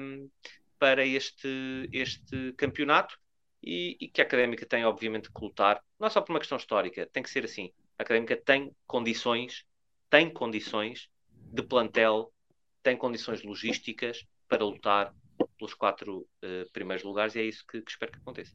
[0.79, 3.19] para este, este campeonato
[3.63, 6.57] e, e, que a Académica tem, obviamente, que lutar, não é só por uma questão
[6.57, 7.71] histórica, tem que ser assim.
[8.03, 9.65] Académica tem condições,
[10.11, 11.09] tem condições
[11.53, 12.33] de plantel
[12.83, 15.15] tem condições logísticas para lutar
[15.57, 18.55] pelos quatro uh, primeiros lugares e é isso que, que, espero que aconteça.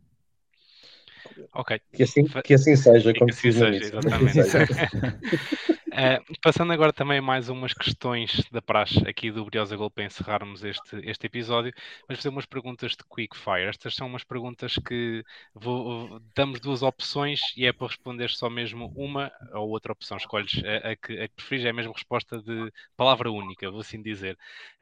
[1.54, 1.80] Ok.
[1.94, 4.40] Que assim, que assim seja, que assim seja, exatamente.
[5.98, 10.06] uh, passando agora também a mais umas questões da praxe aqui do Briosa Gol para
[10.06, 11.74] encerrarmos este, este episódio,
[12.08, 13.68] vamos fazer umas perguntas de quick fire.
[13.68, 15.24] Estas são umas perguntas que
[15.54, 20.18] vou, damos duas opções e é para responder só mesmo uma ou outra opção.
[20.18, 23.82] Escolhes a, a, que, a que preferes, é a mesma resposta de palavra única, vou
[23.82, 24.38] assim dizer.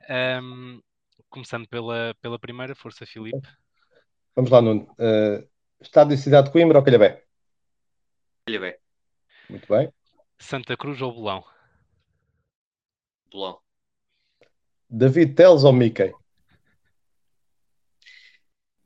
[0.09, 0.81] Um,
[1.29, 3.47] começando pela, pela primeira, Força Filipe.
[4.35, 4.83] Vamos lá, Nuno.
[4.99, 5.47] Uh,
[5.81, 7.23] Estado de cidade de Coimbra ou Calhabé?
[8.45, 8.79] Calhabé.
[9.49, 9.93] Muito bem.
[10.39, 11.43] Santa Cruz ou Bolão?
[13.31, 13.59] Bolão.
[14.89, 16.13] David Teles ou Mickey?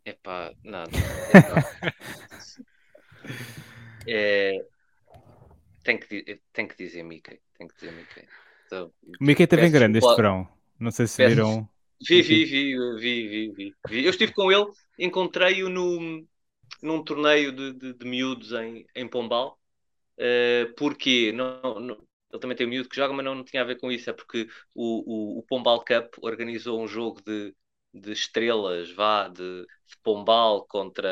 [0.05, 0.91] Epá, nada.
[4.07, 4.65] é,
[5.83, 7.39] tem, que, tem que dizer Mickey.
[7.57, 8.27] Tem que dizer Mickey.
[8.65, 10.47] Então, o Mickey teve em grande este verão.
[10.79, 11.69] Não sei se peço, viram.
[12.07, 14.05] Vi, vi, vi, vi, vi, vi, vi.
[14.05, 14.65] Eu estive com ele,
[14.97, 16.25] encontrei-o no,
[16.81, 19.59] num torneio de, de, de miúdos em, em Pombal.
[20.19, 21.95] Uh, porque não, não,
[22.31, 24.09] ele também tem um miúdo que joga, mas não, não tinha a ver com isso.
[24.09, 27.55] É porque o, o, o Pombal Cup organizou um jogo de,
[27.93, 31.09] de estrelas, vá, de, de Pombal contra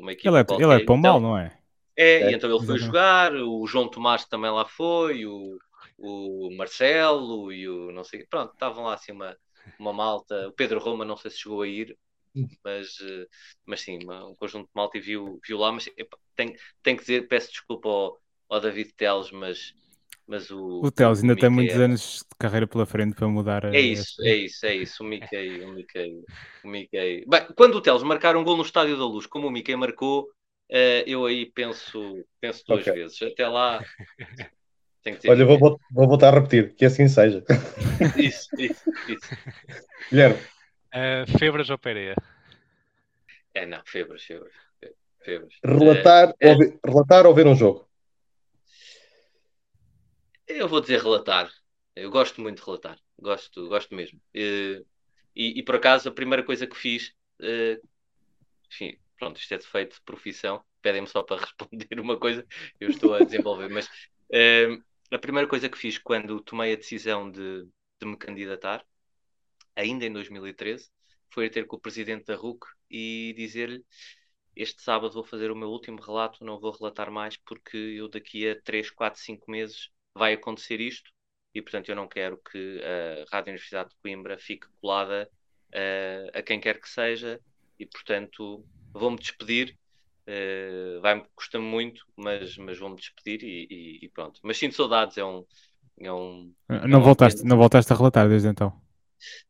[0.00, 0.36] uma equipe.
[0.36, 0.62] Ele é, qualquer.
[0.62, 1.56] ele é Pombal, Então, não é?
[1.96, 5.58] é, É, e então ele foi jogar, o João Tomás também lá foi, o,
[5.98, 8.26] o Marcelo e o não sei.
[8.26, 9.36] Pronto, estavam lá assim uma,
[9.78, 10.48] uma malta.
[10.48, 11.96] O Pedro Roma não sei se chegou a ir,
[12.64, 13.26] mas, eh,
[13.66, 15.72] mas sim, um conjunto de malta e viu, viu lá.
[15.72, 15.88] Mas
[16.36, 19.74] tenho, tenho que dizer, peço desculpa ao, ao David Teles, mas,
[20.26, 20.58] mas o.
[20.82, 23.64] O Teles ainda o tem muitos é- anos de carreira pela frente para mudar.
[23.70, 25.02] é isso, é isso, é isso.
[25.02, 26.24] O Mickey, o Mickey,
[26.62, 27.24] o Mickey.
[27.26, 30.28] Bem, quando o Teles marcar um gol no Estádio da Luz, como o Mickey marcou,
[30.70, 32.88] eh, eu aí penso, penso duas Ok.
[32.88, 33.20] vezes.
[33.22, 33.84] Até lá,
[35.26, 35.58] Olha, vou,
[35.90, 37.44] vou voltar a repetir, que assim seja.
[38.16, 39.32] isso, isso, isso.
[40.10, 40.46] Guilherme,
[40.92, 42.14] Uh, Febras ou Pereira?
[43.54, 44.52] É, não, febras, febras.
[45.24, 45.62] febras.
[45.64, 46.48] relatar, é.
[46.48, 47.88] ou ver, relatar ou ver um jogo?
[50.46, 51.50] Eh, eu vou dizer relatar.
[51.94, 52.98] Eu gosto muito de relatar.
[53.18, 54.20] Gosto, gosto mesmo.
[54.34, 54.82] Eh,
[55.36, 57.80] E, e por acaso, a primeira coisa que fiz, eh,
[58.70, 62.46] enfim, pronto, isto é defeito de profissão, pedem-me só para responder uma coisa,
[62.80, 63.88] eu estou a desenvolver, mas
[64.32, 64.78] eh,
[65.12, 67.64] a primeira coisa que fiz quando tomei a decisão de,
[68.00, 68.84] de me candidatar,
[69.76, 70.90] ainda em 2013,
[71.32, 73.84] foi ter com o presidente da RUC e dizer-lhe
[74.56, 78.48] este sábado vou fazer o meu último relato, não vou relatar mais porque eu daqui
[78.48, 81.10] a 3, 4, 5 meses vai acontecer isto
[81.54, 85.30] e portanto eu não quero que a Rádio Universidade de Coimbra fique colada
[85.72, 87.40] eh, a quem quer que seja
[87.78, 89.76] e portanto vou-me despedir.
[90.26, 94.40] eh, vai-me custar muito, mas, mas vou-me despedir e, e- e pronto.
[94.44, 95.44] Mas sinto saudades, é um.
[96.00, 96.54] É um
[96.88, 98.72] Não, um voltaste, não voltaste a relatar desde então.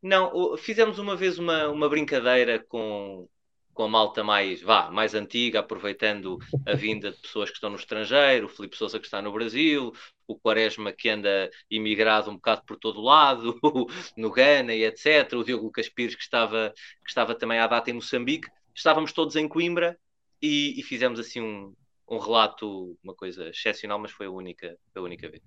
[0.03, 3.29] Não, fizemos uma vez uma, uma brincadeira com,
[3.75, 7.77] com a malta mais, vá, mais antiga, aproveitando a vinda de pessoas que estão no
[7.77, 9.93] estrangeiro, o Filipe Sousa que está no Brasil,
[10.27, 13.59] o Quaresma que anda imigrado um bocado por todo o lado,
[14.17, 15.33] no Ghana e etc.
[15.35, 16.73] O Diogo Lucas Pires que estava,
[17.03, 18.49] que estava também à data em Moçambique.
[18.75, 19.99] Estávamos todos em Coimbra
[20.41, 21.75] e, e fizemos assim um,
[22.09, 25.43] um relato, uma coisa excepcional, mas foi a única, a única vez.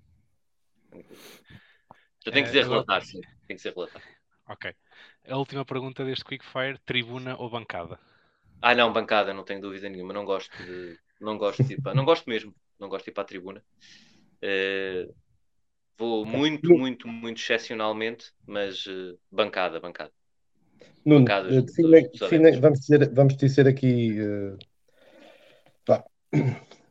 [2.24, 3.20] Eu tenho que dizer relatar, sim.
[3.46, 4.02] Tem que ser relatar.
[4.54, 4.64] Ok.
[5.32, 7.96] A última pergunta deste Quickfire: tribuna ou bancada?
[8.60, 10.12] Ah, não, bancada, não tenho dúvida nenhuma.
[10.12, 10.98] Não gosto de.
[11.20, 11.94] Não gosto de ir para...
[11.94, 12.54] Não gosto mesmo.
[12.78, 13.64] Não gosto de ir para a tribuna.
[14.42, 15.08] Eh,
[15.98, 20.12] vou muito, muito, muito excepcionalmente, mas eh, bancada, bancada.
[21.04, 22.60] Nuno, Bancadas eh, dos- define- dos define- adeptos.
[22.60, 24.18] vamos, dizer, vamos dizer aqui.
[24.20, 24.56] eh,
[25.86, 26.04] vá.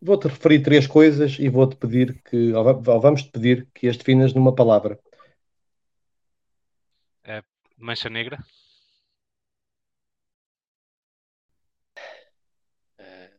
[0.02, 2.64] Vou-te referir três coisas e vou-te pedir que, ou
[3.02, 5.00] vamos-te pedir que as definas numa palavra.
[7.78, 8.38] Mancha negra?
[12.98, 13.30] Eh,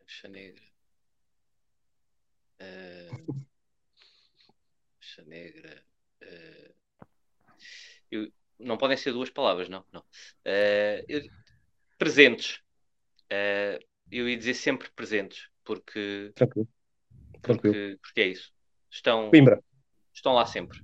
[0.00, 0.62] Mancha negra.
[2.58, 3.08] Eh,
[4.96, 5.84] Mancha negra.
[6.20, 6.74] Eh,
[8.10, 9.84] eu- não podem ser duas palavras, não.
[9.92, 10.04] não.
[11.08, 11.22] Eu-
[11.98, 12.60] presentes.
[14.10, 16.66] Eu ia dizer sempre presentes, porque, Tranquilo.
[17.42, 17.74] Tranquilo.
[17.74, 18.52] porque, porque é isso.
[18.90, 19.62] Estão, Coimbra.
[20.14, 20.82] estão lá sempre.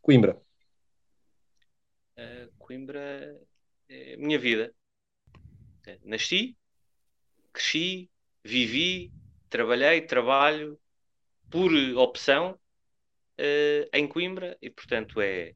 [0.00, 0.40] Coimbra.
[2.22, 3.36] Uh, Coimbra
[3.88, 4.72] é a minha vida.
[5.86, 6.56] É, Nasci,
[7.52, 8.08] cresci,
[8.44, 9.12] vivi,
[9.50, 10.78] trabalhei, trabalho
[11.50, 15.54] por opção uh, em Coimbra e, portanto, é,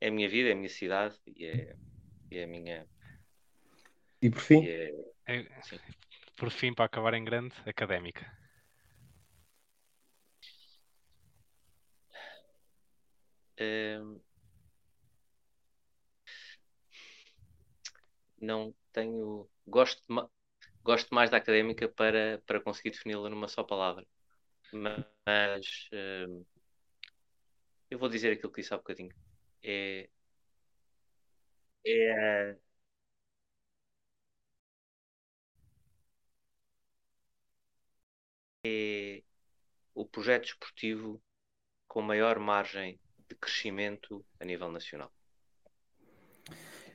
[0.00, 1.76] é a minha vida, é a minha cidade e é,
[2.30, 2.86] é a minha.
[4.22, 5.78] E por fim, e é- É- Sim.
[6.36, 8.26] Por fim, para acabar em grande, académica.
[13.60, 14.20] um,
[18.40, 19.48] não tenho.
[19.66, 20.02] Gosto,
[20.84, 24.06] gosto mais da académica para, para conseguir defini-la numa só palavra.
[24.72, 26.44] Mas hum,
[27.90, 29.14] eu vou dizer aquilo que disse há bocadinho.
[29.62, 30.08] É,
[31.86, 32.58] é,
[38.64, 39.22] é
[39.94, 41.22] o projeto esportivo
[41.88, 45.12] com maior margem de crescimento a nível nacional.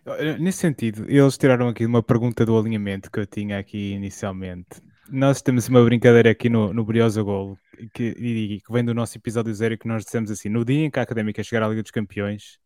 [0.05, 4.81] Eh, Nesse sentido, eles tiraram aqui uma pergunta do alinhamento que eu tinha aqui inicialmente.
[5.09, 7.57] Nós temos uma brincadeira aqui no, no Briosa Gol
[7.93, 10.91] que, e que vem do nosso episódio zero que nós dissemos assim: no dia em
[10.91, 12.59] que a Académica chegar à Liga dos Campeões,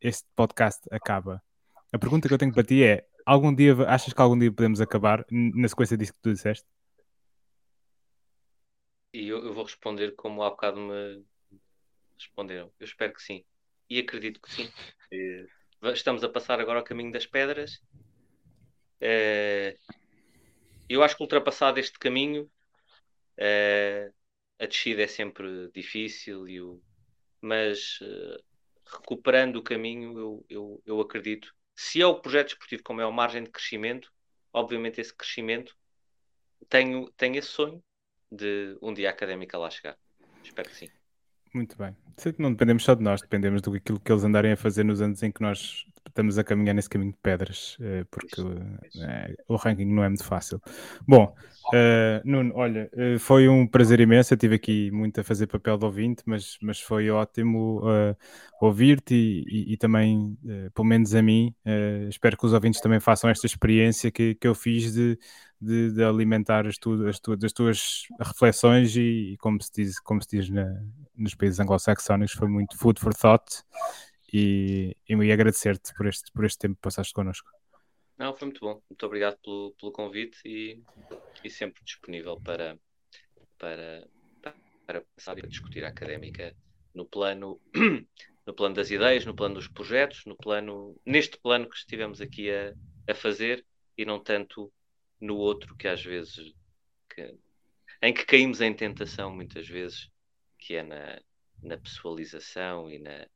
[0.00, 1.42] este podcast acaba.
[1.92, 4.80] A pergunta que eu tenho para ti é: algum dia achas que algum dia podemos
[4.80, 6.66] acabar na sequência disso que tu disseste?
[9.12, 11.24] E eu, eu vou responder como há bocado me
[12.16, 12.72] responderam.
[12.78, 13.44] Eu espero que sim.
[13.88, 14.70] E acredito que sim.
[15.82, 17.80] Eh, Estamos a passar agora ao caminho das pedras
[19.00, 19.74] Uh,
[20.88, 22.50] eu acho que ultrapassado este caminho,
[23.38, 24.14] uh,
[24.58, 26.82] a descida é sempre difícil, e o,
[27.40, 28.44] mas uh,
[28.84, 31.54] recuperando o caminho, eu, eu, eu acredito.
[31.74, 34.12] Se é o projeto esportivo como é uma margem de crescimento,
[34.52, 35.74] obviamente esse crescimento
[36.68, 37.82] tenho, tenho esse sonho
[38.30, 39.96] de um dia a académica lá chegar.
[40.44, 40.99] Espero que sim.
[41.52, 41.96] Muito bem.
[42.38, 45.32] Não dependemos só de nós, dependemos do que eles andarem a fazer nos anos em
[45.32, 48.42] que nós estamos a caminhar nesse caminho de pedras, eh, porque
[49.02, 50.60] é, o ranking não é muito fácil.
[51.06, 51.34] Bom,
[51.68, 54.34] uh, Nuno, olha, foi um prazer imenso.
[54.34, 57.82] Eu tive aqui muito a fazer papel de ouvinte, mas, mas foi ótimo
[58.60, 60.36] ouvir-te e, e, e, também,
[60.74, 61.54] pelo menos a mim,
[62.08, 65.18] espero que os ouvintes também façam esta experiência que, que eu fiz de,
[65.60, 70.00] de, de alimentar as, tu, as, tu, as tuas reflexões e, e, como se diz,
[70.00, 70.66] como se diz na,
[71.16, 73.62] nos países anglo-saxónicos, foi muito food for thought
[74.32, 77.50] e, e agradecer-te por este, por este tempo que passaste connosco.
[78.16, 78.82] Não, foi muito bom.
[78.88, 80.82] Muito obrigado pelo, pelo convite e,
[81.42, 82.78] e sempre disponível para,
[83.58, 84.06] para,
[84.86, 86.54] para pensar e discutir a académica
[86.94, 87.60] no plano,
[88.46, 92.50] no plano das ideias, no plano dos projetos, no plano, neste plano que estivemos aqui
[92.50, 92.74] a,
[93.08, 93.64] a fazer
[93.96, 94.72] e não tanto
[95.20, 96.54] no outro que às vezes
[97.08, 97.34] que,
[98.02, 100.10] em que caímos em tentação muitas vezes,
[100.58, 101.20] que é na,
[101.62, 103.26] na pessoalização e na,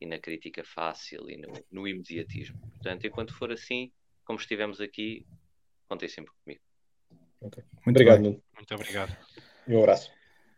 [0.00, 2.58] e na crítica fácil e no, no imediatismo.
[2.72, 3.92] Portanto, enquanto for assim,
[4.24, 5.26] como estivemos aqui,
[5.88, 6.62] contem sempre comigo.
[7.40, 7.64] Okay.
[7.84, 8.42] Muito obrigado, Nuno.
[8.54, 9.16] Muito obrigado.
[9.66, 10.10] E um abraço.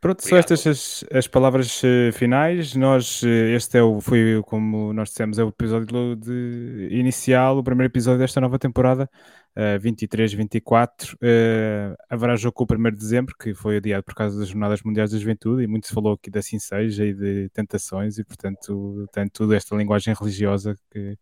[0.03, 2.75] Pronto, são estas as, as palavras uh, finais.
[2.75, 7.63] Nós, uh, este é o, foi, como nós dissemos, é o episódio de, inicial, o
[7.63, 9.09] primeiro episódio desta nova temporada,
[9.57, 11.15] uh, 23-24.
[11.15, 14.83] Uh, haverá jogo com o 1 de dezembro, que foi adiado por causa das Jornadas
[14.83, 18.25] Mundiais da Juventude, e muito se falou aqui da assim seja e de tentações, e
[18.25, 21.17] portanto, tem toda esta linguagem religiosa que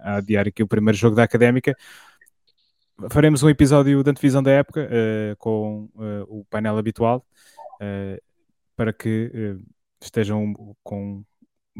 [0.00, 1.74] a adiar aqui o primeiro jogo da Académica
[3.10, 7.26] faremos um episódio de antevisão da época uh, com uh, o painel habitual
[7.80, 8.20] uh,
[8.76, 9.58] para que
[10.02, 11.24] estejam com.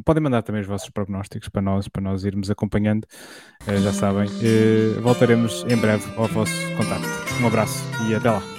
[0.05, 3.07] Podem mandar também os vossos prognósticos para nós, para nós irmos acompanhando.
[3.65, 4.29] já sabem,
[5.01, 7.07] voltaremos em breve ao vosso contacto.
[7.41, 8.54] Um abraço e até lá.